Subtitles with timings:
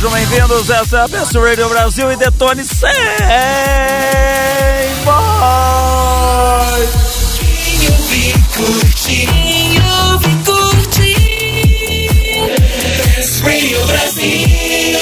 [0.00, 0.70] sejam bem-vindos.
[0.70, 2.88] Essa é a Best Radio Brasil e detone sem
[5.04, 6.80] voz.
[13.14, 14.98] Best Radio Brasil.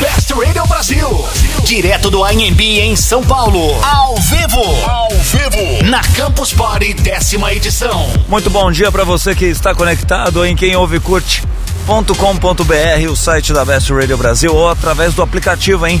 [0.00, 1.35] Best Radio Brasil.
[1.66, 3.76] Direto do AMB em São Paulo.
[3.84, 4.88] Ao vivo.
[4.88, 5.84] Ao vivo.
[5.84, 8.08] Na Campus Party, décima edição.
[8.28, 11.42] Muito bom dia para você que está conectado em quem ouve curte.
[11.84, 16.00] .com.br, o site da Best Radio Brasil, ou através do aplicativo, hein?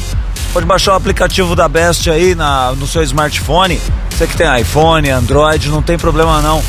[0.52, 3.80] Pode baixar o aplicativo da Best aí na, no seu smartphone.
[4.10, 6.62] Você que tem iPhone, Android, não tem problema não.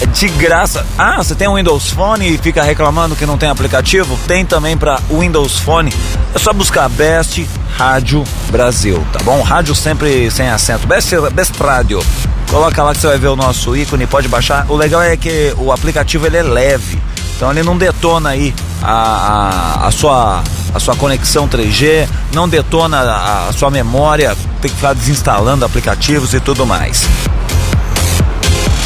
[0.00, 0.84] É de graça.
[0.98, 4.18] Ah, você tem um Windows Phone e fica reclamando que não tem aplicativo?
[4.26, 5.92] Tem também para Windows Phone.
[6.34, 9.42] É só buscar Best Rádio Brasil, tá bom?
[9.42, 10.86] Rádio sempre sem acento.
[10.86, 12.04] Best, Best Rádio.
[12.50, 14.66] Coloca lá que você vai ver o nosso ícone, pode baixar.
[14.68, 16.98] O legal é que o aplicativo ele é leve.
[17.36, 18.92] Então ele não detona aí a,
[19.82, 20.42] a, a, sua,
[20.74, 26.32] a sua conexão 3G, não detona a, a sua memória, tem que ficar desinstalando aplicativos
[26.34, 27.08] e tudo mais.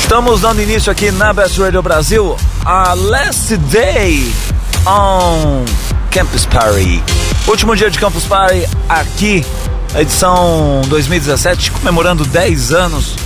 [0.01, 4.33] Estamos dando início aqui na Best Radio Brasil a Last Day
[4.87, 5.65] on
[6.11, 7.03] Campus Party.
[7.47, 9.45] Último dia de Campus Party aqui,
[9.95, 13.17] edição 2017, comemorando 10 anos.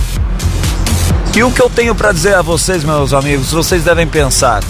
[1.35, 4.61] E o que eu tenho para dizer a vocês, meus amigos, vocês devem pensar: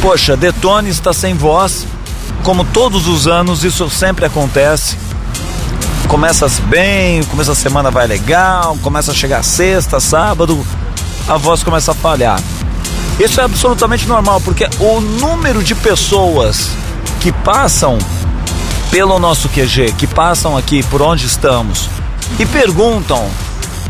[0.00, 1.86] Poxa, Detone está sem voz,
[2.42, 4.96] como todos os anos, isso sempre acontece.
[6.08, 10.64] Começa bem, começa a semana vai legal, começa a chegar sexta, sábado,
[11.26, 12.40] a voz começa a falhar.
[13.18, 16.70] Isso é absolutamente normal, porque o número de pessoas
[17.20, 17.98] que passam
[18.90, 21.88] pelo nosso QG, que passam aqui por onde estamos
[22.38, 23.28] e perguntam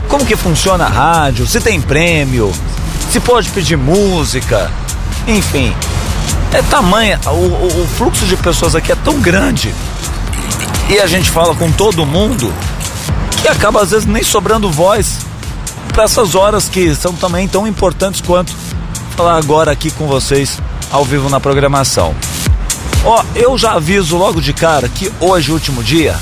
[0.08, 2.52] como que funciona a rádio, se tem prêmio,
[3.10, 4.70] se pode pedir música,
[5.26, 5.74] enfim,
[6.52, 9.74] é tamanha, o, o, o fluxo de pessoas aqui é tão grande
[10.88, 12.52] e a gente fala com todo mundo
[13.42, 15.18] que acaba às vezes nem sobrando voz
[15.92, 18.52] para essas horas que são também tão importantes quanto
[19.16, 20.60] falar agora aqui com vocês
[20.90, 22.14] ao vivo na programação.
[23.04, 26.16] Ó, eu já aviso logo de cara que hoje, último dia,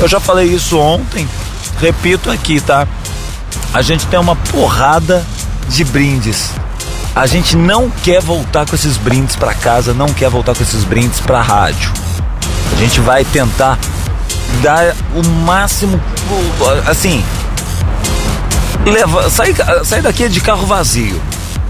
[0.00, 1.28] eu já falei isso ontem,
[1.80, 2.86] repito aqui, tá?
[3.72, 5.24] A gente tem uma porrada
[5.68, 6.50] de brindes.
[7.14, 10.82] A gente não quer voltar com esses brindes para casa, não quer voltar com esses
[10.82, 11.92] brindes para rádio.
[12.72, 13.78] A gente vai tentar
[14.62, 16.00] dar o máximo,
[16.86, 17.22] assim,
[18.86, 21.20] leva, sair, sair daqui de carro vazio,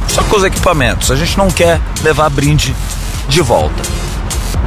[0.07, 1.11] só com os equipamentos.
[1.11, 2.75] A gente não quer levar brinde
[3.29, 3.83] de volta.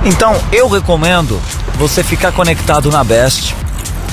[0.04, 1.42] Então eu recomendo
[1.78, 3.56] você ficar conectado na Best.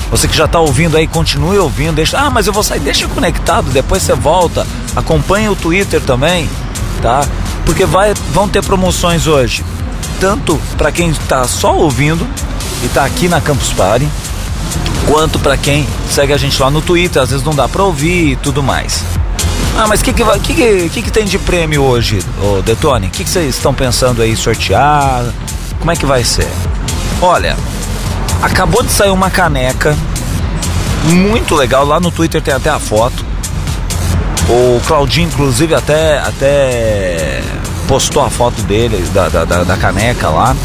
[0.09, 1.95] Você que já está ouvindo aí, continue ouvindo.
[1.95, 4.65] Deixa, ah, mas eu vou sair, deixa conectado, depois você volta.
[4.95, 6.49] Acompanhe o Twitter também,
[7.01, 7.25] tá?
[7.65, 9.63] Porque vai, vão ter promoções hoje,
[10.19, 12.27] tanto para quem está só ouvindo
[12.81, 14.07] e está aqui na Campus Party,
[15.07, 17.21] quanto para quem segue a gente lá no Twitter.
[17.21, 19.03] Às vezes não dá para ouvir e tudo mais.
[19.75, 23.07] Ah, mas o que que, que, que, que, tem de prêmio hoje, ô Detone?
[23.07, 25.25] O que, que vocês estão pensando aí sortear?
[25.79, 26.47] Como é que vai ser?
[27.19, 27.57] Olha,
[28.41, 29.97] acabou de sair uma caneca
[31.05, 31.85] muito legal.
[31.85, 33.25] Lá no Twitter tem até a foto.
[34.49, 37.41] O Claudinho, inclusive, até, até
[37.87, 40.55] postou a foto dele, da, da, da caneca lá.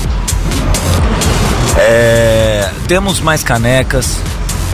[1.77, 4.19] É, temos mais canecas,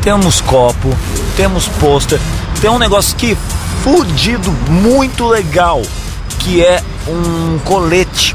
[0.03, 0.97] temos copo,
[1.37, 2.19] temos pôster.
[2.61, 3.37] Tem um negócio que
[3.83, 5.83] fudido, muito legal,
[6.39, 8.35] que é um colete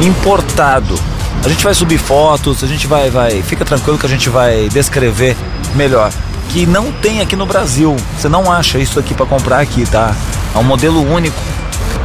[0.00, 0.98] importado.
[1.44, 4.68] A gente vai subir fotos, a gente vai, vai, fica tranquilo que a gente vai
[4.68, 5.34] descrever
[5.74, 6.12] melhor.
[6.48, 7.96] Que não tem aqui no Brasil.
[8.16, 10.14] Você não acha isso aqui para comprar aqui, tá?
[10.54, 11.36] É um modelo único.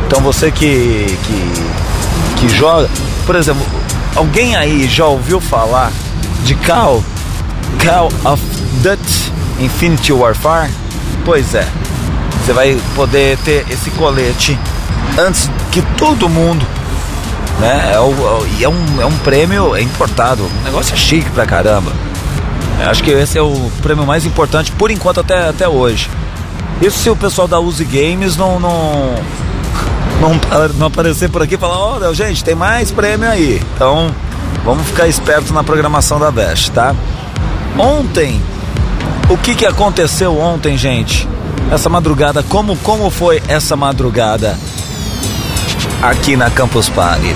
[0.05, 2.89] Então você que que que joga,
[3.25, 3.65] por exemplo,
[4.15, 5.91] alguém aí já ouviu falar
[6.43, 7.03] de Call
[7.83, 8.43] Call of
[8.81, 10.71] Duty Infinity Warfare?
[11.23, 11.67] Pois é.
[12.43, 14.59] Você vai poder ter esse colete
[15.17, 16.65] antes que todo mundo
[17.59, 17.91] né?
[17.93, 18.13] É, o,
[18.61, 21.91] é, um, é um prêmio importado, o negócio é chique pra caramba.
[22.83, 26.09] Eu acho que esse é o prêmio mais importante por enquanto até, até hoje.
[26.81, 29.15] Isso se o pessoal da Use Games não, não,
[30.19, 33.61] não, não aparecer por aqui e falar, olha gente, tem mais prêmio aí.
[33.75, 34.13] Então
[34.65, 36.93] vamos ficar esperto na programação da Best, tá?
[37.79, 38.41] Ontem,
[39.29, 41.27] o que, que aconteceu ontem, gente?
[41.71, 44.57] Essa madrugada, como, como foi essa madrugada?
[46.03, 47.33] aqui na Campus Party.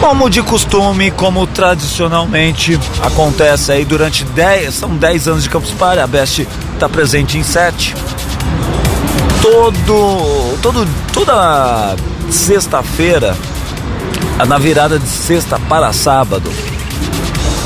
[0.00, 6.00] Como de costume, como tradicionalmente acontece aí durante 10, são 10 anos de Campus Party,
[6.00, 7.94] a Best está presente em 7.
[9.42, 11.96] Todo, todo, toda
[12.30, 13.36] sexta-feira
[14.46, 16.50] na virada de sexta para sábado.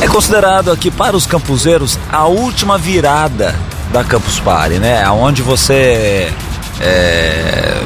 [0.00, 3.54] É considerado aqui para os campuseiros a última virada
[3.92, 5.08] da Campus Party, né?
[5.10, 6.32] Onde você
[6.80, 7.80] é,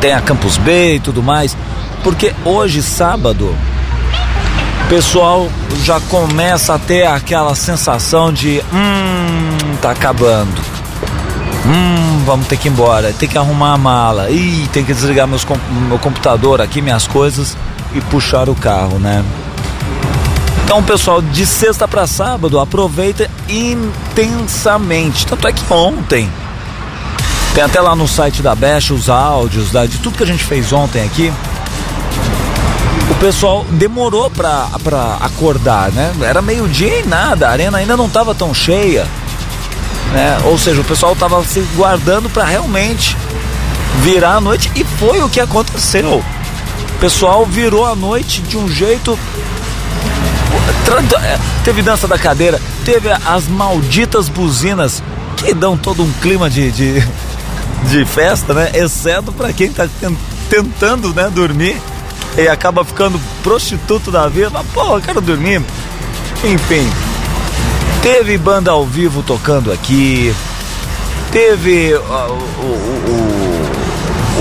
[0.00, 1.56] tem a Campus B e tudo mais.
[2.02, 3.56] Porque hoje, sábado,
[4.92, 5.48] pessoal
[5.84, 10.52] já começa a ter aquela sensação de hum, tá acabando.
[11.64, 14.28] Hum, vamos ter que ir embora, tem que arrumar a mala.
[14.28, 15.46] Ih, tem que desligar meus,
[15.88, 17.56] meu computador aqui, minhas coisas
[17.94, 19.24] e puxar o carro, né?
[20.62, 25.26] Então, pessoal, de sexta para sábado, aproveita intensamente.
[25.26, 26.28] Tanto é que ontem,
[27.54, 30.44] tem até lá no site da Best os áudios da, de tudo que a gente
[30.44, 31.32] fez ontem aqui.
[33.22, 34.68] Pessoal demorou pra,
[35.20, 36.12] acordar, né?
[36.22, 39.06] Era meio-dia e nada, a arena ainda não estava tão cheia.
[40.12, 40.40] Né?
[40.46, 43.16] Ou seja, o pessoal estava se guardando para realmente
[44.00, 46.16] virar a noite e foi o que aconteceu.
[46.16, 49.16] O pessoal virou a noite de um jeito
[51.62, 55.00] teve dança da cadeira, teve as malditas buzinas
[55.36, 57.08] que dão todo um clima de, de,
[57.88, 58.72] de festa, né?
[58.74, 59.88] Exceto para quem tá
[60.50, 61.80] tentando, né, dormir
[62.36, 64.50] e acaba ficando prostituto da vida.
[64.50, 65.62] Mas, eu quero dormir.
[66.44, 66.88] Enfim,
[68.02, 70.34] teve banda ao vivo tocando aqui,
[71.30, 72.32] teve uh, uh,
[73.08, 73.52] uh,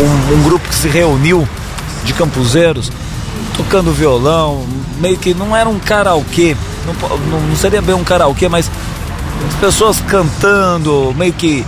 [0.01, 1.47] um, um grupo que se reuniu
[2.03, 2.91] de campuseiros
[3.55, 4.65] tocando violão,
[4.99, 6.55] meio que não era um karaokê,
[6.85, 8.71] não, não seria bem um karaokê, mas
[9.47, 11.65] as pessoas cantando, meio que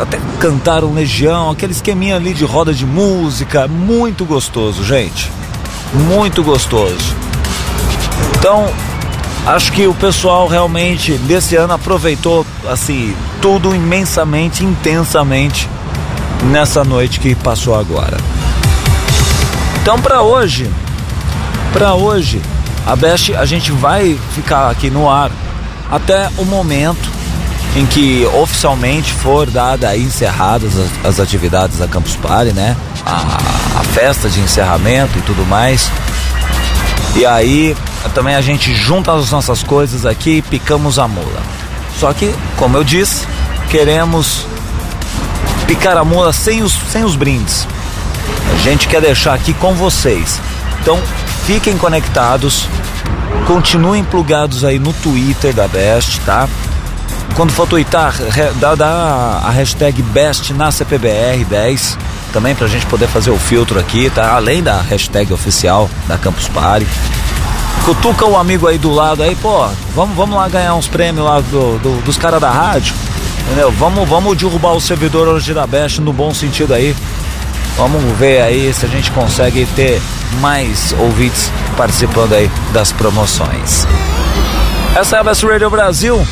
[0.00, 5.30] até cantaram Legião, aquele esqueminha ali de roda de música, muito gostoso, gente.
[5.92, 7.14] Muito gostoso.
[8.38, 8.68] Então,
[9.46, 15.68] acho que o pessoal realmente desse ano aproveitou assim tudo imensamente, intensamente
[16.44, 18.16] nessa noite que passou agora.
[19.82, 20.70] Então, para hoje,
[21.72, 22.40] para hoje,
[22.86, 25.30] a Best a gente vai ficar aqui no ar
[25.90, 27.10] até o momento
[27.76, 28.26] em que
[28.62, 32.76] oficialmente for dada e encerradas as, as, atividades da Campus Party, né?
[33.04, 35.90] A, a festa de encerramento e tudo mais.
[37.16, 37.76] E aí
[38.14, 41.42] também a gente junta as nossas coisas aqui e picamos a mula.
[41.98, 43.26] Só que, como eu disse,
[43.68, 44.46] queremos
[45.66, 47.66] picar a mula sem os, sem os brindes.
[48.54, 50.40] A gente quer deixar aqui com vocês.
[50.80, 51.00] Então
[51.46, 52.68] Fiquem conectados,
[53.48, 56.48] continuem plugados aí no Twitter da Best, tá?
[57.34, 58.14] Quando for twittar,
[58.60, 61.96] dá, dá a hashtag Best na CPBR10
[62.32, 64.34] também pra gente poder fazer o filtro aqui, tá?
[64.34, 66.86] Além da hashtag oficial da Campus Party.
[67.84, 71.40] Cutuca o amigo aí do lado aí, pô, vamos, vamos lá ganhar uns prêmios lá
[71.40, 72.94] do, do dos caras da rádio,
[73.44, 73.72] entendeu?
[73.72, 76.94] Vamos, vamos derrubar o servidor hoje da Best no bom sentido aí.
[77.76, 80.00] Vamos ver aí se a gente consegue ter
[80.40, 83.86] mais ouvintes participando aí das promoções.
[84.94, 86.24] Essa é a Best Radio Brasil,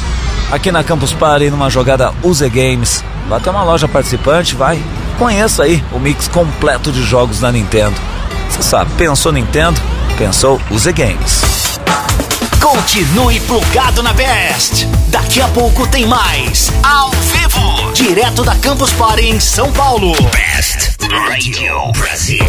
[0.50, 3.04] aqui na Campus Party, numa jogada Use Games.
[3.28, 4.82] Vai ter uma loja participante, vai.
[5.18, 7.94] Conheça aí o mix completo de jogos da Nintendo.
[8.48, 9.80] Você sabe, pensou Nintendo?
[10.18, 11.42] Pensou Use Games.
[12.60, 14.86] Continue plugado na Best.
[15.08, 16.70] Daqui a pouco tem mais.
[16.82, 17.92] Ao vivo.
[17.92, 20.12] Direto da Campus Party em São Paulo.
[20.30, 22.44] Best Radio Brasil.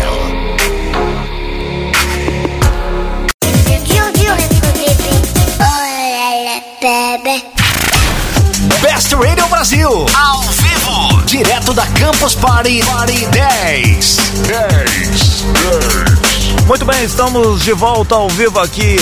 [8.82, 10.06] Best Radio Brasil.
[10.14, 11.22] Ao vivo.
[11.26, 14.18] Direto da Campus Party, Party 10.
[14.48, 15.46] 10.
[15.46, 16.66] 10.
[16.66, 18.98] Muito bem, estamos de volta ao vivo aqui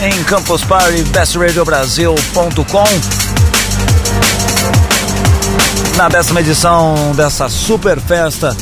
[0.00, 2.84] em Campus Party, bestradiobrasil.com.
[5.96, 8.56] Na décima edição dessa super festa,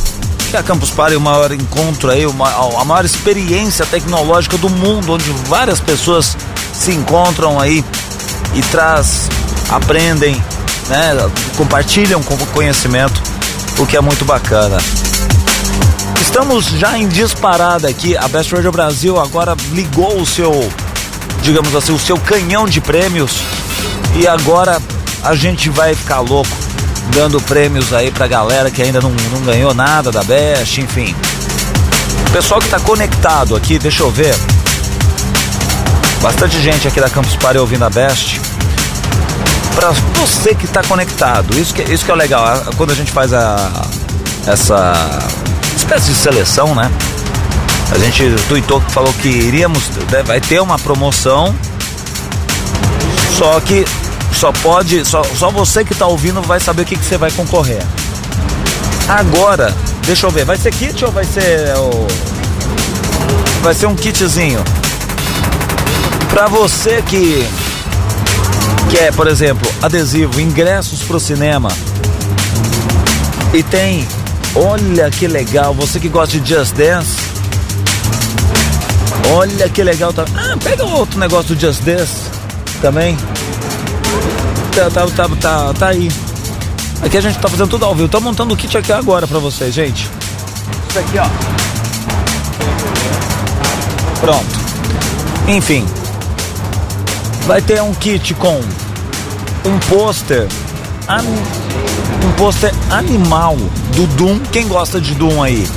[0.50, 5.12] que é a Campus Party, o maior encontro aí, a maior experiência tecnológica do mundo,
[5.12, 6.37] onde várias pessoas
[6.73, 7.85] se encontram aí
[8.54, 9.28] e traz,
[9.68, 10.42] aprendem,
[10.88, 11.17] né,
[11.57, 13.21] compartilham com conhecimento,
[13.79, 14.79] o que é muito bacana.
[16.21, 18.17] Estamos já em disparada aqui.
[18.17, 20.69] A Best Radio Brasil agora ligou o seu
[21.45, 23.43] digamos assim, o seu canhão de prêmios.
[24.17, 24.81] E agora
[25.23, 26.50] a gente vai ficar louco
[27.14, 31.14] dando prêmios aí pra galera que ainda não, não ganhou nada da Best, enfim.
[32.33, 34.35] Pessoal que tá conectado aqui, deixa eu ver.
[36.23, 38.41] Bastante gente aqui da Campus Party ouvindo a Best.
[39.75, 39.90] Pra
[40.21, 43.71] você que tá conectado, isso que, isso que é legal, quando a gente faz a,
[44.47, 44.95] essa
[45.76, 46.90] espécie de seleção, né?
[47.90, 51.54] A gente que falou que iríamos, né, vai ter uma promoção,
[53.37, 53.85] só que
[54.33, 57.31] só pode, só, só você que está ouvindo vai saber o que, que você vai
[57.31, 57.83] concorrer.
[59.09, 59.75] Agora,
[60.07, 62.07] deixa eu ver, vai ser kit ou vai ser o.
[63.62, 64.62] Vai ser um kitzinho.
[66.31, 67.47] Pra você que
[68.91, 71.69] quer, por exemplo, adesivo, ingressos pro cinema.
[73.53, 74.07] E tem,
[74.55, 77.17] olha que legal, você que gosta de Just Dance.
[79.33, 80.25] Olha que legal, tá?
[80.37, 82.31] Ah, pega outro negócio do Just Dance
[82.81, 83.17] também.
[84.75, 86.11] Tá, tá, tá, tá, tá aí.
[87.03, 88.09] Aqui a gente tá fazendo tudo ao vivo.
[88.09, 90.11] Tô montando o kit aqui agora pra vocês, gente.
[90.88, 91.26] Isso aqui, ó.
[94.21, 94.47] Pronto.
[95.49, 95.87] Enfim.
[97.47, 98.59] Vai ter um kit com
[99.65, 100.49] um pôster.
[102.27, 103.57] Um pôster animal
[103.95, 104.39] do Doom.
[104.51, 105.69] Quem gosta de Doom aí?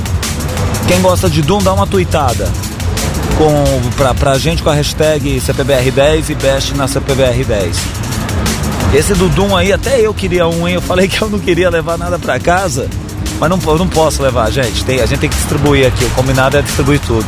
[0.86, 2.50] Quem gosta de Doom, dá uma tweetada.
[3.36, 7.74] Com, pra, pra gente com a hashtag CPBR10 e Best na CPBR10.
[8.94, 10.76] Esse do Doom aí, até eu queria um, hein?
[10.76, 12.88] Eu falei que eu não queria levar nada pra casa.
[13.38, 14.82] Mas não, não posso levar, gente.
[14.86, 16.02] Tem, a gente tem que distribuir aqui.
[16.06, 17.26] O combinado é distribuir tudo.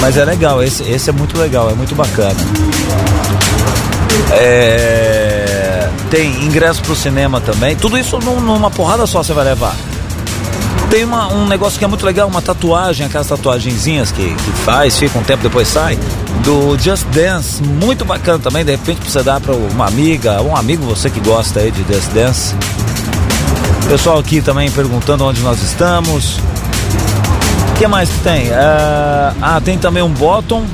[0.00, 2.34] Mas é legal, esse, esse é muito legal, é muito bacana.
[4.32, 7.76] É, tem ingresso pro cinema também.
[7.76, 9.74] Tudo isso num- numa porrada só você vai levar.
[10.90, 14.96] Tem uma- um negócio que é muito legal, uma tatuagem, aquelas tatuagenzinhas que, que faz,
[14.98, 15.96] fica um tempo depois sai,
[16.42, 20.84] do Just Dance, muito bacana também, de repente você dar pra uma amiga, um amigo
[20.84, 22.54] você que gosta aí de Just Dance.
[23.88, 26.38] Pessoal aqui também perguntando onde nós estamos.
[26.38, 28.48] O que mais que tem?
[28.48, 30.64] É, ah, tem também um bottom.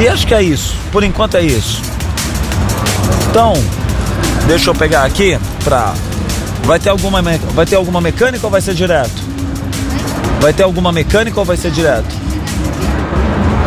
[0.00, 0.74] E acho que é isso.
[0.90, 1.82] Por enquanto é isso.
[3.30, 3.52] Então,
[4.46, 5.92] deixa eu pegar aqui pra.
[6.64, 9.22] Vai ter alguma, me- vai ter alguma mecânica ou vai ser direto?
[10.40, 12.14] Vai ter alguma mecânica ou vai ser direto?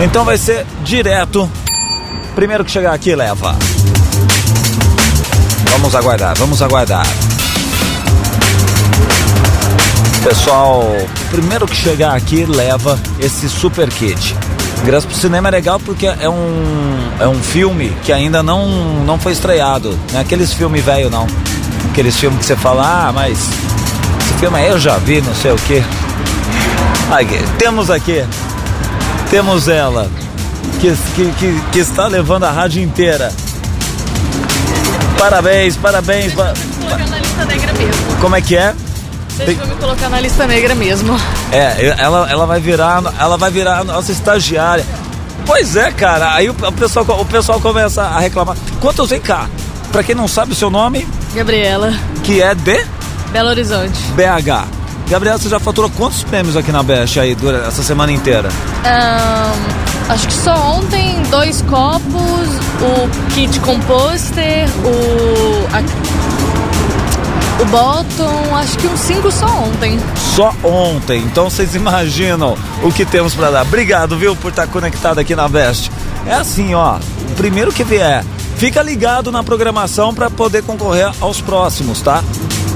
[0.04, 1.50] Então vai ser direto.
[2.36, 3.56] Primeiro que chegar aqui, leva.
[5.72, 7.06] Vamos aguardar, vamos aguardar.
[10.24, 10.84] Pessoal,
[11.30, 14.36] primeiro que chegar aqui, leva esse super kit.
[14.84, 18.68] Ingresso pro cinema é legal porque é um, é um filme que ainda não,
[19.06, 19.98] não foi estreado.
[20.12, 21.25] Não é aqueles filmes velho não.
[21.90, 23.50] Aqueles filmes que você fala, ah, mas
[24.20, 25.82] esse filme aí eu já vi, não sei o quê.
[27.10, 28.25] Aqui, temos aqui,
[29.30, 30.10] temos ela,
[30.82, 33.32] que, que, que, que está levando a rádio inteira.
[35.18, 36.34] Parabéns, parabéns.
[36.34, 36.54] pa-.
[38.20, 38.75] Como é que é?
[39.36, 41.20] Vocês vão me colocar na lista negra mesmo.
[41.52, 44.86] É, ela, ela vai virar, ela vai virar a nossa estagiária.
[45.46, 46.34] Pois é, cara.
[46.34, 48.56] Aí o, pessoal, o pessoal começa a reclamar.
[48.80, 49.48] Quantos vem cá?
[49.92, 52.84] Pra quem não sabe o seu nome, Gabriela, que é de
[53.32, 54.00] Belo Horizonte.
[54.16, 54.68] BH.
[55.10, 58.50] Gabriela, você já faturou quantos prêmios aqui na Best aí durante essa semana inteira?
[58.86, 62.48] Ahn, acho que só ontem dois copos,
[62.82, 65.68] o kit com pôster, o.
[65.75, 66.43] a-
[67.63, 69.98] o bottom, acho que uns cinco só ontem.
[70.36, 71.22] Só ontem.
[71.22, 73.62] Então vocês imaginam o que temos pra dar.
[73.62, 75.89] Obrigado, viu, por estar conectado aqui na Best.
[76.25, 76.98] É assim, ó.
[77.32, 78.24] O primeiro que vier,
[78.58, 82.22] fica ligado na programação pra poder concorrer aos próximos, tá?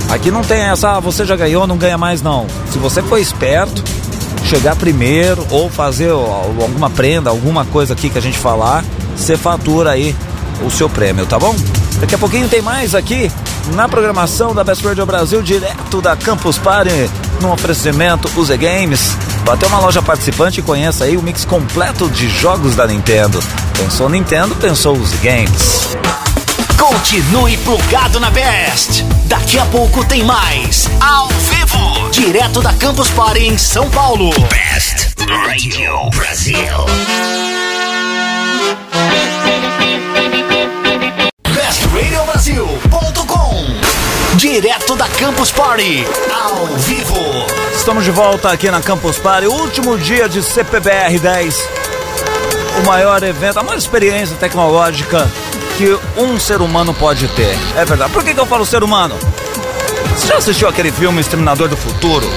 [0.10, 2.48] Aqui não tem essa, ah, você já ganhou, não ganha mais não.
[2.72, 3.84] Se você for esperto,
[4.46, 8.86] chegar primeiro ou fazer alguma prenda, alguma coisa aqui que a gente falar,
[9.18, 10.16] você fatura aí
[10.66, 11.54] o seu prêmio, tá bom?
[12.00, 13.30] Daqui a pouquinho tem mais aqui
[13.74, 17.10] na programação da Best Radio Brasil, direto da Campus Party,
[17.42, 19.16] no oferecimento Use Games.
[19.50, 23.40] Até uma loja participante e conheça aí o mix completo de jogos da Nintendo.
[23.78, 25.98] Pensou Nintendo, pensou Use Games.
[26.78, 29.04] Continue plugado na Best.
[29.26, 30.90] Daqui a pouco tem mais.
[31.00, 32.10] Ao vivo.
[32.12, 34.30] Direto da Campus Party em São Paulo.
[34.50, 36.58] Best Radio Brasil.
[44.38, 46.06] Direto da Campus Party.
[46.32, 47.16] Ao vivo.
[47.76, 51.70] Estamos de volta aqui na Campus Party, último dia de CPBR 10.
[52.80, 55.28] O maior evento, a maior experiência tecnológica
[55.76, 57.58] que um ser humano pode ter.
[57.76, 58.14] É verdade.
[58.14, 59.18] Por que, que eu falo ser humano?
[60.16, 62.30] Você já assistiu aquele filme Exterminador do Futuro?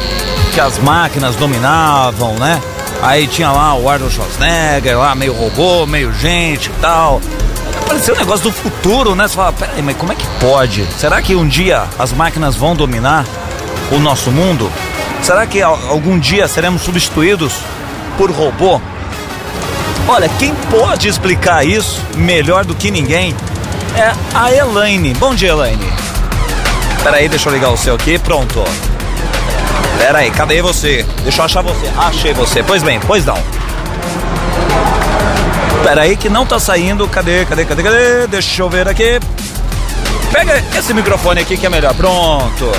[0.54, 2.62] Que as máquinas dominavam, né?
[3.02, 7.21] Aí tinha lá o Arnold Schwarzenegger, lá meio robô, meio gente e tal.
[7.90, 9.26] Parecia um negócio do futuro, né?
[9.26, 10.87] Você fala, peraí, mas como é que pode?
[10.97, 13.25] Será que um dia as máquinas vão dominar
[13.90, 14.70] o nosso mundo?
[15.25, 17.52] Será que al- algum dia seremos substituídos
[18.16, 18.80] por robô?
[20.06, 23.35] Olha, quem pode explicar isso melhor do que ninguém
[23.97, 25.12] é a Elaine.
[25.14, 25.92] Bom dia, Elaine.
[27.02, 28.18] Peraí, deixa eu ligar o seu aqui.
[28.20, 28.62] Pronto.
[29.99, 31.04] Peraí, cadê você?
[31.25, 31.90] Deixa eu achar você.
[31.99, 32.62] Achei você.
[32.62, 33.37] Pois bem, pois não.
[35.83, 37.07] Peraí que não tá saindo.
[37.09, 38.27] Cadê, cadê, cadê, cadê?
[38.27, 39.19] Deixa eu ver aqui.
[40.33, 41.95] Pega esse microfone aqui que é melhor.
[41.95, 42.71] Pronto.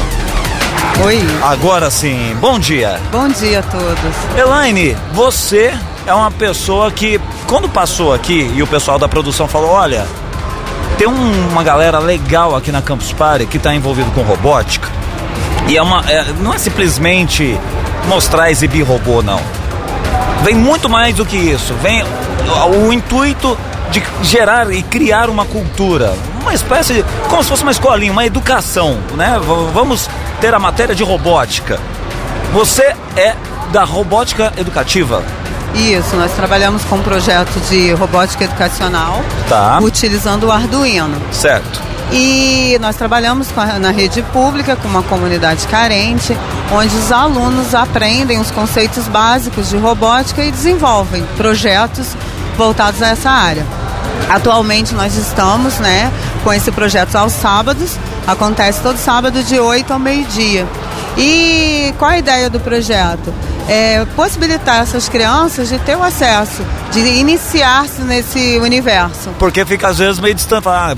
[1.03, 2.35] Oi, Agora sim.
[2.39, 2.99] Bom dia.
[3.11, 4.15] bom dia a todos.
[4.37, 5.73] Elaine, você
[6.05, 10.05] é uma pessoa que, quando passou aqui e o pessoal da produção falou: olha,
[10.97, 14.87] tem um- uma galera legal aqui na Campus Party que está envolvido com robótica.
[15.67, 17.57] E é uma, é- não é simplesmente
[18.07, 19.39] mostrar, exibir robô, não.
[20.43, 21.73] Vem muito mais do que isso.
[21.81, 22.03] Vem
[22.65, 23.57] o, intuito
[23.91, 26.13] de gerar e criar uma cultura.
[26.41, 27.05] Uma espécie de.
[27.29, 29.39] como se fosse uma escolinha, uma educação, né?
[29.73, 31.79] Vamos ter a matéria de robótica.
[32.53, 33.35] Você é
[33.71, 35.23] da robótica educativa.
[35.73, 39.79] Isso, nós trabalhamos com um projeto de robótica educacional, Tá.
[39.81, 41.15] utilizando o Arduino.
[41.31, 41.79] Certo.
[42.11, 46.37] E nós trabalhamos com a- na rede pública, com uma comunidade carente,
[46.73, 52.07] onde os alunos aprendem os conceitos básicos de robótica e desenvolvem projetos
[52.61, 53.65] voltados a essa área.
[54.29, 56.11] Atualmente nós estamos né,
[56.43, 60.67] com esse projeto aos sábados, acontece todo sábado de 8 ao meio-dia.
[61.17, 63.33] E qual a ideia do projeto?
[63.67, 69.31] É possibilitar essas crianças de ter o acesso, de iniciar-se nesse universo.
[69.39, 70.67] Porque fica às vezes meio distante.
[70.67, 70.93] Ah,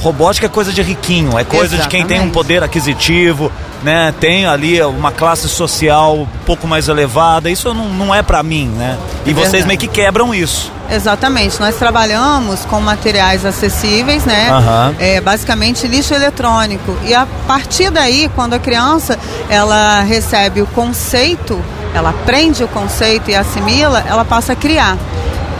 [0.00, 2.34] robótica é coisa de riquinho, é coisa de quem tem um Exatamente.
[2.34, 3.50] poder aquisitivo,
[3.82, 4.12] né?
[4.20, 7.50] Tem ali uma classe social um pouco mais elevada.
[7.50, 8.96] Isso não, não é pra mim, né?
[9.26, 9.66] E É vocês verdade.
[9.68, 10.72] meio que quebram isso.
[10.90, 14.48] Exatamente, nós trabalhamos com materiais acessíveis, né?
[14.50, 14.94] Aham.
[14.98, 16.96] É, basicamente lixo eletrônico.
[17.04, 19.18] E a partir daí, quando a criança
[19.50, 21.60] ela recebe o conceito,
[21.94, 24.96] ela aprende o conceito e assimila, ela passa a criar.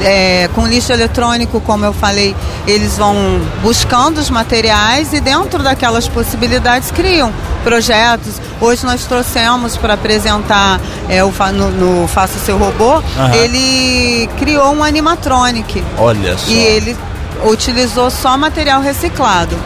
[0.00, 2.34] É, com lixo eletrônico, como eu falei,
[2.66, 3.16] eles vão
[3.62, 7.32] buscando os materiais e dentro daquelas possibilidades criam
[7.64, 8.40] projetos.
[8.60, 13.34] Hoje nós trouxemos para apresentar é, o, no, no Faça Seu Robô, Aham.
[13.34, 15.82] ele criou um animatronic.
[15.98, 16.48] Olha só.
[16.50, 16.96] E ele
[17.44, 19.56] utilizou só material reciclado.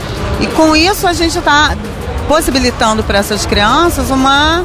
[0.41, 1.77] E com isso a gente está
[2.29, 4.65] possibilitando para essas crianças uma,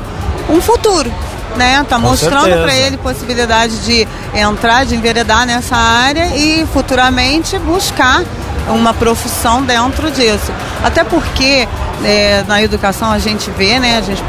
[0.50, 1.12] um futuro.
[1.58, 1.84] Né?
[1.90, 8.24] Tá Com mostrando para ele possibilidade de entrar, de enveredar nessa área e futuramente buscar
[8.70, 10.51] uma profissão dentro disso.
[10.84, 11.68] Até porque
[12.03, 14.24] é, na educação a gente vê, né, a gente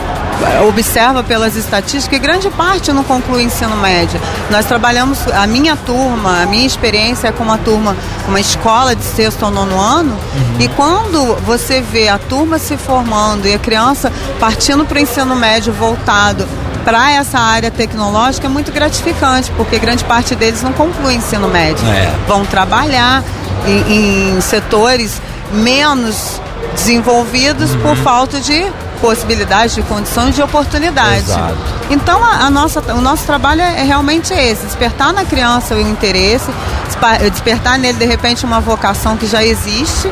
[0.68, 4.20] observa pelas estatísticas que grande parte não conclui ensino médio.
[4.50, 9.02] Nós trabalhamos, a minha turma, a minha experiência é com uma turma, uma escola de
[9.02, 10.16] sexto ou nono ano,
[10.60, 15.34] e quando você vê a turma se formando e a criança partindo para o ensino
[15.34, 16.46] médio voltado
[16.88, 21.86] para essa área tecnológica é muito gratificante, porque grande parte deles não conclui ensino médio.
[21.86, 22.10] É.
[22.26, 23.22] Vão trabalhar
[23.66, 25.20] em, em setores
[25.52, 26.40] menos
[26.72, 28.66] desenvolvidos por falta de
[29.02, 31.28] possibilidades, de condições, de oportunidades.
[31.28, 31.58] Exato.
[31.90, 36.50] Então a, a nossa, o nosso trabalho é realmente esse, despertar na criança o interesse,
[37.30, 40.10] despertar nele de repente uma vocação que já existe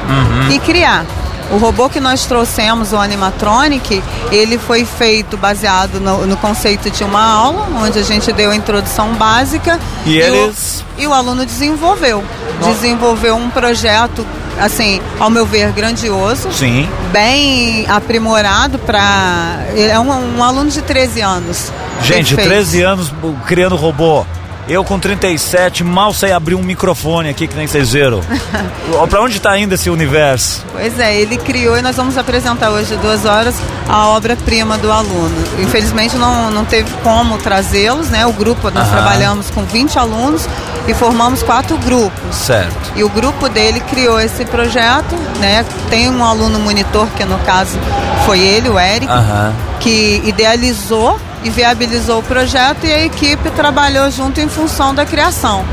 [0.55, 1.07] e criar.
[1.53, 7.05] O robô que nós trouxemos, o animatronic, ele foi feito baseado no, no conceito de
[7.05, 11.47] uma aula, onde a gente deu a introdução básica E o- eles- e o aluno
[11.47, 12.25] desenvolveu.
[12.61, 12.73] Nossa.
[12.75, 14.27] Desenvolveu um projeto,
[14.59, 16.89] assim, ao meu ver, grandioso Sim.
[17.13, 21.71] bem aprimorado para é um, um aluno de 13 anos.
[22.03, 22.49] Gente, Perfeito.
[22.49, 23.13] 13 anos
[23.47, 24.25] criando robô.
[24.69, 28.21] Eu com 37, mal sei abrir um microfone aqui, que nem vocês viram.
[28.95, 30.65] Ó, pra onde tá indo esse universo?
[30.73, 33.55] Pois é, ele criou e nós vamos apresentar hoje duas horas
[33.89, 35.37] a obra-prima do aluno.
[35.61, 38.27] Infelizmente não, não teve como trazê-los, né?
[38.27, 38.91] O grupo, nós Aham.
[38.97, 40.49] trabalhamos com 20 alunos
[40.89, 42.35] e formamos quatro grupos.
[42.35, 42.93] Certo.
[42.97, 45.65] E o grupo dele criou esse projeto, né?
[45.89, 47.79] Tem um aluno monitor, que no caso
[48.25, 49.55] foi ele, o Eric, Aham.
[49.79, 55.65] que idealizou e viabilizou o projeto e a equipe trabalhou junto em função da criação.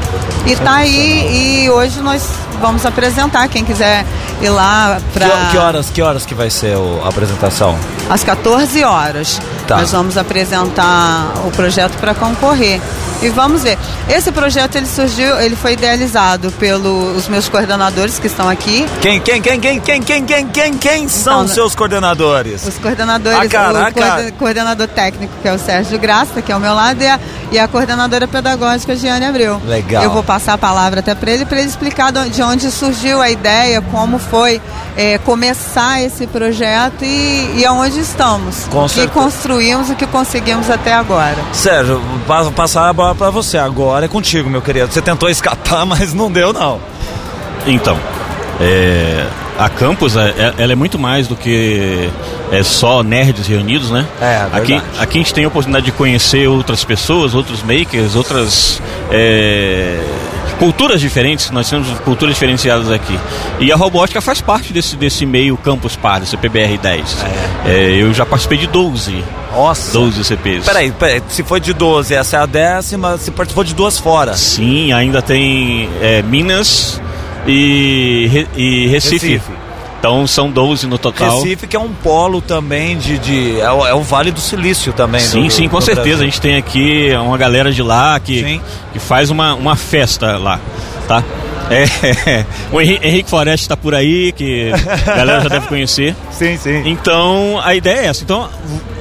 [0.45, 2.30] E tá aí e hoje nós
[2.62, 4.06] vamos apresentar quem quiser
[4.41, 7.78] ir lá para Que, que horas, que horas que vai ser o- a apresentação?
[8.10, 9.39] às 14 horas.
[9.67, 9.78] Tá.
[9.78, 12.80] Nós vamos apresentar o projeto para concorrer.
[13.21, 13.78] E vamos ver.
[14.10, 18.86] Esse projeto ele surgiu, ele foi idealizado pelos meus coordenadores que estão aqui.
[19.02, 22.67] Quem, quem, quem, quem, quem, quem, quem, quem, quem são Então, seus coordenadores?
[22.67, 23.89] Os coordenadores, Ah, caraca.
[23.89, 27.08] o coorden- coordenador técnico, que é o Sérgio Graça, que é ao meu lado, e
[27.08, 27.17] a,
[27.54, 29.62] e a coordenadora pedagógica, Giane Abreu.
[29.65, 30.04] Legal.
[30.04, 33.21] Eu vou passar a palavra até para ele, para ele explicar de de onde surgiu
[33.21, 34.62] a ideia, como foi
[34.97, 38.65] é, começar esse projeto e, e aonde estamos.
[38.69, 39.13] Com que certeza.
[39.54, 41.38] Construímos e o que conseguimos até agora.
[41.52, 43.58] Sérgio, pa- passar a bola pra você.
[43.58, 44.92] Agora é contigo, meu querido.
[44.92, 46.80] Você tentou escapar, mas não deu, não.
[47.68, 47.98] Então,
[48.60, 49.26] é,
[49.58, 52.10] a campus é, é- ela é muito mais do que
[52.52, 54.06] é só nerds reunidos, né?
[54.22, 54.84] É, aqui, verdade.
[55.00, 60.00] aqui a gente tem a oportunidade de conhecer outras pessoas, outros makers, outras é,
[60.60, 61.50] culturas diferentes.
[61.52, 63.18] Nós temos culturas diferenciadas aqui.
[63.60, 67.18] E a robótica faz parte desse, desse meio campus par, desse PBR 10.
[67.66, 69.24] É, eu já participei de 12.
[69.54, 69.92] Nossa.
[69.94, 70.66] 12 CPs.
[70.66, 74.34] Peraí, peraí, se foi de 12, essa é a décima, se participou de duas fora.
[74.36, 77.00] Sim, ainda tem é, Minas
[77.48, 79.28] e, e Recife.
[79.28, 79.52] Recife.
[80.00, 81.38] Então são 12 no total.
[81.42, 83.18] Recife, que é um polo também de.
[83.20, 85.22] de é, o, é o Vale do Silício também.
[85.22, 86.08] Sim, do- sim, com certeza.
[86.08, 86.24] Brasil.
[86.24, 88.62] A gente tem aqui uma galera de lá que, Sim.
[88.92, 90.60] que faz uma, uma festa lá,
[91.08, 91.24] tá?
[91.70, 94.72] É, o Henri- Henrique Foreste está por aí, que
[95.08, 96.13] a galera já deve conhecer.
[96.32, 96.84] Sim, sim.
[96.86, 98.24] Então, a ideia é essa.
[98.24, 98.50] Então,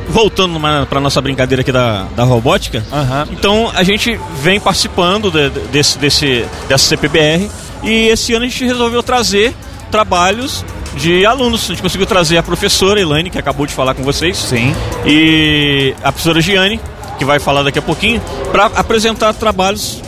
[0.09, 3.27] voltando para nossa brincadeira aqui da, da robótica, Aham.
[3.31, 7.51] então a gente vem participando de- de- desse, desse, dessa CPBR
[7.83, 9.55] e esse ano a gente resolveu trazer
[9.91, 10.65] trabalhos
[10.97, 11.65] de alunos.
[11.65, 14.75] A gente conseguiu trazer a professora Elaine, que acabou de falar com vocês, Sim.
[15.07, 16.81] e a professora Giane,
[17.19, 20.03] que vai falar daqui a pouquinho, para apresentar trabalhos.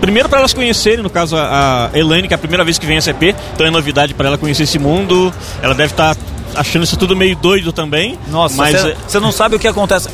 [0.00, 2.86] Primeiro para elas conhecerem, no caso a, a Elaine, que é a primeira vez que
[2.86, 5.32] vem a CP, então é novidade para ela conhecer esse mundo.
[5.60, 6.16] Ela deve estar
[6.54, 8.18] achando isso tudo meio doido também.
[8.28, 10.08] Nossa, mas é- você não sabe o que acontece.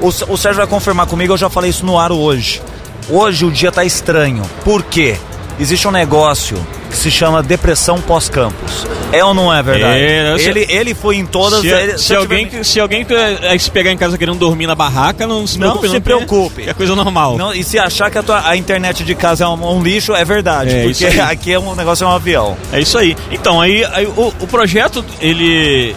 [0.00, 2.62] O, o Sérgio vai confirmar comigo, eu já falei isso no ar hoje.
[3.10, 4.42] Hoje o dia tá estranho.
[4.64, 5.16] Por quê?
[5.60, 6.56] Existe um negócio
[6.90, 8.86] que se chama depressão pós-campus.
[9.10, 9.98] É ou não é verdade?
[10.00, 11.60] É, eu sei- ele, ele foi em todas.
[11.62, 13.06] se, ele- se eu alguém, tiver- se alguém
[13.42, 15.88] é, se pegar em casa querendo dormir na barraca, não se Não preocupe.
[15.88, 16.68] se porque preocupe.
[16.68, 17.36] É coisa normal.
[17.36, 20.14] Não, e se achar que a, tua- a internet de casa é um, um lixo,
[20.14, 20.70] é verdade.
[20.74, 22.56] É, porque aqui é um negócio é um avião.
[22.72, 23.16] É isso aí.
[23.32, 25.94] Então, aí, aí o, o projeto, ele.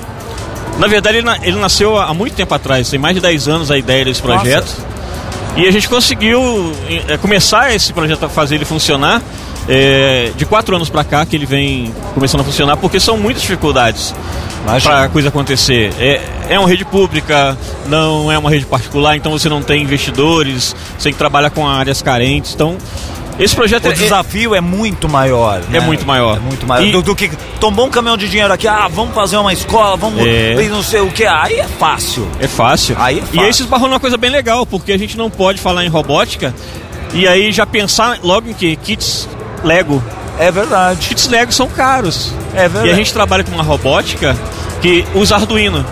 [0.79, 3.77] Na verdade, ele, ele nasceu há muito tempo atrás, tem mais de 10 anos a
[3.77, 4.73] ideia desse projeto.
[5.57, 6.39] E a gente conseguiu
[7.09, 9.21] eh, começar esse projeto a fazer ele funcionar
[9.67, 13.41] eh, de quatro anos pra cá que ele vem começando a funcionar, porque são muitas
[13.41, 14.13] dificuldades
[14.83, 15.91] para a coisa acontecer.
[15.99, 20.75] É, é uma rede pública, não é uma rede particular, então você não tem investidores,
[20.97, 22.53] você tem que trabalhar com áreas carentes.
[22.53, 22.77] Então,
[23.39, 25.61] esse projeto O é- desafio é muito maior.
[25.69, 25.77] né?
[25.77, 26.37] É muito maior.
[26.37, 26.85] É muito maior.
[26.85, 29.95] E- Do, do que tombou um caminhão de dinheiro aqui, ah, vamos fazer uma escola,
[29.97, 30.53] vamos É.
[30.61, 31.25] e não sei o que.
[31.25, 32.27] Aí é fácil.
[32.39, 32.95] É fácil.
[32.99, 33.41] Aí é E fácil.
[33.41, 36.53] aí se esbarrou numa coisa bem legal, porque a gente não pode falar em robótica
[37.13, 38.75] e aí já pensar logo em que?
[38.75, 39.27] Kits
[39.63, 40.01] Lego.
[40.39, 41.07] É verdade.
[41.07, 42.33] Kits Lego são caros.
[42.53, 42.87] É verdade.
[42.87, 44.35] E a gente trabalha com uma robótica
[44.81, 45.85] que usa Arduino.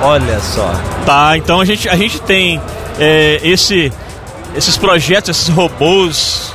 [0.00, 0.72] Olha só.
[1.04, 2.60] Tá, então a gente, a gente tem
[2.98, 3.92] é, esse,
[4.54, 6.52] esses projetos, esses robôs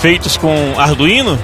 [0.00, 1.38] feitos com Arduino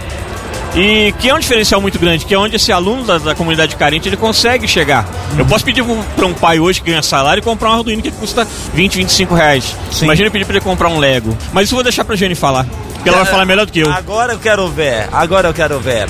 [0.75, 3.75] e que é um diferencial muito grande, que é onde esse aluno da, da comunidade
[3.77, 5.09] carente ele consegue chegar.
[5.37, 5.83] Eu posso pedir
[6.15, 9.35] para um pai hoje que ganha salário e comprar um Arduino que custa 20, 25
[9.35, 9.77] reais.
[9.91, 10.05] Sim.
[10.05, 11.37] Imagina eu pedir para ele comprar um Lego.
[11.53, 12.67] Mas isso eu vou deixar para a Jenny falar,
[12.99, 13.91] porque ela vai falar melhor do que eu.
[13.93, 15.09] Agora eu quero ver.
[15.13, 16.09] Agora eu quero ver.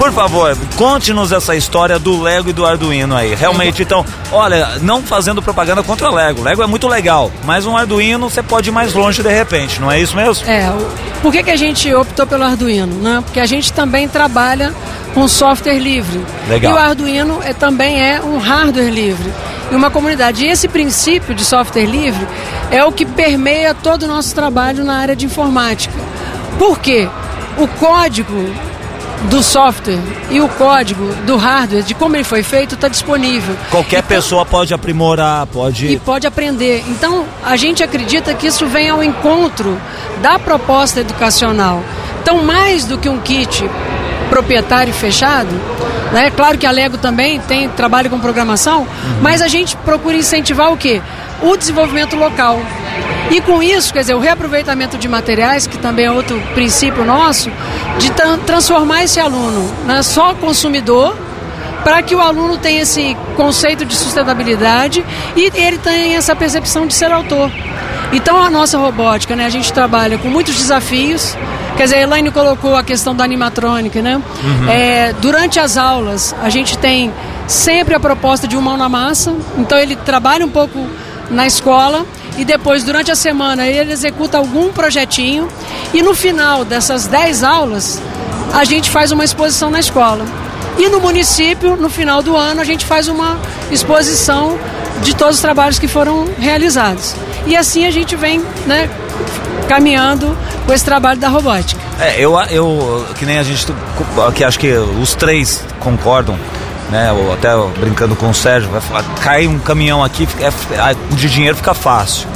[0.00, 3.34] Por favor, conte-nos essa história do Lego e do Arduino aí.
[3.34, 6.42] Realmente, então, olha, não fazendo propaganda contra o Lego.
[6.42, 9.92] Lego é muito legal, mas um Arduino você pode ir mais longe de repente, não
[9.92, 10.48] é isso mesmo?
[10.48, 10.72] É,
[11.20, 12.94] por que, que a gente optou pelo Arduino?
[12.94, 13.22] Né?
[13.22, 14.72] Porque a gente também trabalha
[15.12, 16.24] com software livre.
[16.48, 16.72] Legal.
[16.72, 19.30] E o Arduino é, também é um hardware livre.
[19.70, 20.46] E uma comunidade.
[20.46, 22.26] E esse princípio de software livre
[22.70, 25.94] é o que permeia todo o nosso trabalho na área de informática.
[26.58, 27.06] Por quê?
[27.58, 28.50] O código
[29.28, 29.98] do software
[30.30, 33.54] e o código do hardware, de como ele foi feito, está disponível.
[33.70, 35.86] Qualquer Então- pessoa pode aprimorar, pode.
[35.86, 36.82] e pode aprender.
[36.88, 39.78] Então, a gente acredita que isso vem ao encontro
[40.22, 41.82] da proposta educacional.
[42.22, 43.68] Então, mais do que um kit
[44.30, 45.50] proprietário e fechado,
[46.12, 46.30] né?
[46.30, 48.86] Claro que a Lego também tem trabalho com programação,
[49.20, 51.00] mas a gente procura incentivar o quê?
[51.42, 52.60] O desenvolvimento local.
[53.30, 57.50] E com isso, quer dizer, o reaproveitamento de materiais, que também é outro princípio nosso,
[57.98, 61.16] de tran- transformar esse aluno né, só consumidor
[61.84, 65.04] para que o aluno tenha esse conceito de sustentabilidade
[65.36, 67.50] e ele tenha essa percepção de ser autor.
[68.12, 71.36] Então a nossa robótica, né, a gente trabalha com muitos desafios.
[71.76, 74.20] Quer dizer, a Elaine colocou a questão da animatrônica, né?
[74.68, 77.10] É, durante as aulas, a gente tem
[77.46, 79.32] sempre a proposta de um mão na massa.
[79.56, 80.78] Então ele trabalha um pouco
[81.30, 82.04] na escola
[82.36, 85.48] e depois, durante a semana, ele executa algum projetinho.
[85.92, 88.00] E no final dessas 10 aulas,
[88.52, 90.24] a gente faz uma exposição na escola.
[90.78, 93.38] E no município, no final do ano, a gente faz uma
[93.70, 94.58] exposição
[95.02, 97.14] de todos os trabalhos que foram realizados.
[97.46, 98.88] E assim a gente vem né,
[99.68, 101.80] caminhando com esse trabalho da robótica.
[102.00, 103.66] É, eu, eu, que nem a gente,
[104.34, 106.38] que acho que os três concordam,
[106.90, 107.12] né?
[107.12, 110.48] Ou até brincando com o Sérgio, vai falar, cai um caminhão aqui, é,
[110.78, 112.26] ah, de dinheiro fica fácil.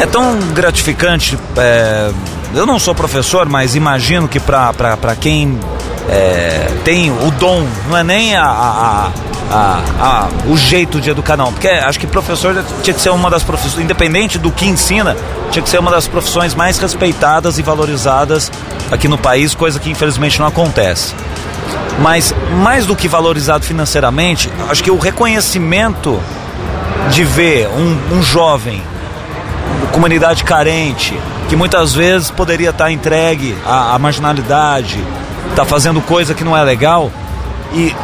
[0.00, 1.38] É tão gratificante.
[1.56, 2.10] é,
[2.54, 4.72] eu não sou professor, mas imagino que para
[5.20, 5.58] quem
[6.08, 9.10] é, tem o dom, não é nem a, a-
[9.50, 11.52] a- a- o jeito de educar, não.
[11.52, 15.16] Porque acho que professor tinha que ser uma das profissões, independente do que ensina,
[15.50, 18.52] tinha que ser uma das profissões mais respeitadas e valorizadas
[18.92, 21.12] aqui no país, coisa que infelizmente não acontece.
[21.98, 26.20] Mas mais do que valorizado financeiramente, acho que o reconhecimento
[27.10, 28.82] de ver um, um jovem,
[29.92, 34.98] comunidade carente, que muitas vezes poderia estar entregue à, à marginalidade,
[35.50, 37.10] está fazendo coisa que não é legal,
[37.72, 37.94] e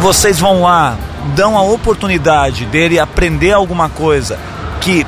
[0.00, 0.96] vocês vão lá,
[1.34, 4.38] dão a oportunidade dele aprender alguma coisa
[4.80, 5.06] que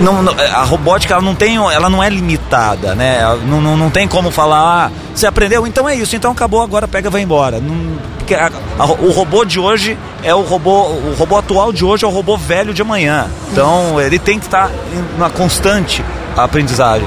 [0.00, 3.18] não, não- a robótica ela não tem ela não é limitada né?
[3.46, 5.66] Não, não, não tem como falar ah, você aprendeu?
[5.66, 7.60] Então é isso então acabou agora pega vai embora.
[7.60, 11.84] Não- porque a- a- o robô de hoje é o robô o robô atual de
[11.84, 13.28] hoje é o robô velho de amanhã.
[13.52, 16.04] Então ele tem que estar em uma constante
[16.36, 17.06] aprendizagem.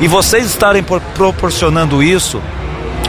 [0.00, 2.40] E vocês estarem por- proporcionando isso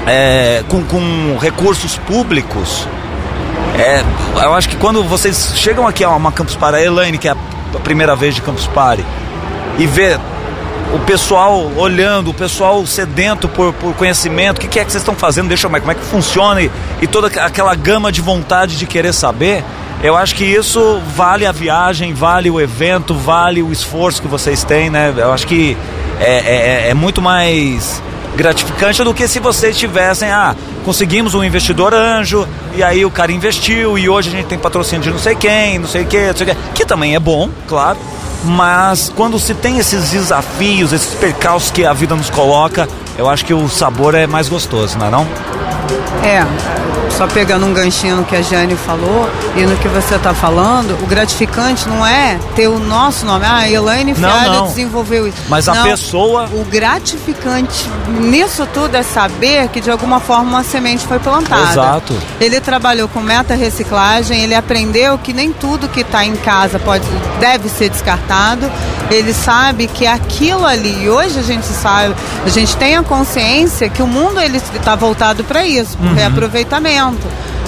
[0.05, 2.87] é, com, com recursos públicos
[3.77, 4.01] é,
[4.43, 7.31] eu acho que quando vocês chegam aqui a uma Campus Party, a Elaine, que é
[7.31, 7.35] a
[7.84, 9.06] primeira vez de Campus Party,
[9.77, 10.17] e vê
[10.93, 15.01] o pessoal olhando, o pessoal sedento por, por conhecimento, o que, que é que vocês
[15.01, 18.21] estão fazendo, deixa eu ver como é que funciona, e, e toda aquela gama de
[18.21, 19.63] vontade de querer saber,
[20.01, 24.63] eu acho que isso vale a viagem, vale o evento, vale o esforço que vocês
[24.63, 25.12] têm, né?
[25.17, 25.75] Eu acho que
[26.19, 28.01] é, é- é muito mais
[28.38, 33.32] gratificante do que se vocês tivessem, ah, conseguimos um investidor anjo, e aí o cara
[33.32, 36.28] investiu, e hoje a gente tem patrocínio de não sei quem, não sei o que,
[36.28, 37.97] não sei o que, que também é bom, claro,
[38.45, 43.43] mas quando se tem esses desafios, esses percalços que a vida nos coloca, eu acho
[43.43, 45.28] que o sabor é mais gostoso, não é não?
[46.23, 46.45] É,
[47.11, 50.91] só pegando um ganchinho no que a Jane falou e no que você está falando,
[51.03, 53.43] o gratificante não é ter o nosso nome.
[53.45, 55.37] Ah, a Elaine Fialho desenvolveu isso.
[55.49, 57.89] Mas a Não, pessoa- O gratificante
[58.19, 61.71] nisso tudo é saber que de alguma forma uma semente foi plantada.
[61.71, 62.13] Exato.
[62.39, 67.05] Ele trabalhou com meta reciclagem, ele aprendeu que nem tudo que está em casa pode,
[67.39, 68.69] deve ser descartado.
[69.09, 72.13] Ele sabe que aquilo ali, e hoje a gente sabe,
[72.45, 76.96] a gente tem a consciência que o mundo ele está voltado para isso, para reaproveitamento.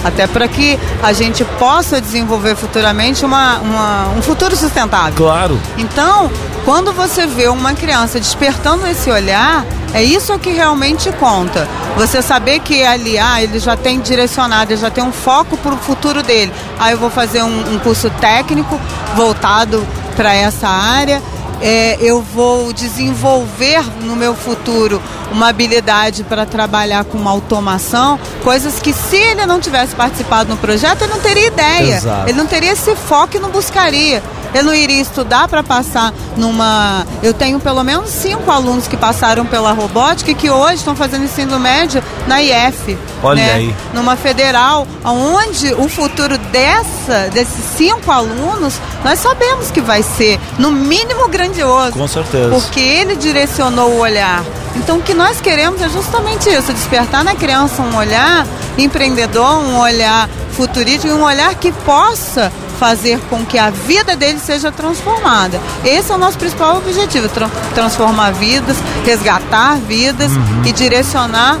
[0.02, 5.12] Até para que a gente possa desenvolver futuramente uma, uma- um futuro sustentável.
[5.14, 5.60] Claro.
[5.76, 6.30] Então,
[6.64, 9.62] quando você vê uma criança despertando esse olhar,
[9.92, 11.68] é isso que realmente conta.
[11.98, 15.74] Você saber que ali, ah, ele já tem direcionado, ele já tem um foco para
[15.74, 16.50] o futuro dele.
[16.78, 18.80] Ah, eu vou fazer um, um curso técnico
[19.14, 21.20] voltado para essa área.
[21.60, 28.80] É, eu vou desenvolver no meu futuro uma habilidade para trabalhar com uma automação, coisas
[28.80, 31.96] que se ele não tivesse participado no projeto, ele não teria ideia.
[31.96, 32.28] Exato.
[32.28, 34.22] Ele não teria esse foco e não buscaria.
[34.54, 37.06] Eu não iria estudar para passar numa.
[37.22, 41.24] Eu tenho pelo menos cinco alunos que passaram pela robótica e que hoje estão fazendo
[41.24, 42.98] ensino médio na IF.
[43.22, 43.52] Olha né?
[43.52, 43.74] aí.
[43.94, 50.70] Numa federal, onde o futuro dessa, desses cinco alunos, nós sabemos que vai ser, no
[50.70, 51.92] mínimo, grandioso.
[51.92, 52.50] Com certeza.
[52.50, 54.42] Porque ele direcionou o olhar.
[54.76, 58.46] Então o que nós queremos é justamente isso, despertar na criança um olhar
[58.78, 64.72] empreendedor, um olhar futurístico, um olhar que possa fazer com que a vida dele seja
[64.72, 65.60] transformada.
[65.84, 70.62] Esse é o nosso principal objetivo, tra- transformar vidas, resgatar vidas Uhum.
[70.64, 71.58] e direcionar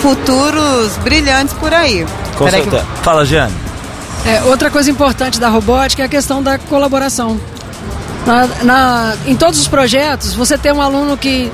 [0.00, 2.06] futuros brilhantes por aí.
[2.38, 2.86] Com Peraí que- certeza.
[3.02, 3.52] Fala, Jane.
[4.24, 7.38] É, outra coisa importante da robótica é a questão da colaboração.
[8.26, 11.50] Na- na- em todos os projetos, você tem um aluno que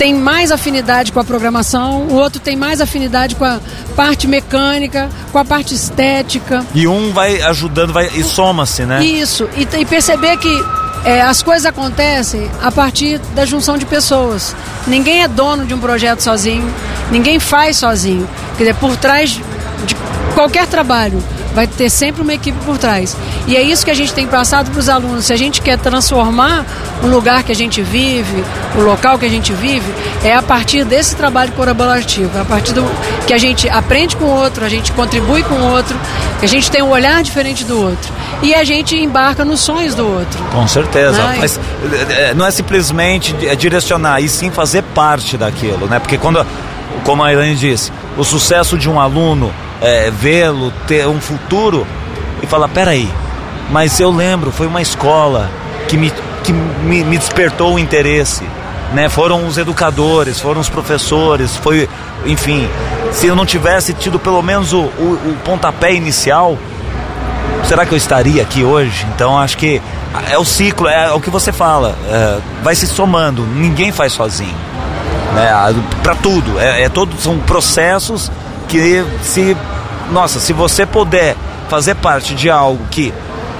[0.00, 3.60] tem mais afinidade com a programação, o outro tem mais afinidade com a
[3.94, 6.64] parte mecânica, com a parte estética.
[6.74, 9.04] E um vai ajudando, vai e soma-se, né?
[9.04, 10.64] Isso, e, e perceber que
[11.04, 14.56] é, as coisas acontecem a partir da junção de pessoas.
[14.86, 16.66] Ninguém é dono de um projeto sozinho,
[17.10, 18.26] ninguém faz sozinho.
[18.56, 19.96] Quer dizer, por trás de
[20.34, 21.22] qualquer trabalho
[21.54, 23.16] vai ter sempre uma equipe por trás.
[23.46, 25.24] E é isso que a gente tem passado para os alunos.
[25.24, 26.64] Se a gente quer transformar
[27.02, 28.44] o lugar que a gente vive,
[28.76, 32.72] o local que a gente vive, é a partir desse trabalho colaborativo, é a partir
[32.72, 32.84] do
[33.26, 35.98] que a gente aprende com o outro, a gente contribui com o outro,
[36.38, 38.12] que a gente tem um olhar diferente do outro.
[38.42, 40.42] E a gente embarca nos sonhos do outro.
[40.52, 41.22] Com certeza.
[41.22, 41.38] Ai.
[41.38, 41.60] Mas
[42.10, 45.98] é, não é simplesmente é, direcionar, e sim fazer parte daquilo, né?
[45.98, 46.44] Porque quando,
[47.04, 51.86] como a Elaine disse, o sucesso de um aluno é vê-lo ter um futuro
[52.42, 53.08] e falar, peraí,
[53.70, 55.50] mas eu lembro, foi uma escola
[55.88, 56.12] que me,
[56.42, 58.44] que me, me despertou o interesse.
[58.92, 59.08] Né?
[59.08, 61.88] Foram os educadores, foram os professores, foi,
[62.26, 62.68] enfim,
[63.12, 66.58] se eu não tivesse tido pelo menos o, o, o pontapé inicial,
[67.64, 69.06] será que eu estaria aqui hoje?
[69.14, 69.80] Então acho que
[70.28, 74.56] é o ciclo, é o que você fala, é, vai se somando, ninguém faz sozinho.
[75.34, 75.48] Né?
[76.02, 78.30] Para tudo, é, é todo, são processos
[78.70, 79.56] que se,
[80.12, 81.36] nossa, se você puder
[81.68, 83.12] fazer parte de algo que,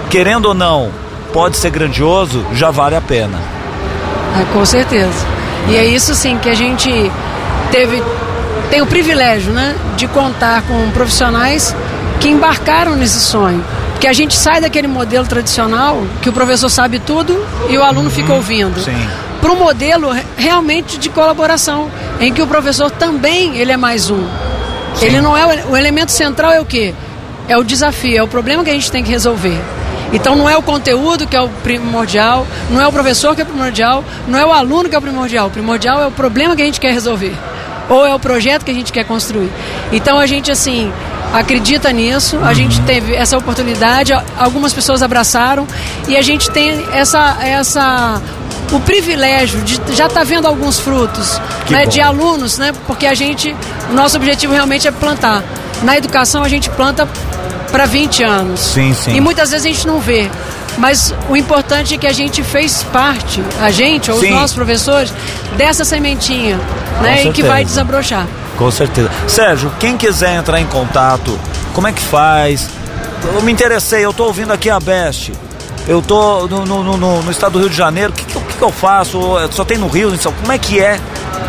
[0.09, 0.91] querendo ou não,
[1.33, 3.39] pode ser grandioso, já vale a pena.
[4.35, 5.13] Ah, com certeza.
[5.69, 6.91] E é isso sim que a gente
[7.71, 8.03] teve
[8.71, 11.75] tem o privilégio, né, de contar com profissionais
[12.21, 13.65] que embarcaram nesse sonho.
[13.93, 18.09] Porque a gente sai daquele modelo tradicional que o professor sabe tudo e o aluno
[18.11, 18.77] fica ouvindo.
[18.79, 18.85] Uhum.
[18.85, 19.09] Sim.
[19.41, 24.09] Para um modelo re- realmente de colaboração, em que o professor também ele é mais
[24.09, 24.25] um.
[25.01, 26.95] Ele não é o, o elemento central é o quê?
[27.49, 29.59] É o desafio, é o problema que a gente tem que resolver.
[30.13, 33.45] Então não é o conteúdo que é o primordial, não é o professor que é
[33.45, 35.47] primordial, não é o aluno que é o primordial.
[35.47, 37.35] O primordial é o problema que a gente quer resolver.
[37.89, 39.51] Ou é o projeto que a gente quer construir.
[39.93, 40.93] Então a gente assim
[41.33, 45.67] acredita nisso, a gente teve essa oportunidade, algumas pessoas abraçaram
[46.09, 48.21] e a gente tem essa essa
[48.73, 52.73] o privilégio de já estar vendo alguns frutos né, de alunos, né?
[52.87, 53.55] Porque a gente,
[53.91, 55.43] o nosso objetivo realmente é plantar.
[55.83, 57.09] Na educação a gente planta
[57.71, 58.61] para 20 anos.
[58.61, 59.17] Sim, sim.
[59.17, 60.31] E muitas vezes a gente não vê.
[60.79, 64.31] Mas o importante é que a gente fez parte, a gente ou os Sim.
[64.31, 65.13] nossos professores,
[65.57, 66.59] dessa sementinha,
[67.03, 67.15] né?
[67.15, 67.49] E que certeza.
[67.49, 68.27] vai desabrochar.
[68.57, 69.11] Com certeza.
[69.27, 71.39] Sérgio, quem quiser entrar em contato,
[71.75, 72.69] como é que faz?
[73.35, 75.33] Eu me interessei, eu tô ouvindo aqui a Best.
[75.91, 78.63] Eu tô no, no- no- no- estado do Rio de Janeiro, o que, que que
[78.63, 79.21] eu faço?
[79.51, 81.01] Só tem no Rio, então, como é que é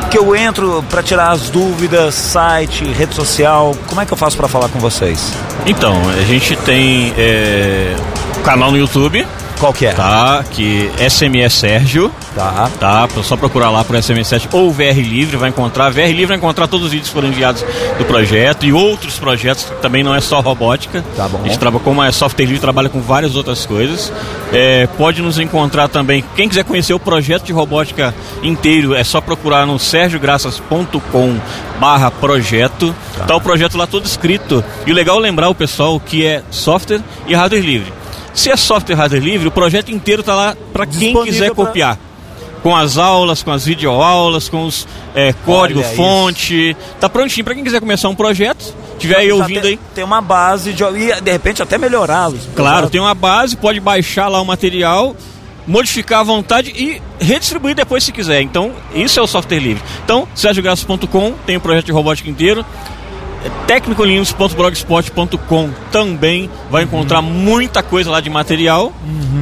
[0.09, 3.75] que eu entro para tirar as dúvidas, site, rede social?
[3.87, 5.31] Como é que eu faço para falar com vocês?
[5.67, 7.95] Então, a gente tem é,
[8.43, 9.25] canal no YouTube,
[9.59, 9.93] Qual que é?
[9.93, 10.43] tá?
[10.49, 12.69] Que SMS Sérgio, Tá.
[12.79, 13.07] tá?
[13.23, 15.89] Só procurar lá por SMS Sérgio ou VR Livre, vai encontrar.
[15.91, 17.63] VR Livre vai encontrar todos os vídeos que foram enviados
[17.97, 21.03] do projeto e outros projetos, que também não é só robótica.
[21.15, 21.39] Tá bom.
[21.43, 24.13] A gente trabalha, como é software livre, trabalha com várias outras coisas.
[24.53, 26.23] É, pode nos encontrar também.
[26.35, 31.37] Quem quiser conhecer o projeto de robótica inteiro, é só procurar no sergiograças.com
[31.79, 32.95] barra projeto.
[33.27, 33.35] Tá.
[33.35, 34.63] o projeto lá todo escrito.
[34.85, 37.93] E o legal é lembrar o pessoal que é software e hardware livre.
[38.33, 41.65] Se é software e hardware livre, o projeto inteiro tá lá para quem quiser pra-
[41.65, 41.97] copiar.
[42.63, 46.77] Com as aulas, com as videoaulas, com os é, código, Olha fonte.
[46.99, 48.75] Tá prontinho para quem quiser começar um projeto.
[48.99, 49.79] Tiver aí ouvindo tem, aí.
[49.95, 52.47] Tem uma base de, e de repente até melhorá-los.
[52.55, 55.15] Claro, tem uma base, pode baixar lá o material,
[55.65, 58.41] modificar à vontade e redistribuir depois se quiser.
[58.41, 59.81] Então, isso é o software livre.
[60.03, 62.63] Então, sergiograças.com tem o projeto de robótica inteiro.
[63.65, 68.93] tecnicolinhos.blogspot.com também vai encontrar muita coisa lá de material,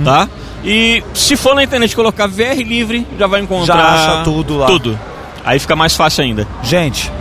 [0.06, 0.30] tá?
[0.64, 4.68] E se for na internet colocar VR livre, já vai encontrar Já acha tudo lá.
[4.68, 5.00] Tudo.
[5.46, 6.46] Aí fica mais fácil ainda.
[6.64, 7.12] Gente,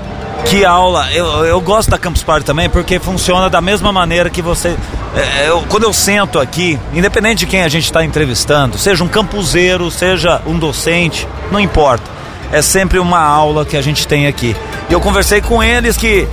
[0.47, 1.09] que aula.
[1.13, 4.77] Eu, eu gosto da Campus Party também porque funciona da mesma maneira que você.
[5.15, 9.09] é, eu- quando eu sento aqui, independente de quem a gente está entrevistando, seja um
[9.09, 12.19] campuseiro, seja um docente, não importa.
[12.51, 14.57] É sempre uma aula que a gente tem aqui.
[14.89, 16.27] E eu conversei com eles que.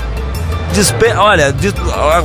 [1.18, 1.56] Olha,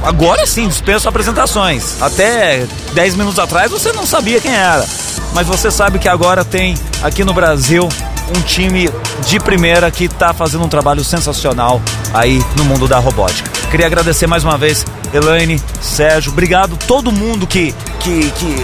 [0.04, 2.00] agora sim, dispenso apresentações.
[2.00, 4.84] Até 10 minutos atrás você não sabia quem era.
[5.32, 7.88] Mas você sabe que agora tem aqui no Brasil
[8.36, 8.88] um time
[9.26, 11.80] de primeira que está fazendo um trabalho sensacional
[12.14, 13.50] aí no mundo da robótica.
[13.70, 18.56] Queria agradecer mais uma vez, Elaine, Sérgio, obrigado todo mundo que, que, que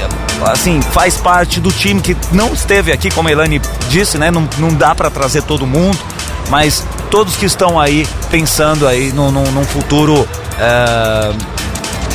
[0.45, 4.31] assim, faz parte do time que não esteve aqui, como a Elaine disse, né?
[4.31, 5.99] Não, não dá para trazer todo mundo,
[6.49, 10.29] mas todos que estão aí pensando aí num, num, num futuro
[10.59, 11.33] é,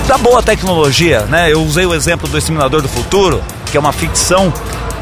[0.08, 1.52] da boa tecnologia, né?
[1.52, 3.42] Eu usei o exemplo do Exterminador do Futuro,
[3.72, 4.52] que é uma ficção,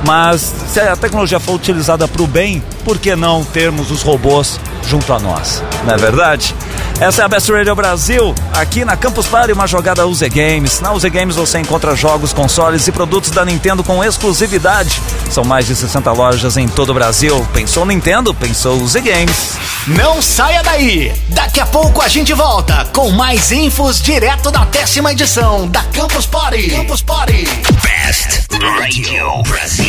[0.05, 4.59] mas se a tecnologia for utilizada para o bem, por que não termos os robôs
[4.87, 5.63] junto a nós?
[5.85, 6.55] Não é verdade?
[6.99, 10.81] Essa é a Best Radio Brasil, aqui na Campus Party, uma jogada UZ Games.
[10.81, 15.01] Na UZ Games você encontra jogos, consoles e produtos da Nintendo com exclusividade.
[15.31, 17.47] São mais de 60 lojas em todo o Brasil.
[17.53, 18.33] Pensou Nintendo?
[18.33, 19.57] Pensou UZ Games.
[19.87, 21.13] Não saia daí!
[21.29, 26.25] Daqui a pouco a gente volta com mais infos direto da décima edição da Campus
[26.25, 26.69] Party.
[26.69, 27.47] Campus Party.
[27.81, 29.88] Best Radio Brasil.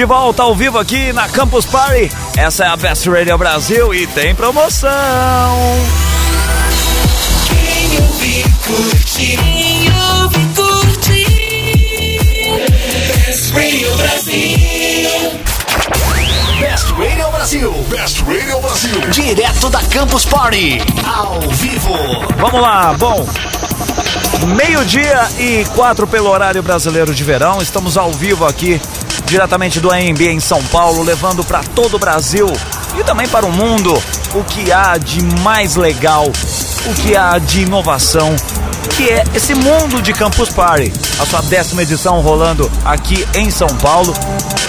[0.00, 2.10] De volta ao vivo aqui na Campus Party.
[2.34, 4.90] Essa é a Best Radio Brasil e tem promoção.
[7.46, 11.26] Quem ouvir curte, quem ouvir curte.
[13.26, 14.79] Best Radio Brasil.
[17.50, 17.72] Best Radio Brasil.
[17.90, 19.10] Best Radio Brasil.
[19.10, 20.78] Direto da Campus Party.
[21.04, 21.96] Ao vivo.
[22.38, 23.26] Vamos lá, bom.
[24.56, 27.60] Meio-dia e quatro pelo horário brasileiro de verão.
[27.60, 28.80] Estamos ao vivo aqui,
[29.24, 32.46] diretamente do AMB em São Paulo, levando para todo o Brasil
[32.96, 34.00] e também para o mundo
[34.32, 36.26] o que há de mais legal,
[36.86, 38.36] o que há de inovação,
[38.96, 40.92] que é esse mundo de Campus Party.
[41.18, 44.14] A sua décima edição rolando aqui em São Paulo.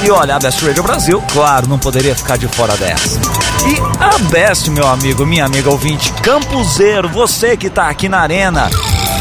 [0.03, 3.19] E olha, a Best Radio Brasil, claro, não poderia ficar de fora dessa.
[3.67, 8.69] E a Best, meu amigo, minha amiga ouvinte, Campuseiro, você que tá aqui na arena,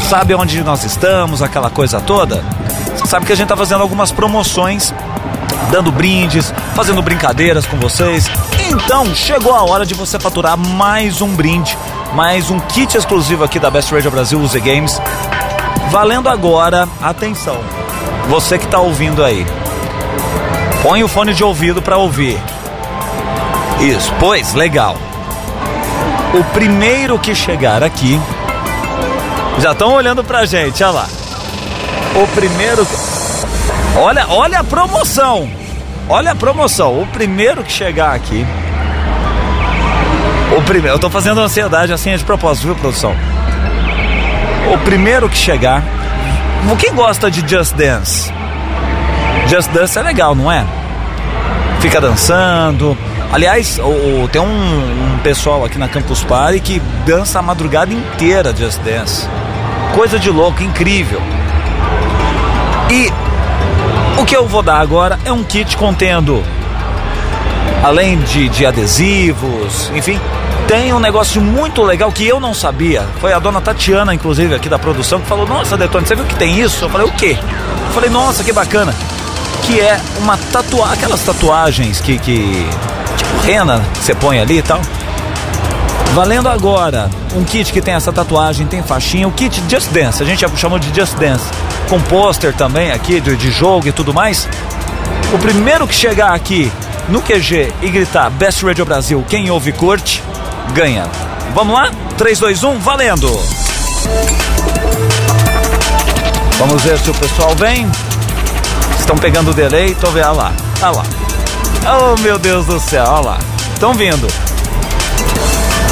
[0.09, 2.43] sabe onde nós estamos, aquela coisa toda?
[3.05, 4.93] Sabe que a gente tá fazendo algumas promoções
[5.71, 8.25] dando brindes, fazendo brincadeiras com vocês.
[8.69, 11.77] Então chegou a hora de você faturar mais um brinde,
[12.13, 14.99] mais um kit exclusivo aqui da Best Radio Brasil UZ Games.
[15.89, 17.57] Valendo agora, atenção,
[18.27, 19.45] você que está ouvindo aí,
[20.81, 22.39] põe o fone de ouvido para ouvir.
[23.79, 24.95] Isso, pois, legal.
[26.33, 28.19] O primeiro que chegar aqui,
[29.59, 31.07] já estão olhando pra gente, olha lá.
[32.15, 32.85] O primeiro.
[33.97, 35.49] Olha, olha a promoção.
[36.09, 37.01] Olha a promoção.
[37.01, 38.45] O primeiro que chegar aqui.
[40.57, 40.95] O primeiro.
[40.95, 43.15] Eu tô fazendo ansiedade assim é de propósito, viu, produção?
[44.73, 45.83] O primeiro que chegar.
[46.79, 48.31] Quem gosta de Just Dance?
[49.47, 50.65] Just Dance é legal, não é?
[51.79, 52.97] Fica dançando.
[53.31, 54.45] Aliás, o, o- tem um,
[55.15, 59.27] um pessoal aqui na Campus Party que dança a madrugada inteira Just Dance.
[59.95, 61.21] Coisa de louco, incrível.
[62.89, 63.11] E
[64.19, 66.43] o que eu vou dar agora é um kit contendo,
[67.83, 70.19] além de, de adesivos, enfim,
[70.67, 73.05] tem um negócio muito legal que eu não sabia.
[73.19, 76.35] Foi a dona Tatiana, inclusive, aqui da produção, que falou: Nossa, Detone, você viu que
[76.35, 76.85] tem isso?
[76.85, 77.37] Eu falei: O quê?
[77.87, 78.93] Eu falei: Nossa, que bacana.
[79.63, 82.65] Que é uma tatuagem, aquelas tatuagens que, que.
[83.17, 84.81] Tipo, rena, que você põe ali e tal.
[86.13, 90.25] Valendo agora um kit que tem essa tatuagem, tem faixinha, o kit Just Dance, a
[90.25, 91.45] gente chamou de Just Dance,
[91.89, 94.47] com pôster também aqui de, de jogo e tudo mais.
[95.33, 96.69] O primeiro que chegar aqui
[97.11, 100.23] no QG e gritar Best Radio Brasil, quem ouve curte,
[100.73, 101.05] ganha.
[101.53, 101.91] Vamos lá?
[102.17, 103.27] 3, 2, 1, valendo!
[106.57, 107.85] Vamos ver se o pessoal vem.
[108.97, 111.03] Estão pegando o delay, tô vendo, olha lá, olha lá.
[111.83, 113.39] Oh meu Deus do céu, olha lá.
[113.73, 114.27] Estão vindo.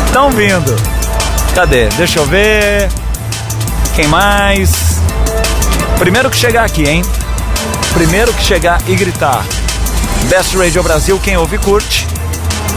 [0.06, 0.76] Estão vindo.
[1.54, 1.90] Cadê?
[1.90, 2.90] Deixa eu ver.
[3.94, 4.72] Quem mais?
[5.98, 7.02] Primeiro que chegar aqui, hein?
[7.94, 9.44] Primeiro que chegar e gritar
[10.28, 12.06] Best Radio Brasil, quem ouve curte,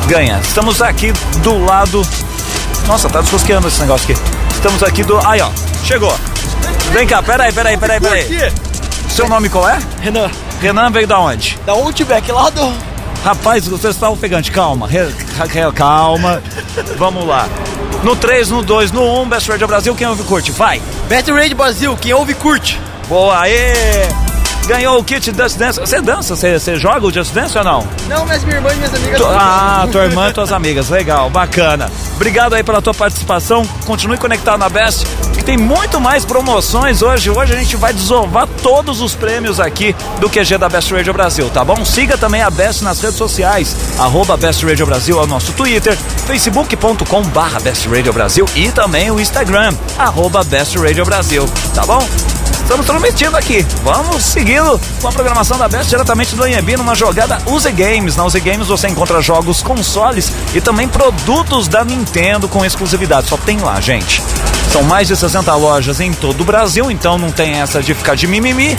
[0.08, 0.38] ganha.
[0.42, 1.12] Estamos aqui
[1.42, 2.02] do lado.
[2.86, 4.20] Nossa, tá desrosqueando esse negócio aqui.
[4.54, 5.18] Estamos aqui do.
[5.26, 5.50] Aí, ó.
[5.84, 6.14] Chegou.
[6.92, 8.52] Vem cá, peraí, peraí, peraí, peraí.
[9.10, 9.78] Seu nome qual é?
[10.00, 10.30] Renan,
[10.60, 11.58] Renan veio da onde?
[11.66, 12.72] da Outback lá do.
[13.24, 16.42] Rapaz, você está ofegante, calma, re- re- calma.
[16.98, 17.46] Vamos lá.
[18.02, 20.50] No 3, no 2, no 1, Best Radio Brasil, quem ouve curte?
[20.50, 20.82] Vai!
[21.08, 22.80] Best Radio Brasil, quem ouve curte.
[23.08, 24.08] Boa, aê!
[24.72, 25.78] Ganhou o kit Just Dance.
[25.78, 26.34] Você dança?
[26.34, 27.86] Você, você joga o Just Dance ou não?
[28.08, 29.18] Não, mas minha irmã e minhas amigas.
[29.20, 30.88] Tu- Ah, tua irmã e tuas amigas.
[30.88, 31.90] Legal, bacana.
[32.16, 33.66] Obrigado aí pela tua participação.
[33.84, 35.04] Continue conectado na Best,
[35.34, 37.28] que tem muito mais promoções hoje.
[37.28, 41.50] Hoje a gente vai desovar todos os prêmios aqui do QG da Best Radio Brasil,
[41.50, 41.84] tá bom?
[41.84, 43.76] Siga também a Best nas redes sociais.
[43.98, 45.96] Arroba Best Radio Brasil é o nosso Twitter,
[46.26, 52.02] facebook.com barra Best Radio Brasil e também o Instagram, arroba Best Radio Brasil, tá bom?
[52.72, 53.66] Estamos transmitindo aqui.
[53.84, 58.16] Vamos seguindo com a programação da Best diretamente do Anhembi numa jogada Use Games.
[58.16, 63.28] Na Use Games você encontra jogos, consoles e também produtos da Nintendo com exclusividade.
[63.28, 64.22] Só tem lá, gente.
[64.72, 68.14] São mais de 60 lojas em todo o Brasil, então não tem essa de ficar
[68.14, 68.74] de mimimi.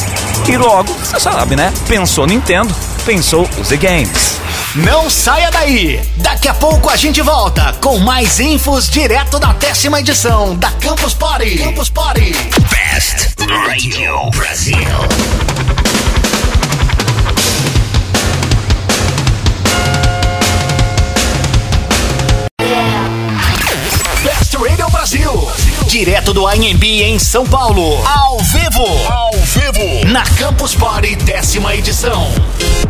[0.50, 1.72] E logo, você sabe, né?
[1.88, 2.74] Pensou Nintendo,
[3.04, 4.40] pensou Use Games.
[4.76, 6.02] Não saia daí!
[6.18, 11.14] Daqui a pouco a gente volta com mais infos direto da décima edição da Campus
[11.14, 11.58] Party.
[11.58, 12.34] Campus Party.
[12.70, 14.78] Best Radio Brasil.
[25.94, 28.04] Direto do AMB em São Paulo.
[28.04, 28.84] Ao vivo.
[29.08, 30.08] Ao vivo.
[30.08, 32.32] Na Campus Party, décima edição.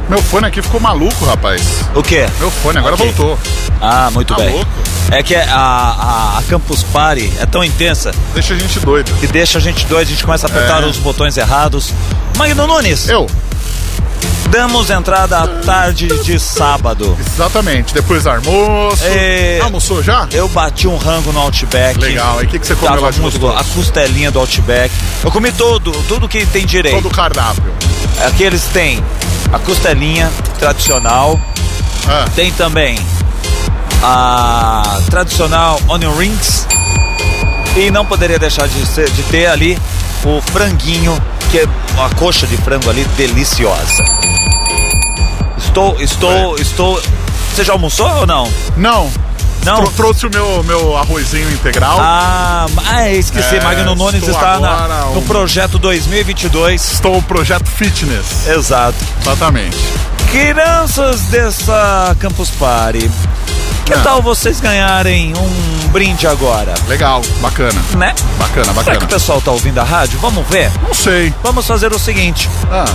[0.07, 1.83] Meu fone aqui ficou maluco, rapaz.
[1.93, 2.25] O quê?
[2.39, 3.05] Meu fone agora Ok.
[3.11, 3.37] voltou.
[3.81, 4.53] Ah, muito Tá bem.
[4.53, 4.71] louco?
[5.11, 9.11] É que a, a, a Campus Party é tão intensa Deixa a gente doido.
[9.19, 10.85] que deixa a gente doido, a gente começa a apertar É.
[10.85, 11.91] os botões errados.
[12.37, 13.27] Magno Nunes, Eu,
[14.49, 17.17] damos entrada à tarde de sábado.
[17.19, 17.93] exatamente.
[17.93, 19.03] Depois do almoço.
[19.05, 19.59] É.
[19.61, 20.27] Almoçou já?
[20.31, 21.99] Eu bati um rango no Outback.
[21.99, 22.41] Legal.
[22.41, 23.53] E o que, que você comeu lá de muito gostoso?
[23.53, 23.59] bom.
[23.59, 24.93] A costelinha do Outback.
[25.23, 26.95] Eu comi tudo, tudo que tem direito.
[26.95, 27.63] Todo o cardápio.
[28.25, 29.03] Aqui eles têm
[29.51, 31.39] a costelinha tradicional,
[32.07, 32.97] Ah, tem também
[34.01, 36.67] a tradicional onion rings
[37.75, 39.77] e não poderia deixar de, ser- de ter ali
[40.25, 41.17] o franguinho,
[41.51, 44.03] que é uma coxa de frango ali deliciosa.
[45.65, 47.01] Estou, estou, estou.
[47.53, 48.51] Você já almoçou ou não?
[48.77, 49.09] não.
[49.65, 49.75] Não?
[49.77, 51.97] Tro- trouxe o meu, meu arrozinho integral.
[52.01, 53.55] Ah, ah, esqueci.
[53.55, 56.91] É, Magno Nunes está na- no um- projeto 2022.
[56.91, 58.45] Estou no projeto fitness.
[58.45, 58.97] Exato.
[59.21, 59.77] Exatamente.
[60.31, 63.09] Crianças dessa Campus Party,
[63.85, 66.73] Que tal vocês ganharem um brinde agora?
[66.87, 67.81] Legal, bacana.
[67.97, 68.13] Né?
[68.37, 68.97] Bacana, Será bacana.
[68.97, 70.17] que o pessoal tá ouvindo a rádio?
[70.19, 70.71] Vamos ver?
[70.81, 71.33] Não sei.
[71.43, 72.85] Vamos fazer o seguinte: Ah,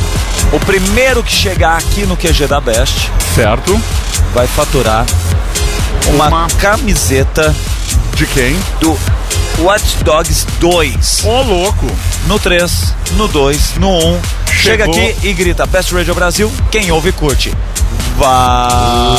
[0.52, 3.78] o primeiro que chegar aqui no QG da Best certo.
[4.34, 5.04] vai faturar
[6.08, 7.54] uma, Uma- camiseta
[8.14, 8.58] De quem?
[8.80, 8.98] do
[9.58, 11.22] Watch Dogs 2.
[11.24, 11.86] Ô, louco.
[12.26, 14.20] No 3, no 2, no 1.
[14.50, 14.94] Chega Chegou.
[15.08, 16.50] aqui e grita Best Radio Brasil.
[16.70, 17.52] Quem ouve, curte.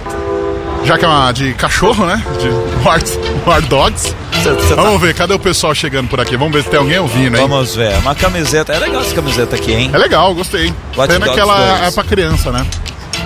[0.85, 2.23] Já que é uma de cachorro, né?
[2.41, 2.49] De
[2.87, 3.01] War,
[3.47, 4.15] War Dogs.
[4.43, 6.37] Cê- cê tá- Vamos ver, cadê o pessoal chegando por aqui?
[6.37, 7.49] Vamos ver se tem alguém ouvindo, hein?
[7.49, 7.97] Vamos ver.
[7.99, 8.73] Uma camiseta.
[8.73, 9.91] É legal essa camiseta aqui, hein?
[9.93, 10.73] É legal, gostei.
[10.97, 11.89] Watch Pena que ela 2.
[11.89, 12.65] é pra criança, né?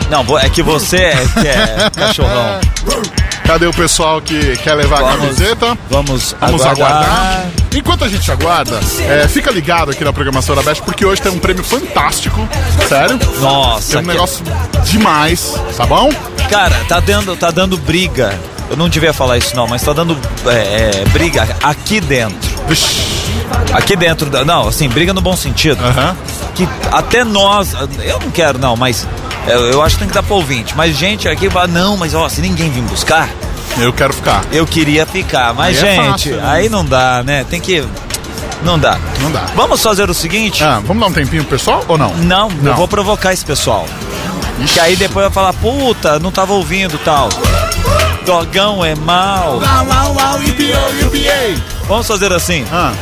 [0.09, 2.61] Não, é que você é, que é cachorrão.
[3.45, 5.79] Cadê o pessoal que quer levar a Vamos- camiseta?
[5.91, 7.03] Vamos, Vamos aguardar.
[7.05, 7.47] aguardar.
[7.75, 8.79] Enquanto a gente aguarda,
[9.09, 12.49] é, fica ligado aqui na programação da Best, porque hoje tem um prêmio fantástico.
[12.89, 13.19] Sério?
[13.41, 14.45] Nossa, Tem um que- negócio
[14.85, 16.11] demais, tá bom?
[16.49, 18.39] Cara, tá dando, tá dando briga.
[18.69, 20.17] Eu não devia falar isso não, mas tá dando
[20.47, 22.50] é, é, briga aqui dentro.
[23.73, 25.83] Aqui dentro, da, não, assim, briga no bom sentido.
[25.85, 26.17] Aham.
[26.55, 29.07] Que até nós, eu não quero não, mas
[29.47, 30.75] eu, eu acho que tem que dar pro ouvinte.
[30.77, 33.29] Mas gente aqui fala, não, mas ó, se ninguém vir buscar,
[33.79, 34.45] Eu quero ficar.
[34.53, 35.55] eu queria ficar.
[35.55, 36.43] Mas é gente, fácil, né?
[36.47, 37.45] aí não dá, né?
[37.49, 37.85] Tem que,
[38.65, 38.99] não dá.
[39.21, 39.47] Não dá.
[39.55, 40.63] Vamos fazer o seguinte?
[40.63, 42.13] Ah, vamos dar um tempinho pro pessoal ou não?
[42.17, 42.73] Não, Não.
[42.73, 43.87] eu vou provocar esse pessoal.
[44.67, 47.29] Que aí depois vai falar, puta, não tava ouvindo tal.
[48.25, 49.61] Dogão é mal.
[51.89, 52.65] Vamos fazer assim.
[52.73, 52.93] Ah,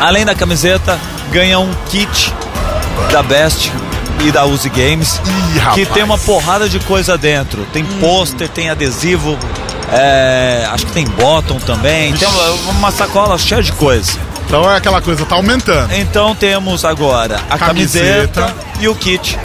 [0.00, 0.98] Além da camiseta,
[1.30, 2.32] ganha um kit
[3.12, 3.72] da Best
[4.24, 5.20] e da Uzi Games.
[5.24, 7.64] Ih, que tem uma porrada de coisa dentro.
[7.72, 9.38] Tem pôster, tem adesivo,
[9.92, 12.12] é, acho que tem bottom também.
[12.14, 14.12] Tem uma, uma sacola cheia de coisa.
[14.46, 15.92] então é aquela coisa, tá aumentando.
[15.94, 18.40] Então temos agora a Camiseta.
[18.42, 19.38] camiseta, e o kit.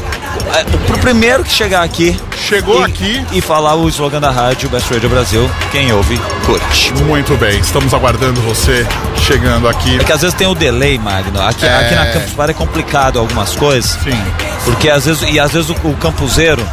[0.55, 2.17] É, pro primeiro que chegar aqui
[2.47, 3.25] Chegou e, aqui.
[3.33, 6.93] e falar o slogan da rádio Best Radio Brasil, quem ouve, curte.
[7.03, 8.85] Muito bem, estamos aguardando você
[9.25, 9.97] chegando aqui.
[9.99, 11.41] É que às vezes tem o delay, Magno.
[11.41, 11.75] Aqui, É.
[11.75, 13.91] aqui na Campus Party é complicado algumas coisas.
[14.03, 14.21] Sim.
[14.63, 16.65] Porque às vezes, e às vezes o, o campuseiro,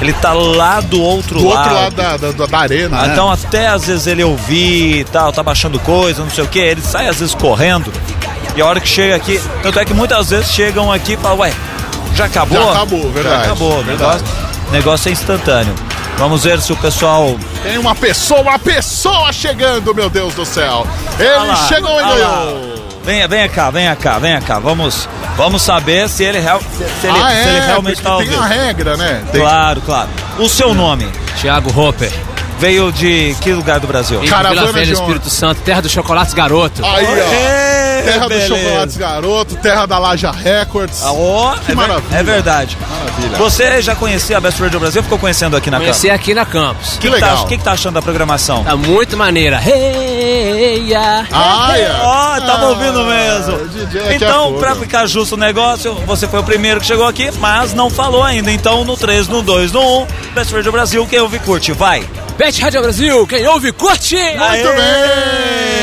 [0.00, 1.58] ele tá lá do outro Do lado.
[1.74, 3.08] outro lado da, da, da arena, né?
[3.12, 6.58] Então até às vezes ele ouvir e tal, tá baixando coisa, não sei o que,
[6.58, 7.90] ele sai às vezes correndo.
[8.54, 11.38] E a hora que chega aqui, tanto é que muitas vezes chegam aqui e falam,
[11.38, 11.52] ué,
[12.14, 12.62] já acabou?
[12.62, 14.22] Já acabou, verdade, Já acabou, o verdade.
[14.22, 14.26] negócio,
[14.72, 15.74] negócio é instantâneo.
[16.18, 17.36] Vamos ver se o pessoal.
[17.62, 20.86] Tem uma pessoa, uma pessoa chegando, meu Deus do céu.
[21.18, 22.72] Ele Ah lá, chegou e ganhou.
[23.04, 24.58] Venha, venha cá, venha cá, venha cá.
[24.60, 28.08] Vamos, vamos saber se ele, real, se, se ele, ah, se ele é, realmente porque
[28.08, 28.42] tá tem ouvindo.
[28.42, 29.24] a regra, né?
[29.32, 30.08] Tem- Claro, claro.
[30.38, 31.08] O seu nome
[31.40, 32.12] Thiago Hopper.
[32.60, 34.20] veio de que lugar do Brasil?
[34.28, 36.84] Caravana Vila Velha, de Espírito Santo, terra dos chocolates garoto.
[36.84, 37.32] Aí, ó.
[37.34, 37.71] Ê,
[38.04, 38.48] Terra dos beleza.
[38.56, 41.02] Chocolates Garoto, terra da Laja Records.
[41.04, 42.16] Ah, ó, Que é, maravilha.
[42.18, 42.78] é verdade.
[42.80, 43.36] Maravilha.
[43.38, 46.20] Você já conhecia a Best Radio Brasil ou ficou conhecendo aqui na Conheci Câmara?
[46.20, 46.96] aqui na campus.
[46.96, 47.44] O Que que, tá, legal.
[47.44, 48.64] o que, que tá achando da programação?
[48.64, 49.60] Tá muito maneira.
[49.64, 51.26] Hey, yeah.
[51.32, 51.90] Ah, é.
[52.02, 53.98] Ó, tava Ah, ouvindo mesmo.
[54.08, 54.58] é Então, fogo.
[54.58, 58.22] pra ficar justo o negócio, você foi o primeiro que chegou aqui, mas não falou
[58.22, 58.50] ainda.
[58.52, 62.04] Então, no 3, no 2, no 1, Best Radio Brasil, quem ouve curte, vai.
[62.38, 64.16] Bet Rádio Brasil, quem ouve, curte!
[64.16, 65.81] Muito bem.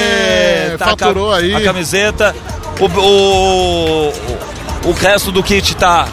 [0.80, 1.54] Tá a Faturou ca- aí.
[1.56, 2.36] A camiseta,
[2.80, 4.14] o, o,
[4.86, 6.08] o resto do kit tá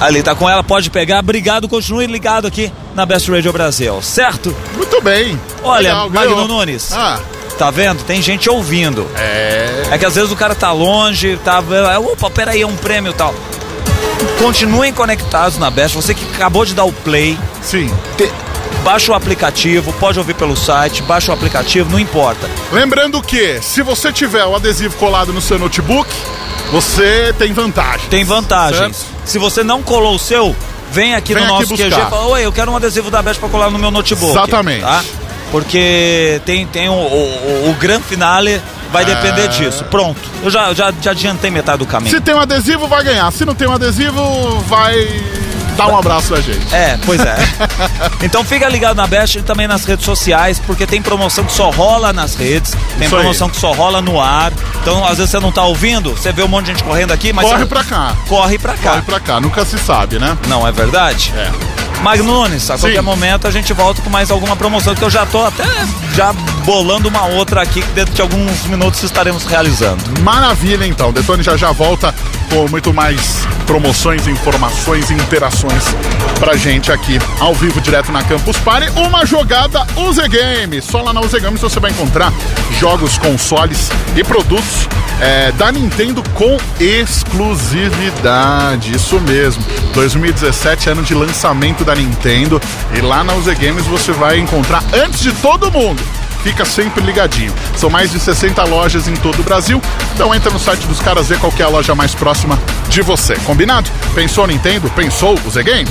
[0.00, 1.20] ali, tá com ela, pode pegar.
[1.20, 4.54] Obrigado, continue ligado aqui na Best Radio Brasil, certo?
[4.76, 5.38] Muito bem.
[5.62, 6.48] Olha, Legal, Magno ganhou.
[6.48, 6.92] Nunes.
[6.92, 7.20] Ah,
[7.58, 8.02] Tá vendo?
[8.04, 9.06] Tem gente ouvindo.
[9.16, 9.86] é.
[9.90, 11.62] É que às vezes o cara tá longe, tá.
[12.12, 13.34] Opa, peraí, é um prêmio e tal.
[14.38, 15.96] Continuem conectados na Best.
[15.96, 17.90] Você que acabou de dar o play, Sim.
[18.18, 18.30] te-
[18.86, 22.48] baixa o aplicativo, pode ouvir pelo site, baixa o aplicativo, não importa.
[22.70, 26.08] Lembrando que, se você tiver o adesivo colado no seu notebook,
[26.70, 28.08] você tem vantagem.
[28.08, 28.96] Tem vantagens.
[28.96, 29.12] Certo.
[29.24, 30.54] Se você não colou o seu,
[30.92, 33.20] vem aqui Vem no aqui nosso QG e fala: Oi, eu quero um adesivo da
[33.20, 34.30] Best pra colar no meu notebook.
[34.30, 34.82] Exatamente.
[34.82, 35.02] Tá?
[35.50, 38.62] Porque tem, tem o, o, o, o gran finale,
[38.92, 39.48] vai depender É.
[39.48, 39.84] disso.
[39.84, 40.20] Pronto.
[40.44, 42.10] Eu já, já, já adiantei metade do caminho.
[42.14, 43.32] Se tem um adesivo, vai ganhar.
[43.32, 44.22] Se não tem um adesivo,
[44.68, 44.94] vai
[45.76, 46.74] dar um abraço da gente.
[46.74, 47.36] É, pois é.
[48.22, 51.70] então fica ligado na Best e também nas redes sociais, porque tem promoção que só
[51.70, 53.20] rola nas redes, tem Isso aí.
[53.22, 54.52] promoção que só rola no ar.
[54.82, 57.32] Então, às vezes você não tá ouvindo, você vê um monte de gente correndo aqui,
[57.32, 58.14] mas Corre você- pra cá.
[58.28, 58.90] corre pra cá.
[58.90, 59.40] Corre pra cá.
[59.40, 60.36] Nunca se sabe, né?
[60.48, 61.32] Não é verdade?
[61.36, 61.50] É.
[62.02, 62.82] Magno Nunes, a Sim.
[62.82, 65.64] qualquer momento a gente volta com mais alguma promoção, que eu já tô até
[66.14, 66.32] já
[66.64, 70.02] bolando uma outra aqui que dentro de alguns minutos estaremos realizando.
[70.22, 71.12] Maravilha, então.
[71.12, 72.14] Detone já já volta
[72.50, 75.82] com muito mais promoções, informações e interações
[76.38, 78.88] pra gente aqui, ao vivo, direto na Campus Party.
[78.98, 80.84] Uma jogada UZ Games.
[80.84, 82.32] Só lá na UZ Games você vai encontrar
[82.78, 84.88] jogos, consoles e produtos
[85.20, 88.94] é, da Nintendo com exclusividade.
[88.94, 89.64] Isso mesmo.
[89.94, 92.60] 2017, ano de lançamento da Nintendo.
[92.94, 96.02] E lá na UZ Games você vai encontrar antes de todo mundo
[96.46, 97.52] fica sempre ligadinho.
[97.76, 99.82] São mais de 60 lojas em todo o Brasil,
[100.14, 102.56] então entra no site dos caras, vê qual que é a loja mais próxima
[102.88, 103.34] de você.
[103.40, 103.90] Combinado?
[104.14, 104.88] Pensou Nintendo?
[104.90, 105.90] Pensou o Z Games?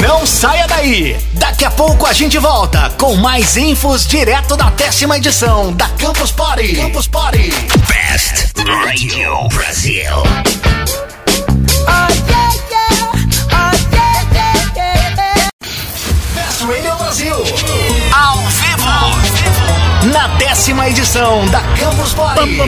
[0.00, 1.16] Não saia daí!
[1.32, 6.30] Daqui a pouco a gente volta com mais infos direto da décima edição da Campus
[6.30, 6.76] Party.
[6.76, 7.52] Campus Party.
[7.88, 11.11] Best Radio Brasil.
[16.62, 17.36] Best Radio Brasil.
[18.14, 20.12] Ao vivo.
[20.12, 22.58] Na décima edição da Campus Party.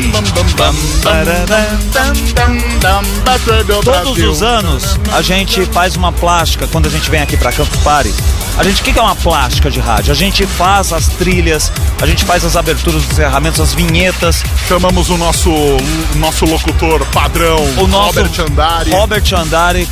[3.84, 7.80] Todos os anos a gente faz uma plástica quando a gente vem aqui pra Campus
[7.82, 8.14] Party.
[8.56, 10.12] A gente, o que que é uma plástica de rádio?
[10.12, 14.44] A gente faz as trilhas, a gente faz as aberturas dos encerramentos, as vinhetas.
[14.68, 18.90] Chamamos o nosso, o nosso locutor padrão, O nosso Robert Andari.
[18.90, 19.88] Robert Andari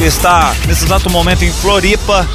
[0.00, 2.26] que está nesse exato momento em Floripa,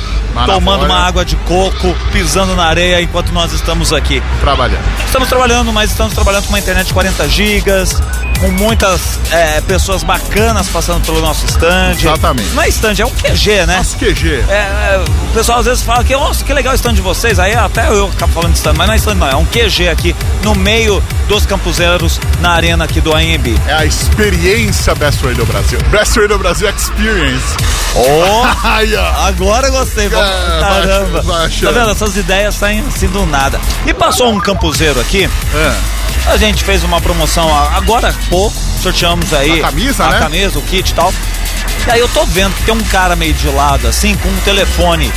[0.45, 4.21] Tomando uma água de coco, pisando na areia enquanto nós estamos aqui.
[4.41, 4.83] Trabalhando.
[5.05, 8.01] Estamos trabalhando, mas estamos trabalhando com uma internet de 40 gigas,
[8.39, 11.91] com muitas é, pessoas bacanas passando pelo nosso stand.
[11.91, 12.49] Exatamente.
[12.53, 13.77] Não é stand, é um QG, né?
[13.77, 14.43] Nosso QG.
[14.49, 17.39] É, é, o pessoal às vezes fala que, nossa, que legal o stand de vocês.
[17.39, 19.29] Aí até eu acabo falando de stand, mas não é stand, não.
[19.29, 23.59] É um QG aqui no meio dos campuseiros na arena aqui do AMB.
[23.67, 25.79] É a experiência Best Radio Brasil.
[25.89, 27.55] Best Radio Brasil Experience.
[27.95, 28.43] Oh,
[29.25, 30.09] agora gostei.
[30.09, 30.24] Vamos,
[30.59, 31.21] caramba.
[31.21, 31.73] vai achando.
[31.73, 31.91] tá vendo?
[31.91, 33.59] Essas ideias saem assim do nada.
[33.86, 35.30] E passou um campuseiro aqui.
[35.53, 35.76] É.
[36.32, 40.19] A gente fez uma promoção agora há pouco, sorteamos aí A camisa, a né?
[40.19, 41.13] camisa, o kit e tal.
[41.88, 44.38] E aí eu tô vendo que tem um cara meio de lado, assim, com um
[44.38, 45.11] telefone,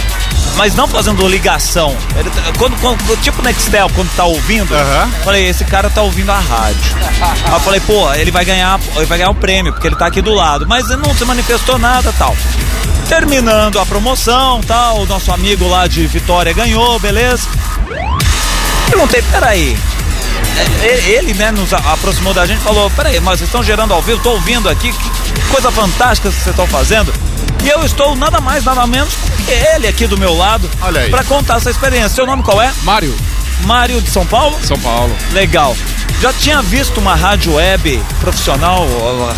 [0.59, 1.97] mas não fazendo ligação.
[2.17, 5.09] Ele tá- quando, quando- tipo Nextel, quando tá ouvindo, Aham.
[5.25, 6.81] falei, esse cara tá ouvindo a rádio.
[7.47, 10.07] aí eu falei, pô, ele vai ganhar, ele vai ganhar o prêmio, porque ele tá
[10.07, 10.67] aqui do lado.
[10.69, 12.37] Mas ele não se manifestou nada tal.
[13.09, 17.49] Terminando a promoção, tal, o nosso amigo lá de Vitória ganhou, beleza?
[18.91, 19.79] Perguntei, peraí,
[20.83, 24.23] ele, né, nos aproximou da gente e falou: Peraí, mas vocês estão gerando ao vivo,
[24.23, 27.13] tô ouvindo aqui, que coisa fantástica que vocês estão fazendo.
[27.63, 29.13] E eu estou nada mais, nada menos
[29.45, 30.69] que ele aqui do meu lado
[31.11, 32.11] para contar essa experiência.
[32.11, 32.73] Seu nome qual é?
[32.83, 33.15] Mário,
[33.65, 34.57] Mário de São Paulo?
[34.63, 35.15] São Paulo.
[35.33, 35.77] Legal.
[36.21, 38.87] Já tinha visto uma rádio web profissional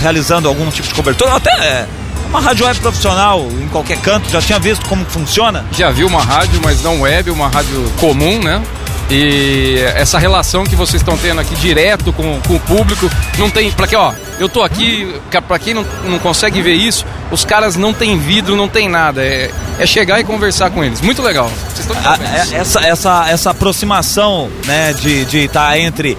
[0.00, 1.34] realizando algum tipo de cobertura?
[1.36, 1.86] Até é,
[2.28, 5.66] uma rádio web profissional em qualquer canto, já tinha visto como funciona?
[5.72, 8.62] Já vi uma rádio, mas não web, uma rádio comum, né?
[9.10, 13.70] E essa relação que vocês estão tendo aqui direto com, com o público, não tem.
[13.72, 15.12] Pra que, ó, eu tô aqui,
[15.48, 19.22] pra quem não, não consegue ver isso, os caras não tem vidro, não tem nada.
[19.22, 19.50] É,
[19.80, 21.00] é chegar e conversar com eles.
[21.00, 21.50] Muito legal.
[21.74, 22.52] Vocês estão de A- parabéns.
[22.52, 26.16] é- essa, essa, essa aproximação né, de estar de tá entre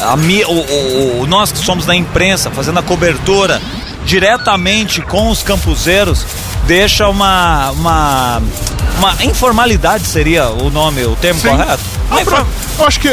[0.00, 3.60] a, o, o- o- nós que somos da imprensa fazendo a cobertura
[4.04, 6.24] diretamente com os campuseiros
[6.66, 8.42] deixa uma, uma,
[8.98, 11.48] uma informalidade seria o nome, o termo Sim.
[11.48, 11.82] correto?
[12.10, 12.46] Ah, pra-
[12.78, 13.08] Eu acho que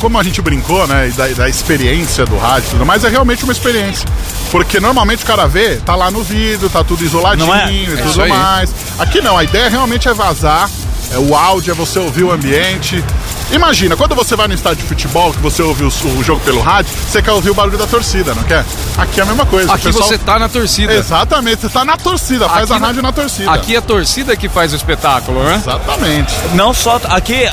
[0.00, 3.44] como a gente brincou, né, da, da experiência do rádio e tudo mais, é realmente
[3.44, 4.06] uma experiência.
[4.50, 7.70] Porque normalmente o cara vê, tá lá no vidro, tá tudo isoladinho é?
[7.72, 8.74] e É tudo mais.
[8.98, 10.68] Aqui não, a ideia realmente é vazar,
[11.12, 13.04] é o áudio, é você ouvir o ambiente.
[13.52, 16.60] Imagina, quando você vai no estádio de futebol, que você ouve o, o jogo pelo
[16.60, 18.64] rádio, você quer ouvir o barulho da torcida, não quer?
[18.96, 19.72] Aqui é a mesma coisa.
[19.72, 20.92] Aqui pessoal- você tá na torcida.
[20.94, 23.50] Exatamente, você tá na torcida, faz Aqui a na- rádio na torcida.
[23.50, 25.56] Aqui é a torcida que faz o espetáculo, né?
[25.56, 26.32] Exatamente.
[26.54, 27.44] Não só aqui,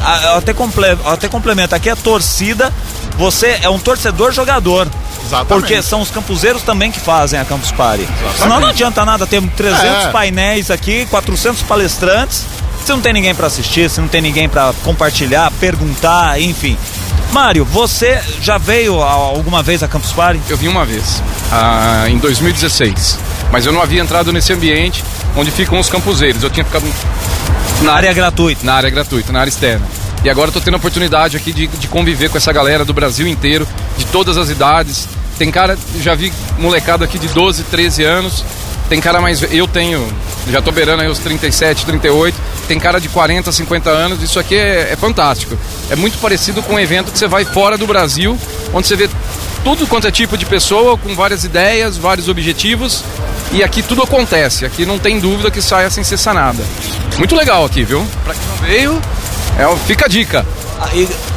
[0.00, 2.72] a- até, comple, até complemento, aqui é torcida,
[3.18, 4.86] você é um torcedor jogador.
[5.26, 5.48] Exatamente.
[5.48, 8.06] Porque são os campuseiros também que fazem a Campus Party.
[8.38, 10.10] Senão não adianta nada ter 300 É.
[10.10, 12.44] painéis aqui, 400 palestrantes,
[12.84, 16.76] se não tem ninguém pra assistir, se não tem ninguém pra compartilhar, perguntar, enfim.
[17.32, 20.40] Mário, você já veio alguma vez a Campus Party?
[20.48, 21.22] Eu vim uma vez,
[21.52, 23.18] ah, em 2016.
[23.52, 25.04] Mas eu não havia entrado nesse ambiente
[25.36, 26.42] onde ficam os campuseiros.
[26.42, 26.84] Eu tinha ficado
[27.82, 28.64] Na área gratuita.
[28.64, 29.86] na área gratuita, na área externa.
[30.24, 32.92] E agora eu tô tendo a oportunidade aqui de, de conviver com essa galera do
[32.92, 33.66] Brasil inteiro,
[33.96, 35.08] de todas as idades.
[35.38, 38.44] Tem cara, já vi molecada aqui de 12, 13 anos.
[38.90, 39.40] Tem cara mais.
[39.52, 40.04] Eu tenho,
[40.50, 42.36] já tô beirando aí os 37, 38.
[42.66, 44.20] Tem cara de 40, 50 anos.
[44.20, 45.56] Isso aqui é, é fantástico.
[45.88, 48.36] É muito parecido com um evento que você vai fora do Brasil,
[48.74, 49.08] onde você vê
[49.62, 53.04] tudo quanto é tipo de pessoa, com várias ideias, vários objetivos.
[53.52, 54.66] E aqui tudo acontece.
[54.66, 56.64] Aqui não tem dúvida que saia sem ser sanada.
[57.16, 58.04] Muito legal aqui, viu?
[58.24, 59.02] Pra quem não veio,
[59.56, 60.44] é, fica a dica.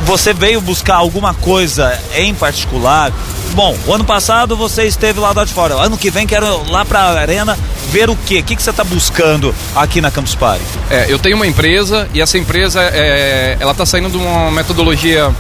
[0.06, 3.12] Você veio buscar alguma coisa em particular?
[3.54, 5.76] Bom, o ano passado você esteve lá do lado de fora.
[5.76, 7.58] Ano que vem quero lá pra arena
[7.92, 8.40] ver o quê?
[8.40, 10.64] O que, você está buscando aqui na Campus Party?
[10.90, 15.32] É, eu tenho uma empresa e essa empresa é, ela está saindo de uma metodologia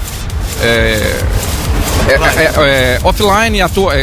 [0.61, 1.23] é,
[2.07, 3.93] é, é, é, offline atua,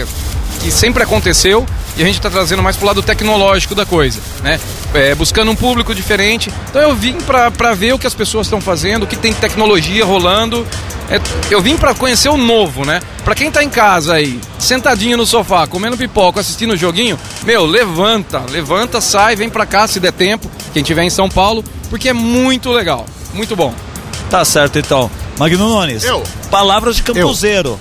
[0.61, 1.65] que sempre aconteceu
[2.01, 4.59] e a gente está trazendo mais pro lado tecnológico da coisa, né?
[4.95, 6.51] É, buscando um público diferente.
[6.71, 10.03] Então eu vim para ver o que as pessoas estão fazendo, o que tem tecnologia
[10.03, 10.67] rolando.
[11.11, 11.21] É,
[11.51, 13.03] eu vim para conhecer o novo, né?
[13.23, 17.67] Para quem tá em casa aí, sentadinho no sofá, comendo pipoca, assistindo o joguinho, meu,
[17.67, 22.09] levanta, levanta, sai, vem para cá se der tempo, quem tiver em São Paulo, porque
[22.09, 23.75] é muito legal, muito bom.
[24.31, 25.11] Tá certo então.
[25.39, 26.03] Magno Nunes.
[26.05, 26.23] Eu.
[26.51, 27.79] Palavras de campuseiro.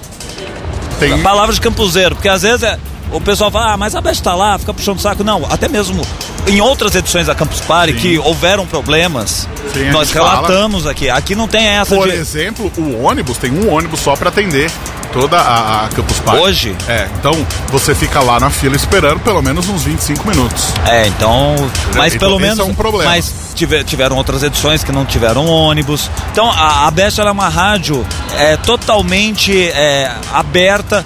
[0.99, 2.77] Tem- Palavras de campuseiro, porque às vezes é-
[3.11, 5.23] o pessoal fala, ah, mas a Best tá lá, fica puxando o saco.
[5.23, 6.05] Não, até mesmo
[6.47, 10.35] em outras edições da Campus Party que houveram problemas, Sim, nós gente fala.
[10.47, 11.09] relatamos aqui.
[11.09, 12.15] Aqui não tem essa Por de.
[12.15, 14.71] exemplo, o ônibus tem um ônibus só pra atender
[15.11, 16.41] toda a, a Campus Party.
[16.41, 16.75] Hoje?
[16.87, 17.31] É, então
[17.69, 20.65] você fica lá na fila esperando pelo menos uns 25 minutos.
[20.87, 21.55] É, então.
[21.95, 22.59] Mas Então, pelo menos.
[22.59, 23.09] é um problema.
[23.11, 26.09] Mas tive- tiveram outras edições que não tiveram ônibus.
[26.31, 28.05] Então a, a Best é uma rádio
[28.37, 31.03] é, totalmente é, aberta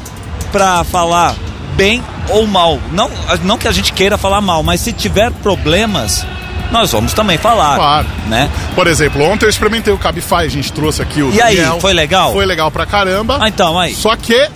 [0.51, 1.34] para falar
[1.76, 2.80] bem ou mal.
[2.91, 3.09] Não,
[3.43, 6.26] não que a gente queira falar mal, mas se tiver problemas,
[6.71, 7.76] nós vamos também falar.
[7.76, 8.07] Claro.
[8.28, 8.49] Né?
[8.76, 11.80] Por exemplo, ontem eu experimentei o Cabify, a gente trouxe aqui o E aí, Daniel.
[11.80, 12.32] foi legal?
[12.34, 13.38] Foi legal pra caramba.
[13.41, 13.93] Ah, então, aí.
[13.93, 14.47] Só que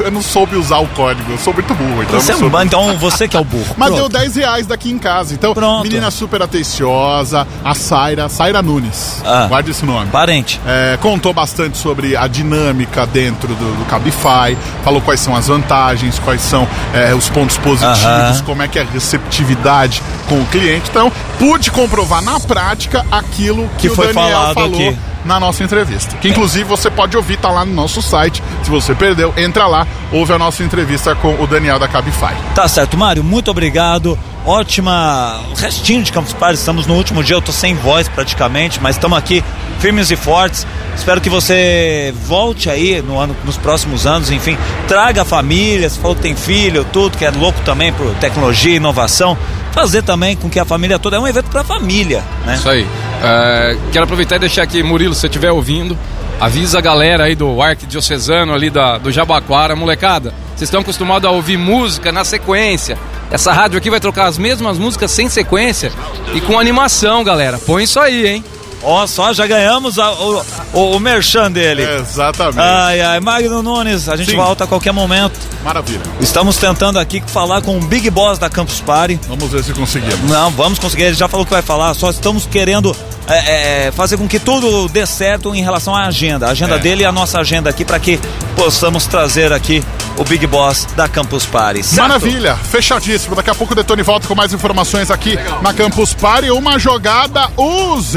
[0.00, 2.02] eu não soube usar o código, eu sou muito burro.
[2.02, 2.64] Então, Você, não soube.
[2.64, 3.74] então você que é o burro.
[3.76, 4.08] Mas Pronto.
[4.10, 5.34] deu 10 reais daqui em casa.
[5.34, 5.82] Então, Pronto.
[5.82, 9.22] menina super atenciosa, a Saira, Saira Nunes.
[9.24, 9.46] Ah.
[9.48, 10.10] Guarda esse nome.
[10.10, 10.60] Parente.
[10.66, 16.18] É, contou bastante sobre a dinâmica dentro do, do Cabify, falou quais são as vantagens,
[16.20, 20.88] quais são é, os pontos positivos, como é que é a receptividade com o cliente.
[20.90, 24.96] Então, pude comprovar na prática aquilo que, Que o foi Daniel falado falou aqui.
[25.24, 26.16] Na nossa entrevista.
[26.16, 28.42] Que inclusive você pode ouvir, tá lá no nosso site.
[28.62, 32.34] Se você perdeu, entra lá, ouve a nossa entrevista com o Daniel da Cabify.
[32.54, 34.18] Tá certo, Mário, muito obrigado.
[34.46, 36.58] Ótima restinho de Campus Party.
[36.58, 39.42] Estamos no último dia, eu tô sem voz praticamente, mas estamos aqui
[39.80, 40.66] firmes e fortes.
[40.94, 45.98] Espero que você volte aí no ano, nos próximos anos, enfim, traga a família, se
[45.98, 49.36] falou que tem filho, tudo, que é louco também por tecnologia, inovação.
[49.72, 52.54] Fazer também com que a família toda é um evento pra família, né?
[52.54, 52.86] Isso aí.
[53.22, 55.98] É, quero aproveitar e deixar aqui, Murilo, se você estiver ouvindo,
[56.38, 60.32] avisa a galera aí do Arquidiocesano ali da, do Jabaquara, molecada.
[60.54, 62.96] Vocês estão acostumados a ouvir música na sequência.
[63.30, 65.90] Essa rádio aqui vai trocar as mesmas músicas sem sequência
[66.32, 67.58] e com animação, galera.
[67.58, 68.44] Põe isso aí, hein?
[68.84, 71.82] Ó, só já ganhamos a- o, o, o merchan dele.
[72.00, 72.58] Exatamente.
[72.60, 74.36] Ai, ai, Magno Nunes, a gente Sim.
[74.36, 75.38] volta a qualquer momento.
[75.64, 76.02] Maravilha.
[76.20, 79.18] Estamos tentando aqui falar com o Big Boss da Campus Party.
[79.28, 80.20] Vamos ver se conseguimos.
[80.28, 81.04] Não, vamos conseguir.
[81.04, 81.94] Ele já falou que vai falar.
[81.94, 82.94] Só estamos querendo
[83.26, 86.46] é, é, fazer com que tudo dê certo em relação à agenda.
[86.46, 86.78] A agenda É.
[86.78, 88.20] dele e a nossa agenda aqui para que
[88.54, 89.82] possamos trazer aqui
[90.18, 91.82] o Big Boss da Campus Party.
[91.82, 91.96] certo?
[92.06, 93.34] Maravilha, fechadíssimo.
[93.34, 96.50] Daqui a pouco o Detone volta com mais informações aqui na Campus Party.
[96.50, 98.14] Uma jogada UZ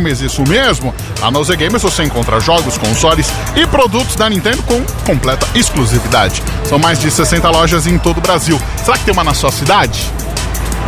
[0.00, 0.94] Games, isso mesmo.
[1.20, 6.42] Na UZ Games você encontra jogos, consoles e produtos da Nintendo com completa exclusividade.
[6.64, 8.58] São mais de 60 lojas em todo o Brasil.
[8.82, 10.10] Será que tem uma na sua cidade?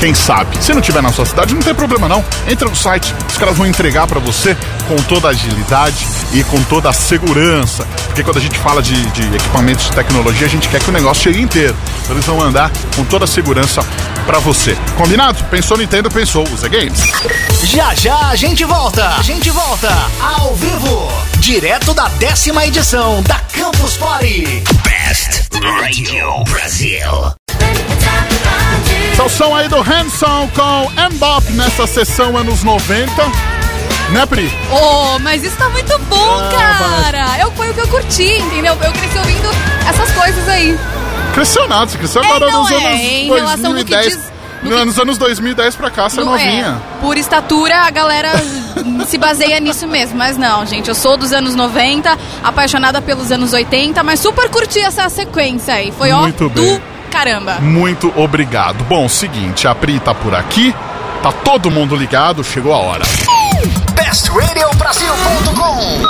[0.02, 0.60] Quem sabe?
[0.60, 2.24] Se não tiver na sua cidade, não tem problema não.
[2.48, 4.56] Entra no site, os caras vão entregar pra você
[4.88, 7.84] com toda a agilidade e com toda a segurança.
[8.06, 10.92] Porque quando a gente fala de, de equipamentos de tecnologia, a gente quer que o
[10.92, 11.76] negócio chegue inteiro.
[12.02, 13.80] Então eles vão mandar com toda a segurança
[14.26, 14.76] pra você.
[14.96, 15.44] Combinado?
[15.44, 17.00] Pensou Nintendo, pensou Usa Games.
[17.62, 19.08] Já já a gente volta.
[19.08, 19.88] A gente volta
[20.20, 24.64] ao vivo, direto da décima edição da Campus Party.
[24.82, 27.41] Best Radio Brasil.
[29.12, 33.10] Esse é o som aí do Hanson com Mbop nessa sessão anos 90.
[34.10, 34.52] Né, Pri?
[34.70, 37.38] Oh, mas isso tá muito bom, Ah, cara.
[37.40, 38.76] Eu, foi o que eu curti, entendeu?
[38.82, 39.48] Eu cresci ouvindo
[39.88, 40.78] essas coisas aí.
[41.34, 44.06] Cresceu nada, você cresceu É, agora nos é, anos em relação no que 2010.
[44.06, 44.32] diz-
[44.62, 46.80] no No- que- Nos anos 2010 pra cá, você é Não novinha.
[47.00, 48.30] Por estatura, a galera
[49.08, 50.16] se baseia nisso mesmo.
[50.18, 54.78] Mas não, gente, eu sou dos anos 90, apaixonada pelos anos 80, mas super curti
[54.80, 55.92] essa sequência aí.
[55.96, 56.76] Foi Muito ó, bem.
[56.76, 56.82] do
[57.12, 57.60] caramba.
[57.60, 58.82] Muito obrigado.
[58.84, 60.74] Bom, seguinte, a Pri tá por aqui,
[61.22, 63.04] tá todo mundo ligado, chegou a hora.
[63.94, 66.02] BestRadioBrasil.com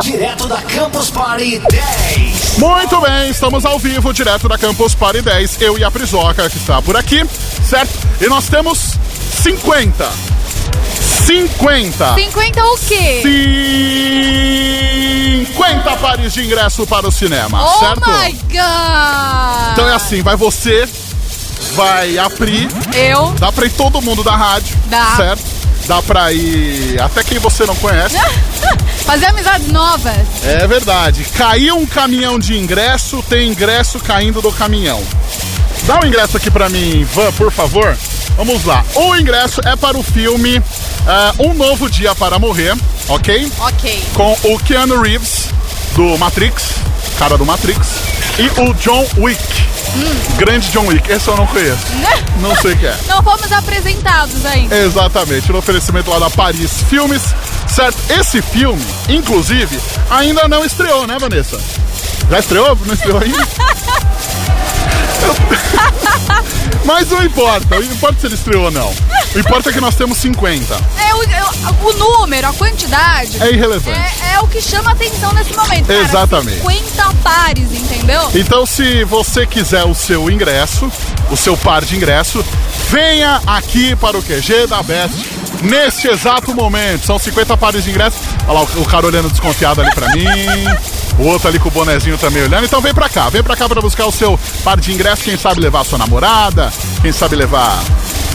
[0.00, 2.58] Direto da Campus Party 10.
[2.58, 6.56] Muito bem, estamos ao vivo, direto da Campus Party 10, eu e a Prisoca que
[6.56, 7.24] está por aqui,
[7.68, 7.92] certo?
[8.20, 8.96] E nós temos
[9.42, 10.08] 50.
[11.26, 12.14] 50.
[12.14, 13.20] 50 o quê?
[15.32, 18.02] 50 pares de ingresso para o cinema, oh certo?
[18.10, 19.72] my god!
[19.72, 20.86] Então é assim, vai você,
[21.74, 25.16] vai a Pri, Eu, dá pra ir todo mundo da rádio, Dá.
[25.16, 25.42] certo?
[25.86, 28.16] Dá pra ir até quem você não conhece.
[29.06, 30.14] Fazer amizades novas.
[30.44, 31.24] É verdade.
[31.36, 35.02] Caiu um caminhão de ingresso, tem ingresso caindo do caminhão.
[35.86, 37.96] Dá o ingresso aqui pra mim, Ivan, por favor.
[38.36, 38.84] Vamos lá.
[38.94, 40.62] O ingresso é para o filme
[41.06, 42.74] ah, Um Novo Dia para Morrer,
[43.08, 43.50] ok?
[43.58, 44.04] Ok.
[44.14, 45.48] Com o Keanu Reeves,
[45.94, 46.62] do Matrix,
[47.18, 47.88] cara do Matrix,
[48.38, 49.42] e o John Wick.
[50.38, 51.10] Grande John Wick.
[51.10, 51.82] Esse eu não conheço.
[52.40, 52.96] Não sei o que é.
[53.06, 54.74] Não fomos apresentados ainda.
[54.74, 57.22] Exatamente, no oferecimento lá da Paris Filmes,
[57.68, 57.98] certo?
[58.08, 59.78] Esse filme, inclusive,
[60.10, 61.60] ainda não estreou, né, Vanessa?
[62.30, 62.76] Já estreou?
[62.84, 63.46] Não estreou ainda?
[66.84, 68.92] Mas não importa, não importa se ele estreou ou não.
[69.34, 70.74] O importa é que nós temos 50.
[70.74, 73.40] É o, é o- número, a quantidade.
[73.42, 73.98] É irrelevante.
[73.98, 75.86] É, é o que chama atenção nesse momento.
[75.86, 76.58] Cara, Exatamente.
[76.60, 78.30] 50 pares, entendeu?
[78.34, 80.90] Então, se você quiser o seu ingresso,
[81.32, 82.44] o seu par de ingresso,
[82.90, 85.16] venha aqui para o QG da Best
[85.62, 87.06] neste exato momento.
[87.06, 88.18] São 50 pares de ingresso.
[88.46, 90.26] Olha lá o, cara olhando desconfiado ali pra mim.
[91.18, 92.64] O outro ali com o bonezinho também olhando.
[92.64, 95.24] Então vem pra cá, vem pra cá pra buscar o seu par de ingresso.
[95.24, 96.70] Quem sabe levar a sua namorada,
[97.00, 97.82] quem sabe levar,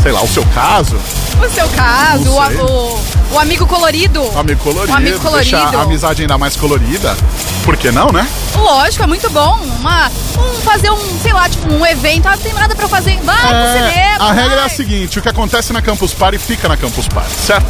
[0.01, 0.95] sei lá, o seu caso.
[1.43, 2.99] O seu caso, o, o,
[3.33, 4.21] o amigo colorido.
[4.33, 5.51] Um amigo colorido, Um amigo colorido.
[5.51, 7.15] deixar a amizade ainda mais colorida.
[7.63, 8.27] Por que não, né?
[8.55, 9.59] Lógico, é muito bom.
[9.79, 12.25] Uma, um, fazer um, sei lá, tipo, um evento.
[12.27, 13.19] Ah, não tem nada pra fazer.
[13.23, 14.25] Vai pro É, cinema.
[14.29, 14.69] a regra é a vai.
[14.69, 17.67] seguinte: o que acontece na Campus Party fica na Campus Party, certo?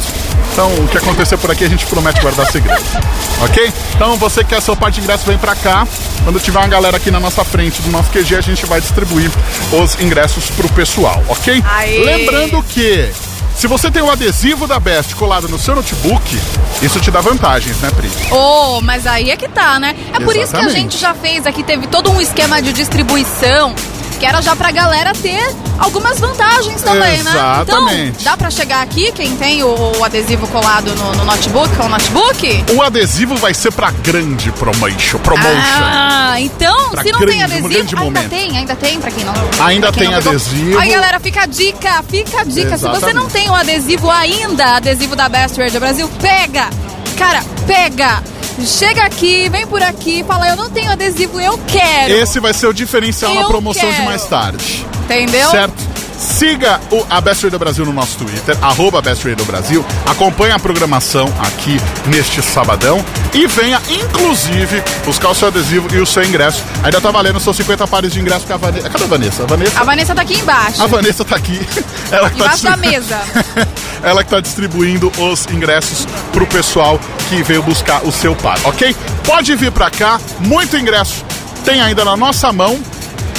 [0.52, 2.82] Então, o que acontecer por aqui a gente promete guardar segredo.
[3.44, 3.72] ok?
[3.94, 5.86] Então, você que quer seu parte de ingresso, vem pra cá.
[6.24, 9.30] Quando tiver uma galera aqui na nossa frente do nosso QG, a gente vai distribuir
[9.72, 11.62] os ingressos pro pessoal, ok?
[11.76, 12.17] Aê.
[12.18, 13.10] Lembrando que.
[13.56, 16.40] Se você tem o adesivo da Best colado no seu notebook,
[16.80, 18.08] isso te dá vantagens, né, Pri?
[18.30, 19.96] Oh, mas aí é que tá, né?
[20.14, 20.74] É por isso que a Exatamente.
[20.74, 23.74] gente já fez aqui, teve todo um esquema de distribuição.
[24.18, 27.30] Que era já pra galera ter algumas vantagens também, né?
[27.30, 28.08] Exatamente.
[28.20, 31.84] Então, dá pra chegar aqui, quem tem o, o adesivo colado no, no notebook, com
[31.84, 32.64] o notebook?
[32.76, 35.18] O adesivo vai ser pra grande promotion.
[35.20, 35.52] promotion.
[35.82, 38.28] Ah, então, Pra se não grande- tem adesivo, ainda momento.
[38.30, 39.34] tem, ainda tem pra quem não.
[39.64, 40.78] Ainda quem tem não adesivo.
[40.78, 42.76] Aí, galera, fica a dica, fica a dica.
[42.76, 43.14] Se você Exatamente.
[43.14, 46.68] não tem o adesivo ainda, adesivo da Best Radio Brasil, pega!
[47.16, 48.20] Cara, pega!
[48.66, 52.12] Chega aqui, vem por aqui, fala, eu não tenho adesivo, eu quero.
[52.14, 54.04] Esse vai ser o diferencial na Eu promoção de quero.
[54.04, 54.86] mais tarde.
[55.08, 55.50] Entendeu?
[55.50, 55.88] Certo?
[56.18, 59.84] Siga o, a Best Radio Brasil no nosso Twitter, arroba Best Radio Brasil.
[60.04, 63.04] Acompanhe a programação aqui neste sabadão.
[63.32, 66.64] E venha, inclusive, buscar o seu adesivo e o seu ingresso.
[66.82, 68.90] Ainda tá valendo seus 50 pares de ingresso com a Vanessa.
[68.90, 69.42] Cadê a Vanessa?
[69.44, 70.82] A Vanessa, A Vanessa tá aqui embaixo.
[70.82, 71.60] a Vanessa tá aqui.
[72.10, 73.20] Ela que tá Embaixo da distribu- mesa.
[74.02, 76.98] Ela que tá distribuindo os ingressos pro pessoal
[77.28, 78.94] que veio buscar o seu par, ok?
[79.24, 81.24] Pode vir pra cá, muito ingresso
[81.64, 82.78] tem ainda na nossa mão.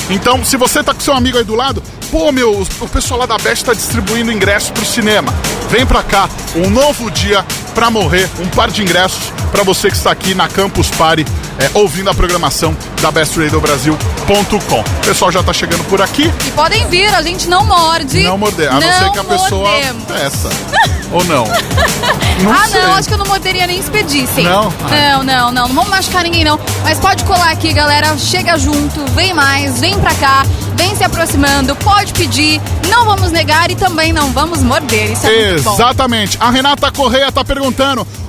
[0.09, 3.25] Então, se você tá com seu amigo aí do lado, pô, meu, o- pessoal lá
[3.25, 5.31] da Best tá distribuindo ingressos pro cinema.
[5.69, 7.45] Vem pra cá, um novo dia
[7.79, 11.25] pra morrer, um par de ingressos pra você que está aqui na Campus Party,
[11.57, 14.79] é, ouvindo a programação da bestradiobrasil.com.
[14.79, 16.29] O pessoal já tá chegando por aqui.
[16.45, 18.21] E podem vir, a gente não morde.
[18.23, 20.03] Não morder, a não, ser que a pessoa mordemos.
[20.03, 20.49] peça.
[21.11, 21.45] Ou não?
[22.43, 22.81] Não ah, sei.
[22.81, 24.45] não, acho que eu não morderia nem expedissem.
[24.45, 24.73] Não?
[24.85, 25.17] Ah.
[25.17, 25.67] Não, não, não.
[25.67, 26.57] Não vamos machucar ninguém, não.
[26.83, 28.17] Mas pode colar aqui, galera.
[28.17, 32.61] Chega junto, vem mais, vem pra cá, vem se aproximando, pode pedir.
[32.87, 35.11] Não vamos negar e também não vamos morder.
[35.11, 35.55] Isso é.
[35.55, 36.37] Exatamente.
[36.39, 37.68] A Renata Correia tá perguntando: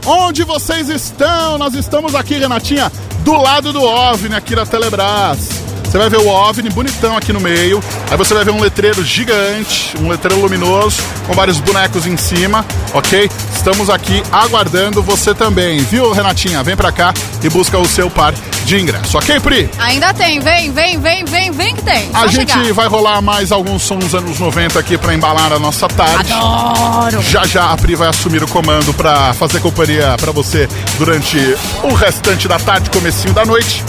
[0.06, 1.58] onde vocês estão?
[1.58, 2.90] Nós estamos aqui, Renatinha,
[3.24, 5.48] do lado do OVNI aqui da Telebrás.
[5.90, 7.82] Você vai ver o OVNI bonitão aqui no meio.
[8.08, 12.64] Aí você vai ver um letreiro gigante, um letreiro luminoso, com vários bonecos em cima,
[12.94, 13.28] ok?
[13.52, 16.62] Estamos aqui aguardando você também, viu, Renatinha?
[16.62, 17.12] Vem pra cá
[17.42, 18.32] e busca o seu par
[18.64, 19.68] de ingresso, ok, Pri?
[19.80, 22.08] Ainda tem, vem, vem, vem, vem, vem que tem.
[22.14, 22.72] A Só gente chegar.
[22.72, 26.32] vai rolar mais alguns sons anos 90 aqui pra embalar a nossa tarde.
[26.32, 27.20] Adoro!
[27.22, 30.68] Já já a Pri vai assumir o comando pra fazer companhia pra você
[30.98, 31.36] durante
[31.82, 33.82] o restante da tarde, comecinho da noite.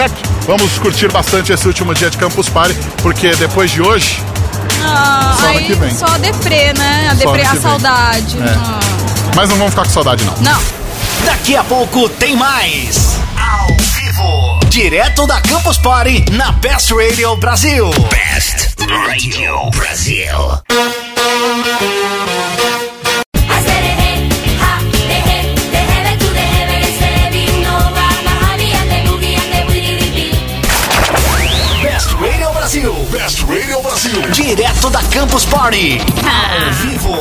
[0.00, 0.30] Certo?
[0.46, 4.22] Vamos curtir bastante esse último dia de Campus Party, porque depois de hoje,
[4.82, 5.94] Ah, Só aí que vem.
[5.94, 7.08] só a deprê, né?
[7.10, 8.38] A deprê, a saudade.
[8.38, 8.44] É.
[8.56, 8.80] Ah,
[9.36, 10.34] mas não vamos ficar com saudade não.
[10.38, 10.62] Não.
[11.26, 13.18] Daqui a pouco tem mais.
[13.36, 14.60] Ao vivo.
[14.70, 17.90] Direto da Campus Party na Best Radio Brasil.
[18.10, 20.60] Best Radio Brasil.
[34.44, 36.00] Direto da Campus Party.
[36.24, 37.14] Ao vivo.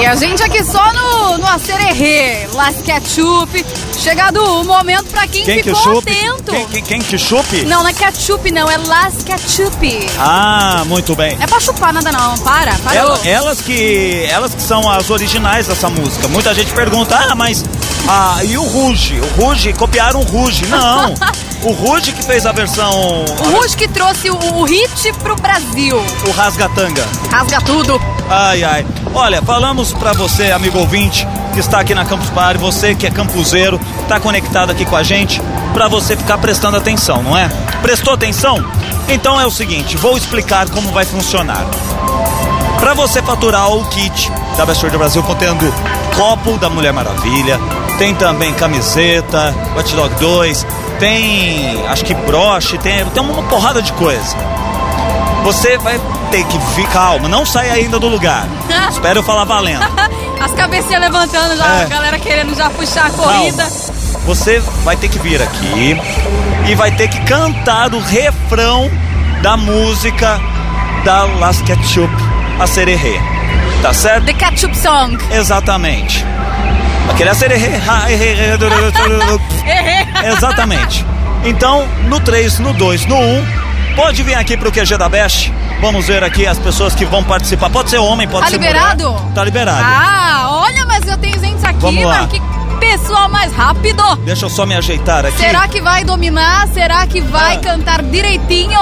[0.00, 3.64] E a gente aqui só no, no Acererê, Las Ketchup.
[3.96, 6.10] Chegado o momento pra quem, Quem que ficou chupe?
[6.10, 6.50] atento.
[6.50, 7.64] Quem, quem, quem que chupe?
[7.64, 10.06] Não, não é ketchup, não, é Las Ketchup.
[10.18, 11.38] Ah, muito bem.
[11.40, 12.94] É pra chupar nada não, para, para.
[12.94, 16.26] Ela- elas que elas que são as originais dessa música.
[16.28, 17.64] Muita gente pergunta: "Ah, mas
[18.08, 19.20] ah, e o Ruge?
[19.20, 21.14] O Ruge copiaram o Ruge?" Não.
[21.62, 22.90] o Ruge que fez a versão
[23.24, 25.96] O Ruge que trouxe o, o hit pro Brasil.
[26.26, 27.06] o Rasgatanga.
[27.30, 28.00] Rasga tudo.
[28.28, 28.86] Ai, ai.
[29.14, 33.10] Olha, falamos pra você, amigo ouvinte, que está aqui na Campus Party, você que é
[33.10, 35.42] campuseiro, tá conectado aqui com a gente,
[35.74, 37.48] pra você ficar prestando atenção, não é?
[37.82, 38.64] Prestou atenção?
[39.08, 41.66] Então é o seguinte, vou explicar como vai funcionar.
[42.78, 45.74] Pra você faturar o kit da Best World Brasil contendo
[46.16, 47.58] copo da Mulher Maravilha,
[47.98, 50.66] tem também camiseta, Watch Dog 2,
[51.00, 54.36] tem acho que broche, tem, tem uma porrada de coisa.
[55.42, 55.98] Você vai
[56.30, 58.46] ter que vir calma, não sai ainda do lugar.
[58.92, 59.82] Espero eu falar valendo.
[60.40, 61.82] As cabecinhas levantando já, É.
[61.82, 63.66] a galera querendo já puxar a corrida.
[64.26, 65.98] Você vai ter que vir aqui
[66.68, 68.90] e vai ter que cantar o refrão
[69.42, 70.40] da música
[71.04, 72.14] da Las Ketchup,
[72.58, 73.18] a Sererê.
[73.82, 74.24] Tá certo?
[74.26, 75.18] The Ketchup Song.
[75.30, 76.24] Exatamente.
[77.88, 78.10] A.
[78.12, 78.36] Errei.
[80.32, 81.04] Exatamente.
[81.44, 83.46] Então, no 3, no 2, no 1,
[83.96, 85.52] pode vir aqui pro QG da Best.
[85.80, 87.70] Vamos ver aqui as pessoas que vão participar.
[87.70, 89.10] Pode ser homem, pode Tá ser liberado?
[89.10, 89.32] mulher.
[89.34, 89.82] Tá liberado.
[89.82, 92.20] Ah, olha, mas eu tenho gente aqui, Vamos lá.
[92.22, 92.40] mas que
[92.78, 94.02] pessoal mais rápido.
[94.24, 95.38] Deixa eu só me ajeitar aqui.
[95.38, 96.68] Será que vai dominar?
[96.68, 97.60] Será que vai Ah.
[97.60, 98.78] cantar direitinho?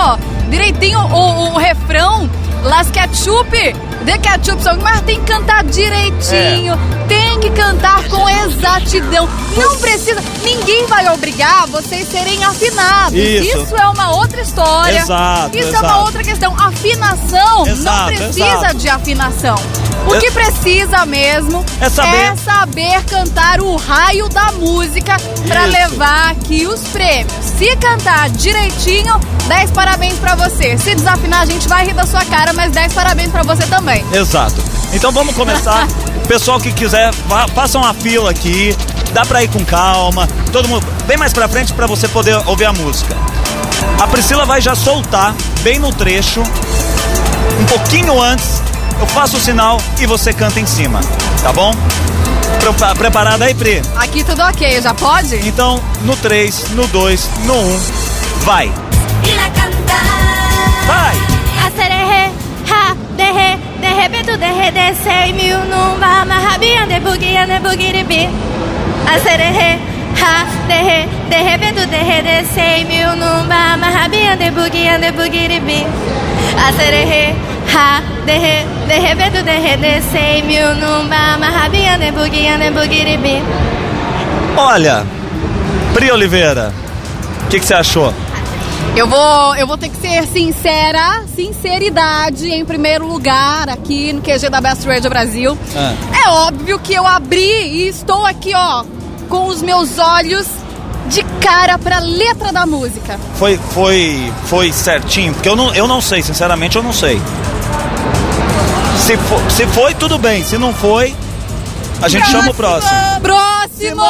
[0.51, 2.29] Direitinho o, o refrão?
[2.65, 3.77] Las Ketchup,
[4.09, 7.07] The Ketchup Song, mas tem que cantar direitinho, É.
[7.09, 9.29] tem que cantar com exatidão.
[9.55, 13.13] Não precisa, ninguém vai obrigar vocês serem afinados.
[13.19, 13.77] Isso.
[13.77, 14.99] é uma outra história.
[14.99, 15.85] Exato, Isso é exato.
[15.85, 16.55] uma outra questão.
[16.59, 18.75] Afinação não Exato, precisa exato.
[18.77, 19.57] de afinação.
[20.07, 25.65] O É- que precisa mesmo É saber- é saber cantar o raio da música pra
[25.69, 25.73] Isso.
[25.73, 27.33] levar aqui os prêmios.
[27.59, 30.79] Se cantar direitinho, 10 parabéns pra você.
[30.79, 33.98] Se desafinar, a gente vai rir da sua cara, mas 10 parabéns pra você também.
[34.13, 34.63] Exato.
[34.93, 35.87] Então vamos começar.
[36.29, 38.77] Pessoal que quiser, vá- faça uma fila aqui.
[39.13, 40.29] Dá pra ir com calma.
[40.53, 43.17] Todo mundo, bem mais pra frente pra você poder ouvir a música.
[44.01, 46.43] A Priscila vai já soltar bem no trecho,
[47.61, 48.63] um pouquinho antes.
[49.01, 51.01] Eu faço o sinal e você canta em cima,
[51.43, 51.73] tá bom?
[52.61, 53.81] Prepa- Preparada aí, Pri?
[53.97, 55.37] Aqui tudo ok, já pode?
[55.49, 57.81] Então, no 3, no 2, no 1,
[58.45, 58.73] vai.
[60.87, 61.28] Vai!
[64.29, 68.29] De repente derre, desce mil num va, marrabia, de buguia, de bugiribi.
[69.07, 69.79] Acererê,
[70.21, 73.49] ha, derre, de repente derre, desce mil num
[74.37, 75.87] de buguia, de.
[76.69, 77.35] Acererê,
[77.75, 80.75] ha, derre, de repente derre, desce mil
[81.99, 83.43] de buguia, de bugiribi.
[84.57, 85.05] Olha,
[85.95, 86.73] Pri Oliveira,
[87.45, 88.13] o que que você achou?
[88.97, 94.49] Eu vou, eu vou ter que ser sincera, sinceridade em primeiro lugar aqui no QG
[94.51, 95.57] da Best Radio Brasil.
[95.77, 95.95] Ah.
[96.25, 98.85] É óbvio que eu abri e estou aqui, ó,
[99.29, 100.47] com os meus olhos
[101.09, 103.19] de cara pra letra da música.
[103.37, 105.33] Foi, foi, foi certinho?
[105.33, 107.21] Porque eu não, eu não sei, sinceramente eu não sei.
[108.99, 109.17] Se,
[109.55, 110.43] se foi, tudo bem.
[110.45, 111.15] Se não foi,
[112.03, 112.93] a gente chama o próximo.
[113.23, 114.03] Próximo!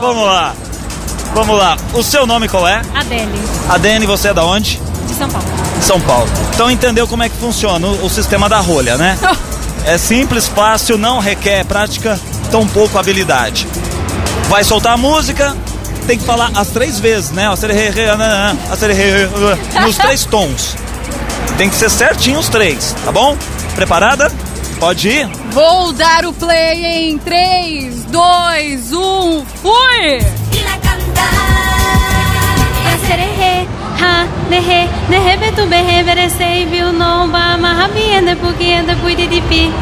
[0.00, 0.54] Vamos lá.
[1.34, 1.76] Vamos lá.
[1.94, 2.82] O seu nome qual é?
[2.94, 4.80] Adele, Adene, você é da onde?
[5.06, 5.48] de São Paulo.
[5.80, 6.30] São Paulo.
[6.54, 9.18] Então entendeu como é que funciona o, o sistema da rolha, né?
[9.86, 12.20] É simples, fácil, não requer prática,
[12.50, 13.66] tão pouco habilidade.
[14.46, 15.56] Vai soltar a música,
[16.06, 17.48] tem que falar as três vezes, né?
[19.82, 20.76] Nos três tons.
[21.56, 23.34] Tem que ser certinho os três, tá bom?
[23.74, 24.30] Preparada?
[24.78, 25.30] Pode ir?
[25.50, 30.59] Vou dar o play em 3, 2, 1, fui!
[34.02, 39.72] Ha, derre, de repente berre, verecei, viu, não, ba, marrabia, de buguia, de buididipi.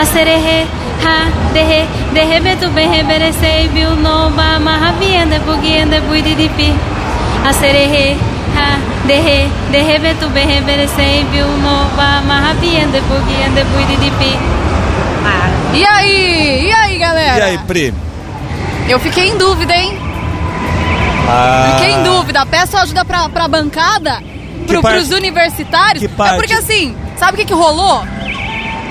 [0.00, 0.66] Acererê,
[1.04, 6.74] ha, derre, de repente berre, verecei, viu, não, ba, marrabia, de buguia, de buididipi.
[7.48, 8.16] Acererê,
[8.56, 14.38] ha, derre, de repente berre, verecei, viu, não, ba, marrabia, de buguia, de buididipi.
[15.74, 16.68] E aí?
[16.68, 17.38] E aí, galera?
[17.38, 17.92] E aí, Pri?
[18.88, 20.05] Eu fiquei em dúvida, hein?
[21.28, 22.44] Ah, Fiquei em dúvida.
[22.46, 24.22] Peço ajuda pra, pra bancada,
[24.66, 24.96] pro, parte?
[24.98, 26.04] pros universitários.
[26.04, 28.04] É porque assim, sabe o que, que rolou?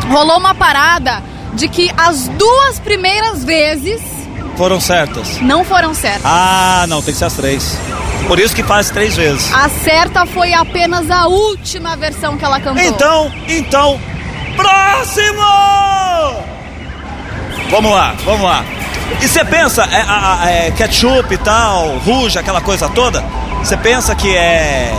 [0.10, 1.24] Rolou uma parada
[1.54, 4.02] de que as duas primeiras vezes
[4.58, 5.40] Foram certas.
[5.42, 6.22] não foram certas.
[6.26, 7.78] Ah, não, tem que ser as três.
[8.28, 9.54] Por isso que faz três vezes.
[9.54, 12.84] A certa foi apenas a última versão que ela cantou.
[12.84, 14.00] Então, então,
[14.56, 15.42] próximo!
[17.70, 18.64] Vamos lá, vamos lá.
[19.22, 23.24] E você pensa, é, é, ketchup e tal, ruja, aquela coisa toda,
[23.64, 24.92] você pensa que é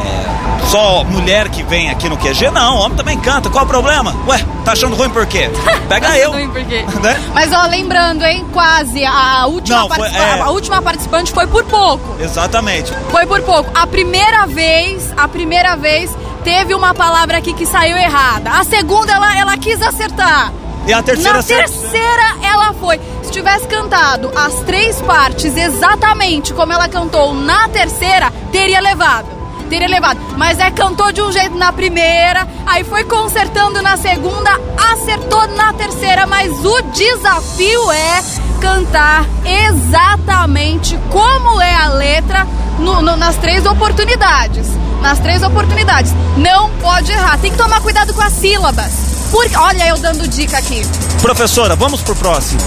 [0.68, 2.50] só mulher que vem aqui no QG?
[2.50, 4.14] Não, homem também canta, qual o problema?
[4.26, 5.50] Ué, tá achando ruim por quê?
[5.88, 6.32] Pega eu.
[6.32, 6.84] Ruim por quê?
[7.02, 7.20] Né?
[7.34, 10.40] Mas ó, lembrando, hein, quase, a, última Não, foi- é.
[10.40, 12.16] a última participante foi por pouco.
[12.20, 12.92] Exatamente.
[13.10, 13.70] Foi por pouco.
[13.74, 16.10] A primeira vez, a primeira vez,
[16.42, 18.50] teve uma palavra aqui que saiu errada.
[18.50, 20.52] A segunda, ela, ela quis acertar.
[20.86, 23.00] E a terceira Na terceira, ela foi.
[23.22, 29.26] Se tivesse cantado as três partes exatamente como ela cantou na terceira, teria levado.
[29.68, 30.20] Teria levado.
[30.36, 34.50] Mas é cantou de um jeito na primeira, aí foi consertando na segunda,
[34.92, 36.24] acertou na terceira.
[36.24, 38.22] Mas o desafio é
[38.60, 42.46] cantar exatamente como é a letra
[42.78, 44.68] no- no- nas três oportunidades.
[45.02, 46.12] Nas três oportunidades.
[46.36, 47.38] Não pode errar.
[47.38, 49.05] Tem que tomar cuidado com as sílabas.
[49.30, 50.82] Porque, olha, eu dando dica aqui.
[51.20, 52.60] Professora, vamos pro próximo.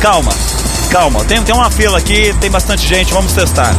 [0.00, 0.32] Calma,
[0.90, 1.24] calma.
[1.24, 3.74] Tem, tem uma fila aqui, tem bastante gente, vamos testar.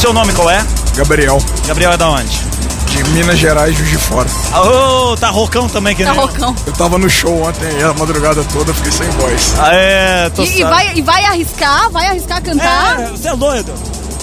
[0.00, 0.64] Seu nome qual é?
[0.96, 1.38] Gabriel.
[1.66, 2.40] Gabriel é da onde?
[2.86, 4.28] De Minas Gerais, Juiz de Fora.
[4.54, 6.54] Ô, tá rocão também que Tá nem rocão.
[6.66, 9.54] Eu tava no show ontem a madrugada toda fiquei sem voz.
[9.58, 11.90] Ah, é, tô E, e vai, e vai arriscar?
[11.90, 13.00] Vai arriscar cantar?
[13.00, 13.72] É, você é doido.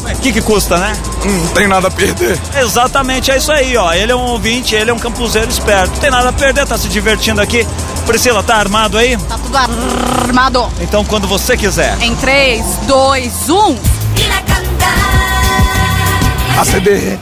[0.02, 0.94] O que que custa, né?
[1.26, 2.40] Hum, não tem nada a perder.
[2.56, 3.94] Exatamente, é isso aí, ó.
[3.94, 5.92] Ele é um ouvinte, ele é um campuseiro esperto.
[5.92, 7.68] Não tem nada a perder, tá se divertindo aqui.
[8.06, 9.18] Priscila, tá armado aí?
[9.18, 10.68] Tá tudo armado.
[10.80, 11.98] Então, quando você quiser.
[12.02, 12.16] Em um.
[12.16, 13.78] 3, 2, 1.
[16.60, 17.18] A CDR.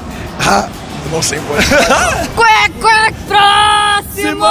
[0.45, 0.67] Ah,
[1.11, 1.65] não sei voz.
[2.35, 4.45] Quack, quack, próximo!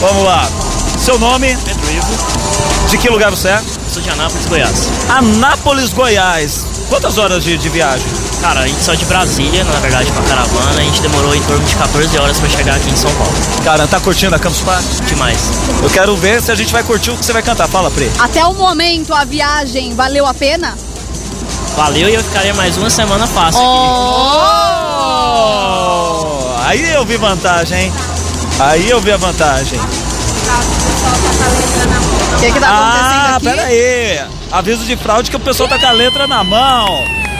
[0.00, 0.48] Vamos lá.
[0.98, 1.56] Seu nome?
[1.64, 2.14] Pedro Ivo.
[2.88, 3.62] De que lugar você é?
[3.94, 4.90] Sou de Anápolis, Goiás.
[5.08, 6.66] Anápolis, Goiás.
[6.88, 8.04] Quantas horas de, de viagem?
[8.40, 10.80] Cara, a gente saiu de Brasília, na verdade, com a caravana.
[10.80, 13.32] A gente demorou em torno de 14 horas pra chegar aqui em São Paulo.
[13.62, 14.84] Cara, tá curtindo a Campus Party?
[15.06, 15.38] Demais.
[15.80, 17.68] Eu quero ver se a gente vai curtir o que você vai cantar.
[17.68, 18.10] Fala, Pri.
[18.18, 20.76] Até o momento, a viagem valeu a pena?
[21.76, 23.68] Valeu e eu ficaria mais uma semana fácil Oh,
[26.66, 27.92] aí eu vi vantagem, hein?
[28.58, 29.78] Aí eu vi a vantagem.
[32.34, 33.44] O que, que tá acontecendo Ah, aqui?
[33.46, 34.20] pera aí.
[34.52, 36.86] Aviso de fraude que o pessoal tá com a letra na mão.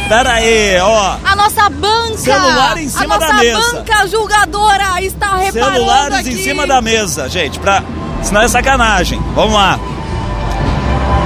[0.09, 1.17] Pera aí, ó.
[1.25, 2.17] A nossa banca!
[2.19, 3.73] Celular em cima a da nossa mesa.
[3.73, 6.31] banca julgadora está reparando Celulares aqui.
[6.31, 7.83] em cima da mesa, gente, pra...
[8.23, 9.21] senão é sacanagem.
[9.35, 9.79] Vamos lá.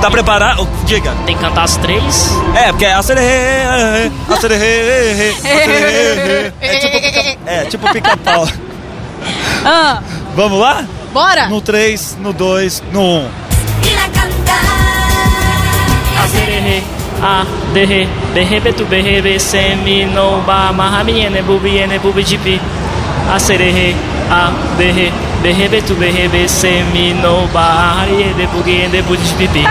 [0.01, 0.69] Tá preparado?
[0.85, 1.13] Diga.
[1.27, 2.31] Tem que cantar as três?
[2.55, 3.65] É, porque é acererê,
[4.31, 6.53] acererê, acererê.
[6.61, 8.49] É tipo pica- É tipo pica-pau.
[9.65, 10.01] Ah,
[10.37, 10.85] Vamos lá?
[11.19, 11.49] Bora?
[11.49, 13.31] No 3, no 2, no 1.
[16.23, 16.83] Asererê,
[17.21, 17.45] a,
[17.75, 22.61] derre, derre, betu, berre, be, semi, no, ba, mahamiene, bubiene, bubidipi.
[23.35, 23.97] Asererê,
[24.31, 25.13] a, derre,
[25.43, 29.67] derre, betu, berre, be, semi, no, ba, hariene, bugiene, bubidipi.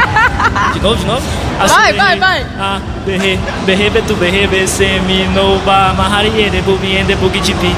[0.73, 1.21] De novo, de novo?
[1.59, 2.45] Vai, vai, vai.
[2.59, 7.73] A, derre, berre, betu, berre, be, semi, no, ba, mahariene, bubiene, bubidipi.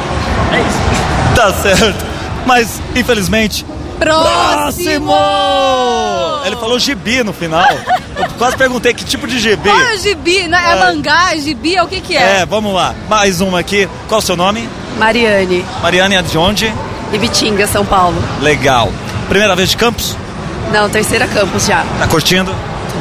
[0.53, 1.35] É isso.
[1.35, 2.18] Tá certo.
[2.49, 3.63] Mas, infelizmente.
[3.99, 5.13] Próximo!
[6.43, 7.67] Ele falou gibi no final.
[8.17, 9.69] Eu quase perguntei que tipo de gibi.
[9.69, 10.47] Qual é o gibi?
[10.47, 10.57] Né?
[10.67, 10.75] É, É.
[10.79, 11.35] mangá?
[11.35, 11.75] É gibi?
[11.75, 12.39] É o que que é?
[12.39, 12.95] É, vamos lá.
[13.07, 13.87] Mais uma aqui.
[14.07, 14.67] Qual o seu nome?
[14.97, 16.73] Mariane, Mariana é de onde?
[17.13, 18.17] Ibitinga, São Paulo.
[18.41, 18.91] Legal.
[19.27, 20.17] Primeira vez de Campos?
[20.73, 21.83] Não, terceira campus já.
[21.99, 22.51] Tá curtindo?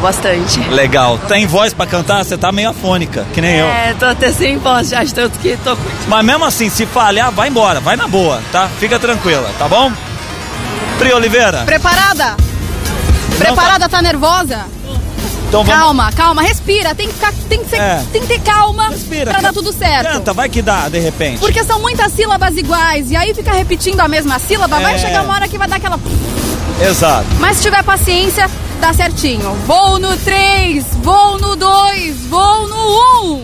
[0.01, 0.61] Bastante.
[0.71, 1.19] Legal.
[1.27, 2.25] Tem voz pra cantar?
[2.25, 3.67] Você tá meio afônica, que nem eu.
[3.67, 6.05] É, tô até sem voz já, de tanto que tô curtindo.
[6.09, 7.81] Mas mesmo assim, se falhar, vai embora.
[7.81, 8.69] Vai na boa, tá?
[8.79, 9.91] Fica tranquila, tá bom?
[10.99, 11.63] Pri Oliveira.
[11.65, 12.37] Preparada?
[13.39, 13.89] Preparada?
[13.89, 14.67] Tá nervosa?
[15.49, 15.81] Então vamos...
[15.81, 16.95] Calma, calma, respira.
[16.95, 18.03] Tem que, ficar, tem que, ser- É.
[18.13, 20.13] tem que ter calma Respira, pra dar tudo certo.
[20.13, 21.39] Canta, vai que dá, de repente.
[21.39, 23.11] Porque são muitas sílabas iguais.
[23.11, 24.79] E aí fica repetindo a mesma sílaba.
[24.79, 24.99] Vai É.
[24.99, 25.99] chegar uma hora que vai dar aquela.
[26.81, 27.25] Exato.
[27.41, 28.49] Mas se tiver paciência,
[28.79, 29.55] dá certinho.
[29.67, 33.43] Vou no 3, vou no 2, vou no 1.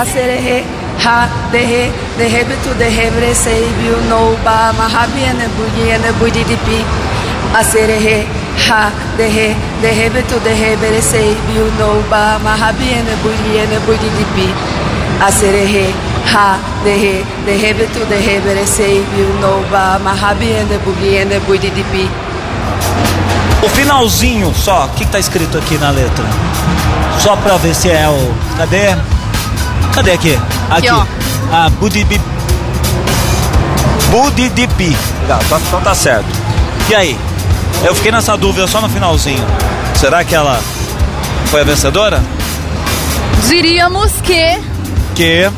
[0.00, 0.64] Asererê,
[1.04, 6.84] ha, derre, derre, betu, derre, bresei, viu, no, ba, mahabiene, bugiene, budidipi.
[7.54, 8.26] Asererê,
[8.68, 14.54] ha, derre, derre, betu, derre, bresei, viu, no, ba, mahabiene, bugiene, budidipi.
[15.20, 15.92] Asererê,
[16.32, 22.08] ha, derre, derre, betu, derre, bresei, viu, no, ba, mahabiene, bugiene, budidipi.
[23.62, 26.24] O finalzinho só, o que, que tá escrito aqui na letra?
[27.18, 28.34] Só pra ver se é o.
[28.56, 28.94] Cadê?
[29.92, 30.38] Cadê aqui?
[30.70, 30.88] Aqui.
[30.90, 31.04] ó.
[31.52, 32.20] Ah, Budibi.
[34.10, 34.96] Budidipi.
[35.22, 36.26] Legal, tá- então tá certo.
[36.88, 37.18] E aí?
[37.84, 39.44] Eu fiquei nessa dúvida só no finalzinho.
[39.96, 40.60] Será que ela
[41.46, 42.22] foi a vencedora?
[43.48, 44.58] Diríamos que.
[45.14, 45.50] Que.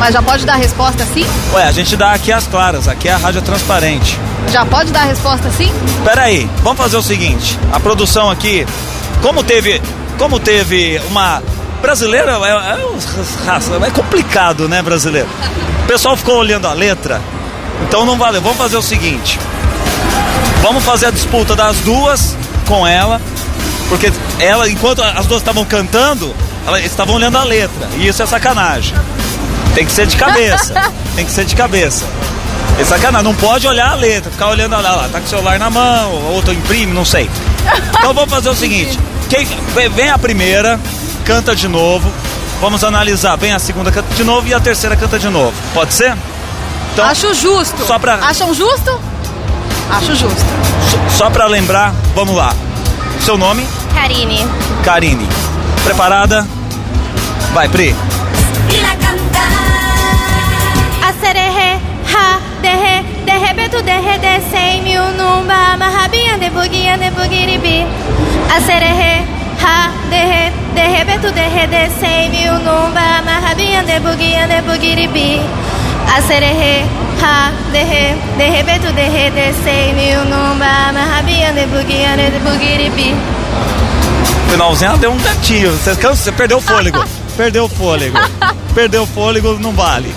[0.00, 1.26] Mas já pode dar resposta assim?
[1.52, 4.18] Ué, a gente dá aqui as claras, aqui é a rádio transparente.
[4.50, 5.70] Já pode dar resposta assim?
[6.02, 8.66] Pera aí, vamos fazer o seguinte: a produção aqui,
[9.20, 9.78] como teve,
[10.16, 11.42] como teve uma
[11.82, 15.28] brasileira, é, é, é complicado, né, brasileiro?
[15.84, 17.20] O pessoal ficou olhando a letra,
[17.86, 18.40] então não valeu.
[18.40, 19.38] Vamos fazer o seguinte:
[20.62, 22.34] vamos fazer a disputa das duas
[22.66, 23.20] com ela,
[23.90, 26.34] porque ela, enquanto as duas estavam cantando,
[26.66, 28.94] elas estavam olhando a letra, e isso é sacanagem.
[29.74, 30.74] Tem que ser de cabeça,
[31.14, 32.04] tem que ser de cabeça.
[32.78, 35.58] É sacanagem, não pode olhar a letra, ficar olhando lá, lá, tá com o celular
[35.58, 37.30] na mão, outro imprime, não sei.
[37.98, 38.98] Então vamos fazer o seguinte:
[39.28, 39.46] quem,
[39.90, 40.80] vem a primeira,
[41.24, 42.10] canta de novo,
[42.60, 45.52] vamos analisar, vem a segunda, canta de novo e a terceira canta de novo.
[45.74, 46.16] Pode ser?
[46.92, 47.86] Então, Acho justo.
[47.86, 49.00] Só pra, Acham justo?
[49.90, 50.40] Acho justo.
[50.90, 52.54] só, só pra lembrar, vamos lá.
[53.24, 53.66] Seu nome?
[53.94, 54.46] Karine.
[54.84, 55.28] Karine.
[55.84, 56.46] Preparada?
[57.52, 57.94] Vai, Pri.
[64.20, 67.86] Dehe, desei, miu, numba, mahabian, debugian, debugiribi.
[68.56, 69.24] Aserehe,
[69.62, 75.40] ha, dehe, dehebetu, dehe, desei, miu, numba, mahabian, debugian, debugiribi.
[76.16, 76.84] Aserehe,
[77.20, 83.14] ha, dehe, dehebetu, dehe, desei, miu, numba, mahabian, debugian, debugiribi.
[84.50, 85.72] Finalzinho deu um gatinho.
[85.72, 87.04] Você, você perdeu o fôlego.
[87.36, 88.18] perdeu o fôlego.
[88.74, 90.12] Perdeu o fôlego, não vale.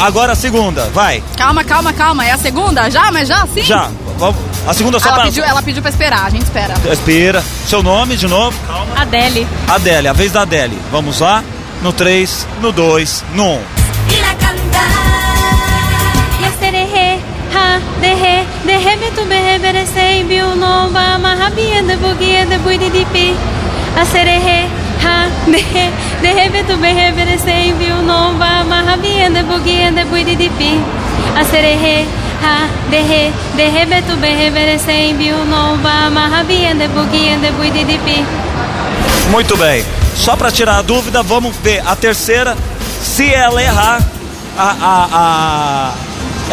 [0.00, 1.22] Agora a segunda, vai.
[1.36, 2.24] Calma, calma, calma.
[2.26, 2.88] É a segunda?
[2.90, 3.10] Já?
[3.12, 3.46] Mas já?
[3.46, 3.62] Sim?
[3.62, 3.88] Já.
[4.18, 4.36] Vamos-
[4.66, 5.24] A segunda só Ela pra.
[5.26, 6.74] pediu, ela pediu pra esperar, a gente espera.
[6.90, 7.44] Espera.
[7.68, 8.56] Seu nome de novo?
[8.66, 9.00] Calma.
[9.00, 9.46] Adele.
[9.68, 10.76] Adele, a vez da Adele.
[10.90, 11.42] Vamos lá?
[11.82, 13.60] No 3, no 2, no 1.
[23.96, 24.70] Yaserehe,
[25.04, 25.90] ha, dehe,
[26.22, 30.80] dehebetu, beheberesei, biu, nomba, mahabia, debugia, debuididipi.
[31.40, 32.06] Aserehe,
[32.42, 38.24] ha, dehe, dehebetu, beheberesei, biu, nomba, mahabia, debugia, debuididipi.
[38.24, 39.30] Aserehe, ha, dehe, dehebetu, beheberesei, biu, nomba, mahabia, debugia, debuididipi.
[39.30, 39.84] Muito bem.
[40.14, 42.56] Só pra tirar a dúvida, vamos ver a terceira.
[43.02, 44.00] Se ela errar,
[44.56, 45.94] a, a, a-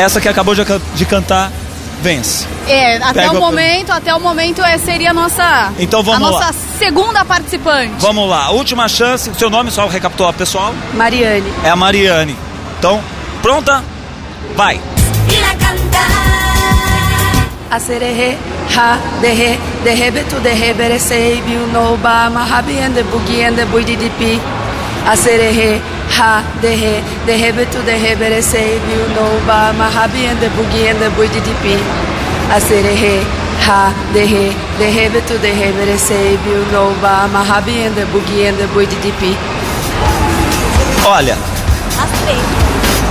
[0.01, 0.63] essa que acabou de,
[0.95, 1.49] de cantar
[2.03, 2.45] vence.
[2.67, 6.31] É, até Pega o momento, até o momento é, seria a nossa, Então vamos a
[6.31, 6.53] nossa lá.
[6.77, 7.93] segunda participante.
[7.99, 9.31] Vamos lá, última chance.
[9.39, 10.73] Seu nome, só recapitular pessoal.
[10.93, 11.51] Mariane.
[11.63, 12.35] É a Mariane.
[12.77, 13.01] Então,
[13.41, 13.81] pronta?
[14.55, 14.79] Vai.
[17.71, 18.37] Aserehe,
[18.77, 24.39] ha, dehe, dehebetu, deheberesei, biu, noba, mahabien, debugien, debuididipi.
[25.07, 25.81] Aserehe,
[26.19, 31.77] ha, dehe, dehebetu, deheberesei, biu, noba, mahabien, debugien, debuididipi.
[32.55, 33.25] Aserehe,
[33.67, 39.35] ha, dehe, dehebetu, deheberesei, biu, noba, mahabien, debugien, debuididipi.
[41.05, 41.37] Olha,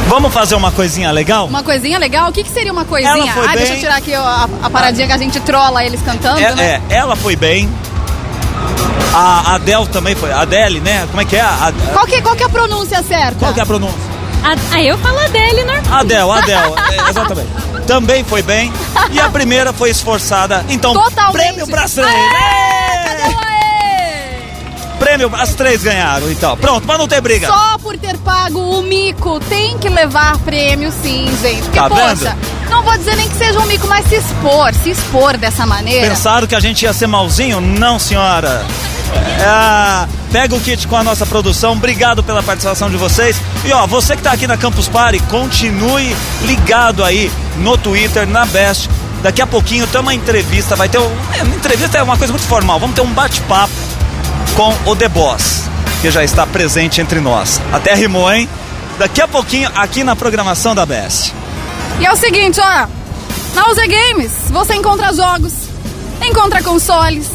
[0.08, 1.46] vamos fazer uma coisinha legal?
[1.46, 2.30] Uma coisinha legal?
[2.30, 3.12] O que, que seria uma coisinha?
[3.12, 3.80] Ela foi ah, deixa eu bem.
[3.80, 6.80] tirar aqui a, a paradinha que a gente trola eles cantando, É, né?
[6.88, 7.68] é, ela foi bem.
[9.14, 10.32] A Adele também foi.
[10.32, 11.06] Adele, né?
[11.10, 11.40] Como é que é?
[11.40, 13.36] A, a- Qual, que, qual que é a pronúncia certa?
[13.38, 14.12] qual que é a pronúncia?
[14.72, 16.00] Aí eu falo Adele, normal.
[16.00, 16.74] Adele, Adele,
[17.06, 17.48] é, exatamente.
[17.86, 18.72] Também foi bem.
[19.12, 20.64] E a primeira foi esforçada.
[20.68, 21.32] Então, Totalmente.
[21.32, 22.08] prêmio para as três.
[22.08, 24.98] Aê, cadê o aê?
[24.98, 26.56] Prêmio, as três ganharam, então.
[26.56, 27.46] Pronto, pra não ter briga.
[27.46, 31.62] Só por ter pago o mico tem que levar prêmio sim, gente.
[31.62, 32.36] Porque, Tá poxa, vendo?
[32.70, 36.08] não vou dizer nem que seja um mico, mas se expor, se expor dessa maneira.
[36.08, 37.60] Pensaram que a gente ia ser malzinho?
[37.60, 38.64] Não, senhora.
[39.14, 41.72] É, pega o kit com a nossa produção.
[41.72, 43.36] Obrigado pela participação de vocês.
[43.64, 48.46] E ó, você que tá aqui na Campus Party, continue ligado aí no Twitter, na
[48.46, 48.88] Best.
[49.22, 52.32] Daqui a pouquinho tem uma entrevista, vai ter um, é, uma entrevista é uma coisa
[52.32, 52.78] muito formal.
[52.80, 53.72] Vamos ter um bate-papo
[54.56, 55.64] com o The Boss,
[56.00, 57.60] que já está presente entre nós.
[57.72, 58.48] Até rimou, hein?
[58.98, 61.32] Daqui a pouquinho aqui na programação da Best.
[62.00, 62.86] E é o seguinte, ó.
[63.54, 65.52] Na UZ Games você encontra jogos,
[66.26, 67.28] encontra consoles,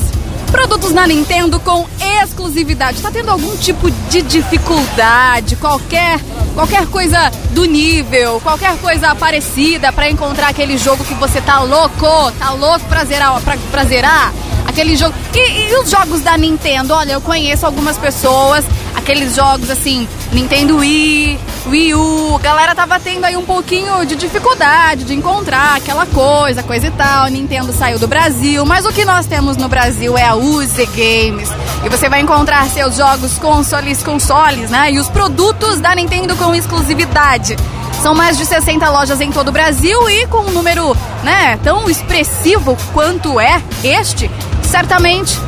[0.57, 1.85] produtos na Nintendo com
[2.23, 2.99] exclusividade.
[2.99, 6.19] Tá tendo algum tipo de dificuldade, qualquer
[6.55, 12.31] qualquer coisa do nível, qualquer coisa parecida pra encontrar aquele jogo que você tá louco,
[12.39, 14.33] tá louco pra zerar, pra, pra zerar?
[14.77, 15.15] Aquele jogo.
[15.33, 16.93] E, e os jogos da Nintendo?
[16.93, 18.63] Olha, eu conheço algumas pessoas,
[18.95, 24.15] aqueles jogos assim, Nintendo Wii, Wii U, a galera tava tendo aí um pouquinho de
[24.15, 27.25] dificuldade de encontrar aquela coisa, coisa e tal.
[27.25, 31.49] Nintendo saiu do Brasil, mas o que nós temos no Brasil é a UZ Games.
[31.83, 34.91] E você vai encontrar seus jogos consoles, consoles, né?
[34.91, 37.55] E os produtos da Nintendo com exclusividade.
[38.03, 41.89] São mais de 60 lojas em todo o Brasil e com um número, né, tão
[41.89, 44.29] expressivo quanto é este,
[44.67, 45.39] certamente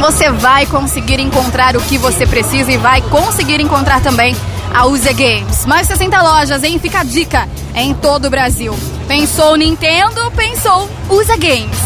[0.00, 4.36] você vai conseguir encontrar o que você precisa e vai conseguir encontrar também
[4.74, 5.64] a UZ Games.
[5.64, 6.78] Mais 60 lojas, hein?
[6.78, 8.76] Fica a dica em todo o Brasil.
[9.06, 11.78] Pensou Nintendo, pensou USA Games.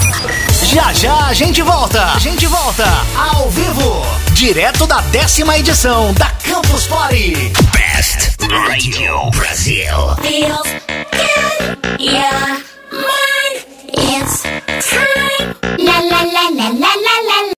[0.65, 2.03] Já já a gente volta.
[2.15, 2.85] A gente volta
[3.17, 7.53] ao vivo, direto da décima edição da Campus Party.
[7.73, 8.37] Best
[8.69, 10.17] Radio Brasil.
[10.23, 10.69] Feels
[11.13, 12.63] good, yeah.
[14.83, 15.55] Mine, it's time.
[15.79, 17.53] La la la la la la la.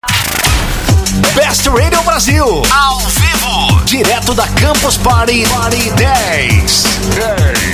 [1.36, 6.84] Best Radio Brasil, ao vivo, direto da Campus Party, Party 10.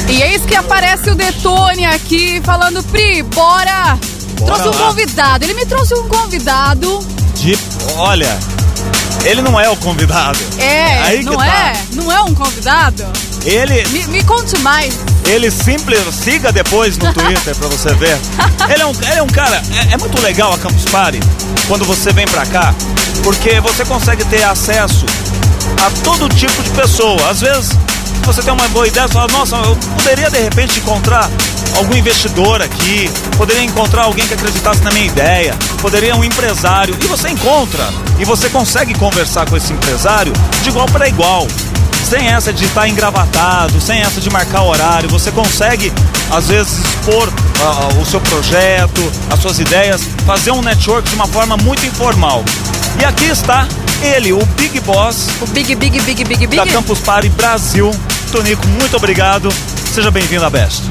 [0.07, 3.97] E eis que aparece o Detone aqui falando, Pri, bora!
[4.39, 4.87] Bora trouxe um lá.
[4.87, 5.43] convidado.
[5.45, 6.99] Ele me trouxe um convidado.
[7.35, 7.57] De,
[7.97, 8.37] olha,
[9.25, 10.39] ele não é o convidado.
[10.59, 11.47] É, Aí que não tá.
[11.47, 11.73] é?
[11.93, 13.05] Não é um convidado?
[13.45, 14.93] Ele, Me, me conte mais.
[15.29, 18.17] Ele simples, siga depois no Twitter pra você ver.
[18.69, 21.19] Ele é um, ele é um cara, é, é muito legal a Campus Party
[21.67, 22.73] quando você vem pra cá,
[23.23, 25.05] porque você consegue ter acesso
[25.83, 27.29] a todo tipo de pessoa.
[27.29, 27.71] Às vezes
[28.23, 31.29] você tem uma boa ideia, você fala, nossa, eu poderia de repente encontrar
[31.75, 37.07] algum investidor aqui, poderia encontrar alguém que acreditasse na minha ideia, poderia um empresário, e
[37.07, 37.87] você encontra,
[38.19, 41.47] e você consegue conversar com esse empresário de igual para igual.
[42.03, 45.91] Sem essa de estar engravatado, sem essa de marcar horário, você consegue,
[46.31, 47.31] às vezes, expor
[47.61, 52.43] ah, o seu projeto, as suas ideias, fazer um network de uma forma muito informal.
[52.99, 53.67] E aqui está
[54.01, 55.27] ele, o Big Boss.
[55.41, 56.55] O Big, Big, Big, Big, Big.
[56.55, 57.91] Da Campus Party Brasil.
[58.31, 59.49] Tonico, muito obrigado.
[59.93, 60.83] Seja bem-vindo à Best.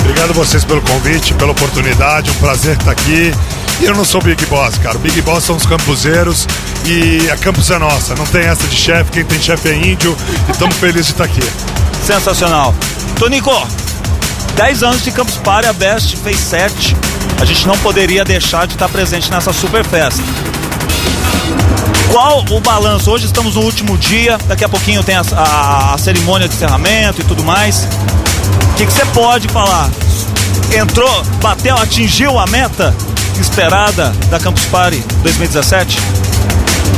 [0.00, 3.32] Obrigado a vocês pelo convite, pela oportunidade, um prazer estar aqui.
[3.80, 4.98] Eu não sou Big Boss, cara.
[4.98, 6.46] Big Boss são os campuseiros
[6.86, 8.14] e a campus é nossa.
[8.14, 10.16] Não tem essa de chefe, quem tem chefe é índio
[10.48, 11.42] e estamos felizes de estar aqui.
[12.04, 12.74] Sensacional.
[13.18, 13.50] Tonico,
[14.56, 16.96] 10 anos de Campus Party, a Best fez 7.
[17.40, 20.22] A gente não poderia deixar de estar presente nessa super festa.
[22.10, 23.10] Qual o balanço?
[23.10, 27.20] Hoje estamos no último dia, daqui a pouquinho tem a, a- a cerimônia de encerramento
[27.20, 27.88] e tudo mais.
[28.72, 29.90] O que que você pode falar?
[30.74, 32.94] Entrou, bateu, atingiu a meta
[33.40, 36.23] esperada da Campus Party 2017?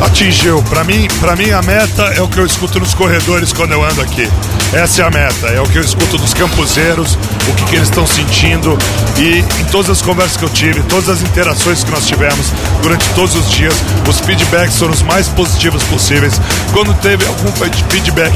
[0.01, 0.63] Atingiu.
[0.69, 3.83] Pra mim, para mim a meta é o que eu escuto nos corredores quando eu
[3.85, 4.29] ando aqui.
[4.73, 7.17] Essa é a meta, é o que eu escuto dos campuseiros,
[7.49, 8.77] o que, que eles estão sentindo
[9.17, 12.53] e em todas as conversas que eu tive, todas as interações que nós tivemos
[12.83, 13.75] durante todos os dias,
[14.09, 16.41] os feedbacks foram os mais positivos possíveis.
[16.73, 17.51] Quando teve algum
[17.89, 18.35] feedback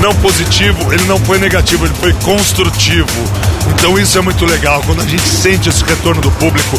[0.00, 3.08] não positivo, ele não foi negativo, ele foi construtivo.
[3.74, 6.78] Então isso é muito legal, quando a gente sente esse retorno do público,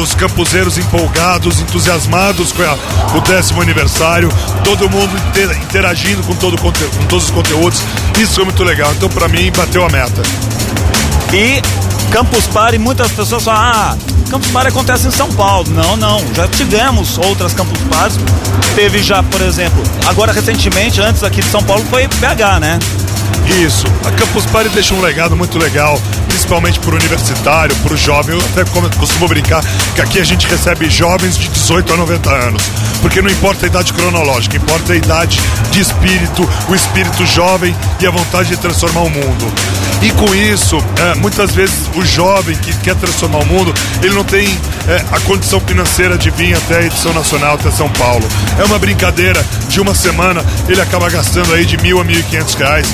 [0.00, 2.76] os campuseiros empolgados, entusiasmados com, a-
[3.16, 4.28] o décimo aniversário,
[4.62, 6.70] todo mundo inter- interagindo com, todo, com
[7.08, 7.80] todos os conteúdos,
[8.18, 8.92] isso é muito legal.
[8.92, 10.20] Então para mim bateu a meta.
[11.32, 11.62] E
[12.12, 13.96] Campus Party, muitas pessoas falam, ah,
[14.30, 15.66] Campus Party acontece em São Paulo.
[15.70, 18.18] Não, não, já tivemos outras Campus Parties.
[18.74, 22.78] Teve já, por exemplo, agora recentemente, antes aqui de São Paulo, foi BH, né?
[23.60, 23.86] Isso.
[24.04, 28.34] A Campus Party deixa um legado muito legal, principalmente para o universitário, para o jovem.
[28.34, 28.64] Eu até
[28.98, 29.62] costumo brincar
[29.94, 32.62] que aqui a gente recebe jovens de 18 a 90 anos.
[33.00, 38.06] Porque não importa a idade cronológica, importa a idade de espírito, o espírito jovem e
[38.06, 39.52] a vontade de transformar o mundo.
[40.02, 43.72] E com isso, é, muitas vezes o jovem que quer transformar o mundo,
[44.02, 44.48] ele não tem
[44.88, 48.26] é, a condição financeira de vir até a edição nacional, até São Paulo.
[48.58, 52.22] É uma brincadeira de uma semana, ele acaba gastando aí de mil a mil e
[52.24, 52.86] quinhentos reais,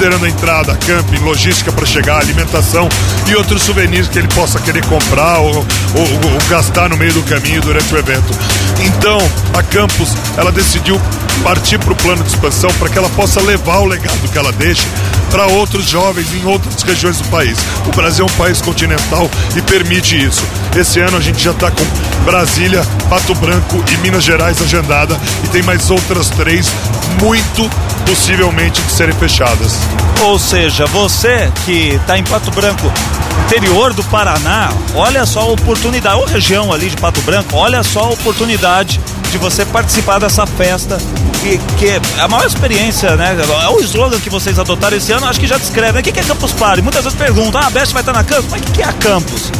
[0.00, 2.88] considerando a entrada, camping, logística para chegar, alimentação
[3.28, 7.22] e outros souvenirs que ele possa querer comprar ou, ou- ou- gastar no meio do
[7.24, 8.32] caminho durante o evento.
[8.82, 9.18] Então,
[9.52, 10.98] a Campus, ela decidiu
[11.44, 14.52] partir para o plano de expansão para que ela possa levar o legado que ela
[14.52, 14.86] deixa
[15.30, 17.58] para outros jovens em outras regiões do país.
[17.86, 20.42] O Brasil é um país continental e permite isso.
[20.74, 21.84] Esse ano a gente já está com
[22.24, 26.70] Brasília, Pato Branco e Minas Gerais agendada e tem mais outras três
[27.20, 27.68] muito
[28.06, 29.74] possivelmente de serem fechadas.
[30.22, 32.92] Ou seja, você que está em Pato Branco,
[33.46, 38.00] interior do Paraná, olha só a oportunidade, ou região ali de Pato Branco, olha só
[38.04, 39.00] a oportunidade
[39.30, 40.98] de você participar dessa festa,
[41.40, 43.36] que, que é a maior experiência, né?
[43.64, 45.92] É o slogan que vocês adotaram esse ano, acho que já descreve.
[45.92, 46.00] né?
[46.00, 46.82] O que é Campus Party?
[46.82, 48.50] Muitas vezes perguntam, ah, a Best vai estar na Campus?
[48.50, 49.50] Mas o que é a Campus?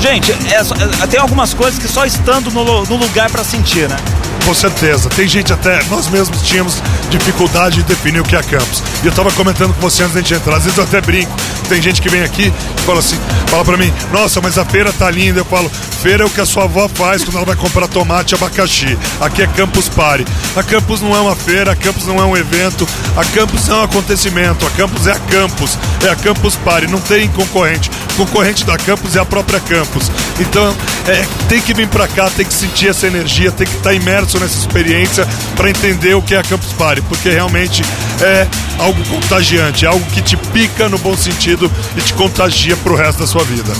[0.00, 3.96] Gente, é é- tem algumas coisas que só estando no, no lugar para sentir, né?
[4.44, 5.08] Com certeza.
[5.08, 8.82] Tem gente até, nós mesmos tínhamos dificuldade de definir o que é campus.
[9.02, 10.56] E eu tava comentando com você antes da gente entrar.
[10.56, 11.32] Às vezes eu até brinco.
[11.68, 14.92] Tem gente que vem aqui e fala assim, fala pra mim, nossa, mas a feira
[14.92, 15.40] tá linda.
[15.40, 15.70] Eu falo,
[16.02, 18.98] feira é o que a sua avó faz quando ela vai comprar tomate e abacaxi.
[19.20, 20.26] Aqui é Campus Party.
[20.56, 22.86] A Campus não é uma feira, a Campus não é um evento,
[23.16, 27.00] a Campus é um acontecimento, a Campus é a Campus, é a Campus Party, não
[27.00, 27.90] tem concorrente.
[28.16, 30.10] concorrente da Campus é a própria Campus.
[30.40, 30.74] Então,
[31.06, 34.31] é, tem que vir pra cá, tem que sentir essa energia, tem que estar imerso
[34.38, 35.26] nessa experiência
[35.56, 37.82] para entender o que é a Campus Party, porque realmente
[38.20, 38.46] é
[38.78, 43.20] algo contagiante, é algo que te pica no bom sentido e te contagia pro resto
[43.20, 43.72] da sua vida.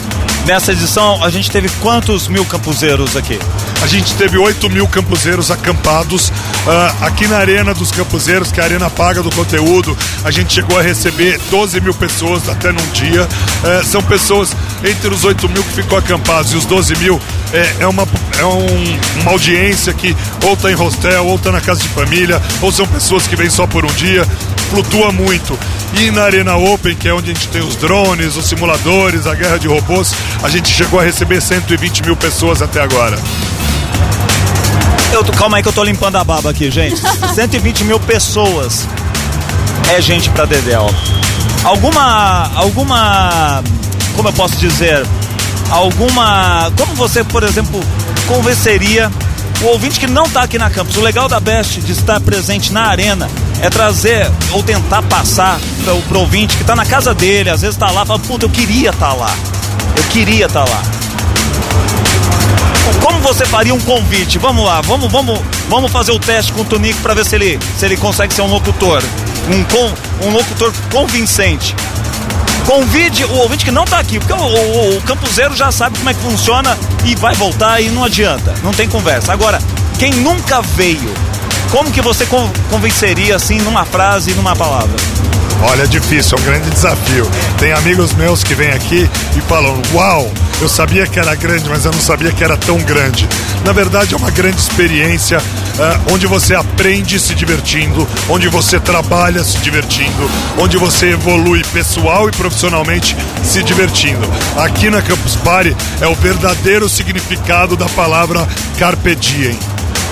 [0.46, 3.38] Nessa edição, a gente teve quantos mil campuseiros aqui?
[3.80, 6.32] A gente teve 8 mil campuseiros acampados
[6.66, 9.96] ah, aqui na Arena dos Campuseiros, que é a arena paga do conteúdo.
[10.24, 13.28] A gente chegou a receber 12 mil pessoas até num dia.
[13.64, 14.50] Eh, são pessoas
[14.84, 17.20] entre os 8 mil que ficou acampados e os 12 mil.
[17.52, 18.06] É, é uma,
[18.38, 20.16] é um- uma audiência que
[20.46, 23.50] ou tá em hostel, ou tá na casa de família, ou são pessoas que vêm
[23.50, 24.26] só por um dia.
[24.70, 25.58] Flutua muito.
[25.98, 29.34] E na Arena Open, que é onde a gente tem os drones, os simuladores, a
[29.34, 33.18] guerra de robôs, a gente chegou a receber 120 mil pessoas até agora.
[35.12, 37.00] Eu calma aí que eu tô limpando a baba aqui, gente.
[37.34, 38.88] 120 mil pessoas.
[39.94, 40.86] É gente pra Dedéu.
[41.64, 42.50] Alguma.
[42.54, 43.62] Alguma.
[44.16, 45.06] Como eu posso dizer?
[45.72, 46.70] Alguma.
[46.76, 47.80] Como você, por exemplo,
[48.28, 49.10] convenceria
[49.62, 50.96] o ouvinte que não tá aqui na campus?
[50.96, 53.28] O legal da Best de estar presente na arena
[53.60, 57.76] é trazer ou tentar passar pro, pro ouvinte que tá na casa dele, às vezes
[57.76, 59.34] tá lá, fala, puta, eu queria estar lá.
[59.96, 60.82] Eu queria estar lá.
[63.02, 64.38] Como você faria um convite?
[64.38, 67.58] Vamos lá, vamos, vamos, vamos fazer o teste com o Tonico para ver se ele,
[67.78, 69.02] se ele consegue ser um locutor,
[69.48, 71.74] um, com, um locutor convincente.
[72.66, 76.14] Convide o ouvinte que não tá aqui, porque o, o, o já sabe como é
[76.14, 79.32] que funciona e vai voltar e não adianta, não tem conversa.
[79.32, 79.58] Agora,
[79.98, 81.12] quem nunca veio,
[81.70, 84.94] como que você con- convenceria assim numa frase, numa palavra?
[85.64, 87.30] Olha, é difícil, é um grande desafio.
[87.58, 90.28] Tem amigos meus que vêm aqui e falam: Uau,
[90.60, 93.28] eu sabia que era grande, mas eu não sabia que era tão grande.
[93.64, 95.40] Na verdade, é uma grande experiência
[95.78, 102.28] ah, onde você aprende se divertindo, onde você trabalha se divertindo, onde você evolui pessoal
[102.28, 104.22] e profissionalmente se divertindo.
[104.56, 108.46] Aqui na Campus Party é o verdadeiro significado da palavra
[108.78, 109.58] Carpe Diem.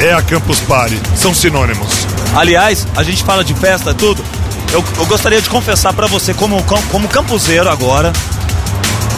[0.01, 2.07] É a Campus Party, são sinônimos.
[2.35, 4.25] Aliás, a gente fala de festa, tudo.
[4.73, 8.13] Eu, eu gostaria de confessar pra você, como, como campuseiro agora,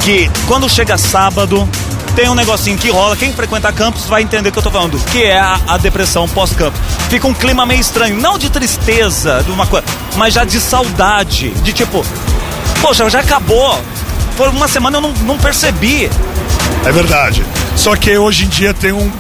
[0.03, 1.69] que quando chega sábado,
[2.15, 3.17] tem um negocinho que rola.
[3.17, 6.29] Quem frequenta campus vai entender o que eu tô falando, que é a, a depressão
[6.29, 6.81] pós-campus.
[7.09, 9.87] Fica um clima meio estranho, não de tristeza, de uma coisa,
[10.17, 11.51] mas já de saudade.
[11.63, 12.05] De tipo,
[12.81, 13.79] poxa, já acabou.
[14.37, 16.11] Por uma semana eu não, não percebi.
[16.85, 17.45] É verdade.
[17.77, 19.11] Só que hoje em dia tem um,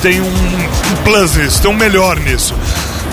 [0.00, 0.68] tem um
[1.04, 2.54] plus nisso, tem um melhor nisso.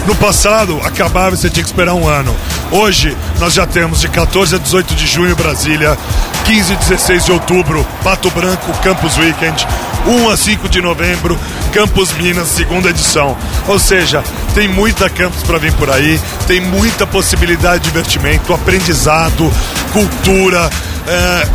[0.06, 2.36] No passado, acabava e você tinha que esperar um ano.
[2.72, 5.98] Hoje, nós já temos de 14 a 18 de junho Brasília,
[6.46, 9.68] 15 e 16 de outubro Pato Branco Campus Weekend,
[10.06, 11.38] 1 a 5 de novembro
[11.74, 13.38] Campus Minas, segunda edição.
[13.68, 14.24] Ou seja,
[14.54, 19.52] tem muita campus para vir por aí, tem muita possibilidade de divertimento, aprendizado,
[19.92, 20.70] cultura,
[21.08, 21.48] é,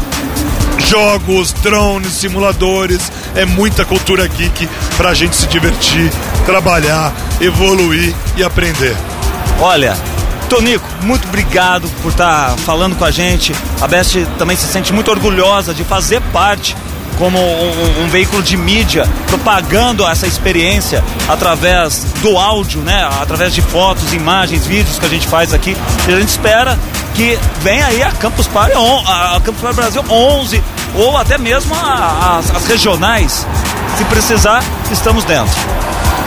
[0.79, 6.11] jogos, drones, simuladores, é muita cultura geek pra gente se divertir,
[6.47, 8.97] trabalhar, evoluir e aprender.
[9.61, 9.97] Olha,
[10.49, 13.55] Tonico, muito obrigado por estar falando com a gente.
[13.81, 16.77] A Best também se sente muito orgulhosa de fazer parte
[17.19, 23.09] como um, um veículo de mídia propagando essa experiência através do áudio, né?
[23.20, 25.77] Através de fotos, imagens, vídeos que a gente faz aqui.
[26.09, 26.78] E a gente espera
[27.15, 28.73] que venha aí a Campus Party,
[29.07, 30.62] a Campus Party Brasil 11
[30.97, 33.47] ou até mesmo a- as, as regionais.
[33.99, 35.55] Se precisar, estamos dentro.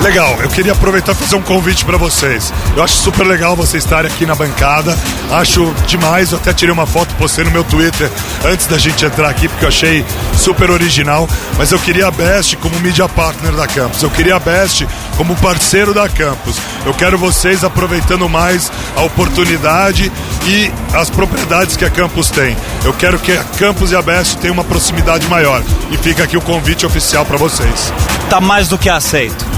[0.02, 2.54] Legal, eu queria aproveitar e fazer um convite para vocês.
[2.76, 4.98] Eu acho super legal vocês estarem aqui na bancada.
[5.32, 8.10] Acho demais, eu até tirei uma foto, postei no meu Twitter
[8.46, 10.06] antes da gente entrar aqui, porque eu achei
[10.38, 11.28] super original.
[11.58, 14.04] Mas eu queria a Best como media partner da Campus.
[14.04, 14.88] Eu queria a Best
[15.18, 16.58] como parceiro da Campus.
[16.86, 20.12] Eu quero vocês aproveitando mais a oportunidade
[20.46, 22.56] e as propriedades que a Campus tem.
[22.86, 25.62] Eu quero que a Campus e a Best tenham uma proximidade maior.
[25.92, 27.92] E fica aqui o convite oficial para vocês.
[28.30, 29.57] Tá mais do que aceito.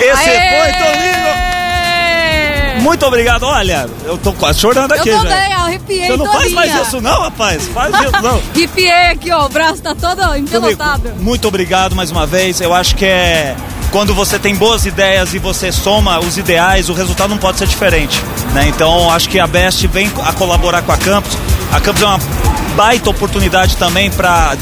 [0.00, 1.58] Esse foi Toninho!
[2.80, 3.42] Muito obrigado.
[3.42, 6.54] Olha, eu tô quase chorando aqui eu também, arrepiei Você não faz todinha.
[6.54, 7.68] mais isso não, rapaz.
[7.68, 8.40] Faz isso não.
[8.54, 11.12] Arrepiei aqui, ó, o braço tá todo empelotado.
[11.18, 12.60] Muito obrigado mais uma vez.
[12.60, 13.56] Eu acho que é
[13.90, 17.66] quando você tem boas ideias e você soma os ideais, o resultado não pode ser
[17.66, 18.22] diferente.
[18.52, 18.68] Né?
[18.68, 21.36] Então acho que a Best vem a colaborar com a Campus.
[21.72, 22.18] A Campus é uma
[22.76, 24.56] baita oportunidade também para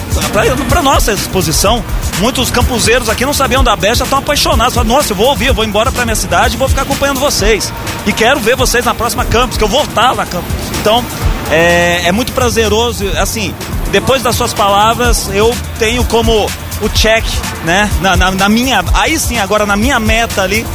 [0.68, 1.84] para nossa exposição.
[2.20, 4.74] Muitos campuseiros aqui não sabiam da Best, já estão apaixonados.
[4.74, 7.20] Falam, Nossa, eu vou ouvir, eu vou embora para minha cidade e vou ficar acompanhando
[7.20, 7.70] vocês.
[8.06, 10.50] E quero ver vocês na próxima Campus, que eu vou estar na Campus.
[10.80, 11.04] Então,
[11.50, 13.54] é, é muito prazeroso, assim,
[13.92, 17.24] depois das suas palavras, eu tenho como o check,
[17.64, 17.90] né?
[18.00, 18.82] Na, na- na minha.
[18.94, 20.66] Aí sim, agora na minha meta ali,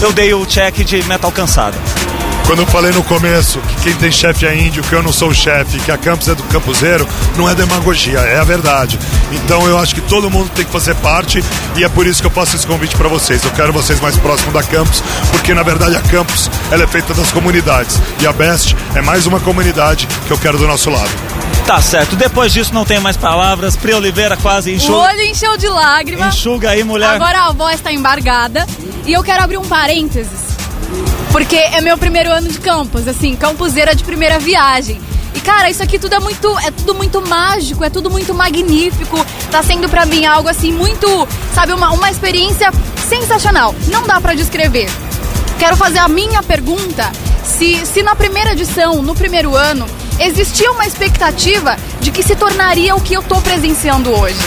[0.00, 1.76] eu dei o check de meta alcançada.
[2.46, 5.34] Quando eu falei no começo que quem tem chefe é índio, que eu não sou
[5.34, 7.06] chefe, que a Campus é do campuseiro,
[7.36, 8.96] não é demagogia, é a verdade.
[9.32, 11.42] Então eu acho que todo mundo tem que fazer parte
[11.76, 13.42] e é por isso que eu faço esse convite para vocês.
[13.44, 15.02] Eu quero vocês mais próximos da Campus,
[15.32, 19.26] porque na verdade a Campus ela é feita das comunidades e a Best é mais
[19.26, 21.10] uma comunidade que eu quero do nosso lado.
[21.66, 23.76] Tá certo, depois disso não tem mais palavras.
[23.76, 24.98] Pri Oliveira quase O enxuga.
[24.98, 26.28] olho encheu de lágrima.
[26.28, 27.10] Enxuga aí, mulher.
[27.10, 28.64] Agora a voz tá embargada.
[29.04, 30.45] E eu quero abrir um parênteses.
[31.32, 35.00] Porque é meu primeiro ano de campus, assim, campuseira de primeira viagem.
[35.34, 39.24] E cara, isso aqui tudo é muito, é tudo muito mágico, é tudo muito magnífico.
[39.50, 42.70] Tá sendo pra mim algo assim muito, sabe, uma, uma experiência
[43.08, 43.74] sensacional.
[43.88, 44.90] Não dá pra descrever.
[45.58, 47.10] Quero fazer a minha pergunta
[47.44, 49.86] se, se na primeira edição, no primeiro ano,
[50.18, 54.40] existia uma expectativa de que se tornaria o que eu tô presenciando hoje.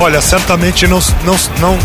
[0.00, 1.78] Olha, certamente não, não, não,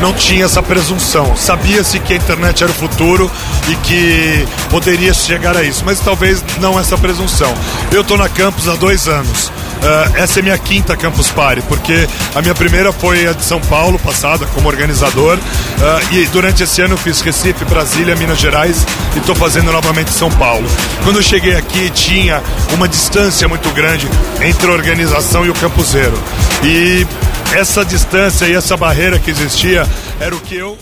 [0.00, 1.36] não tinha essa presunção.
[1.36, 3.30] Sabia-se que a internet era o futuro
[3.68, 7.52] e que poderia chegar a isso, mas talvez não essa presunção.
[7.90, 9.50] Eu estou na campus há dois anos.
[9.84, 13.60] Ah, essa é minha quinta Campus Party, porque a minha primeira foi a de São
[13.60, 15.38] Paulo, passada, como organizador.
[15.80, 20.10] Ah, e durante esse ano eu fiz Recife, Brasília, Minas Gerais e estou fazendo novamente
[20.10, 20.68] São Paulo.
[21.02, 22.40] Quando eu cheguei aqui, tinha
[22.74, 24.08] uma distância muito grande
[24.40, 26.16] entre a organização e o campuseiro.
[26.62, 27.04] E
[27.54, 29.86] essa distância e essa barreira que existia
[30.18, 30.78] era o que eu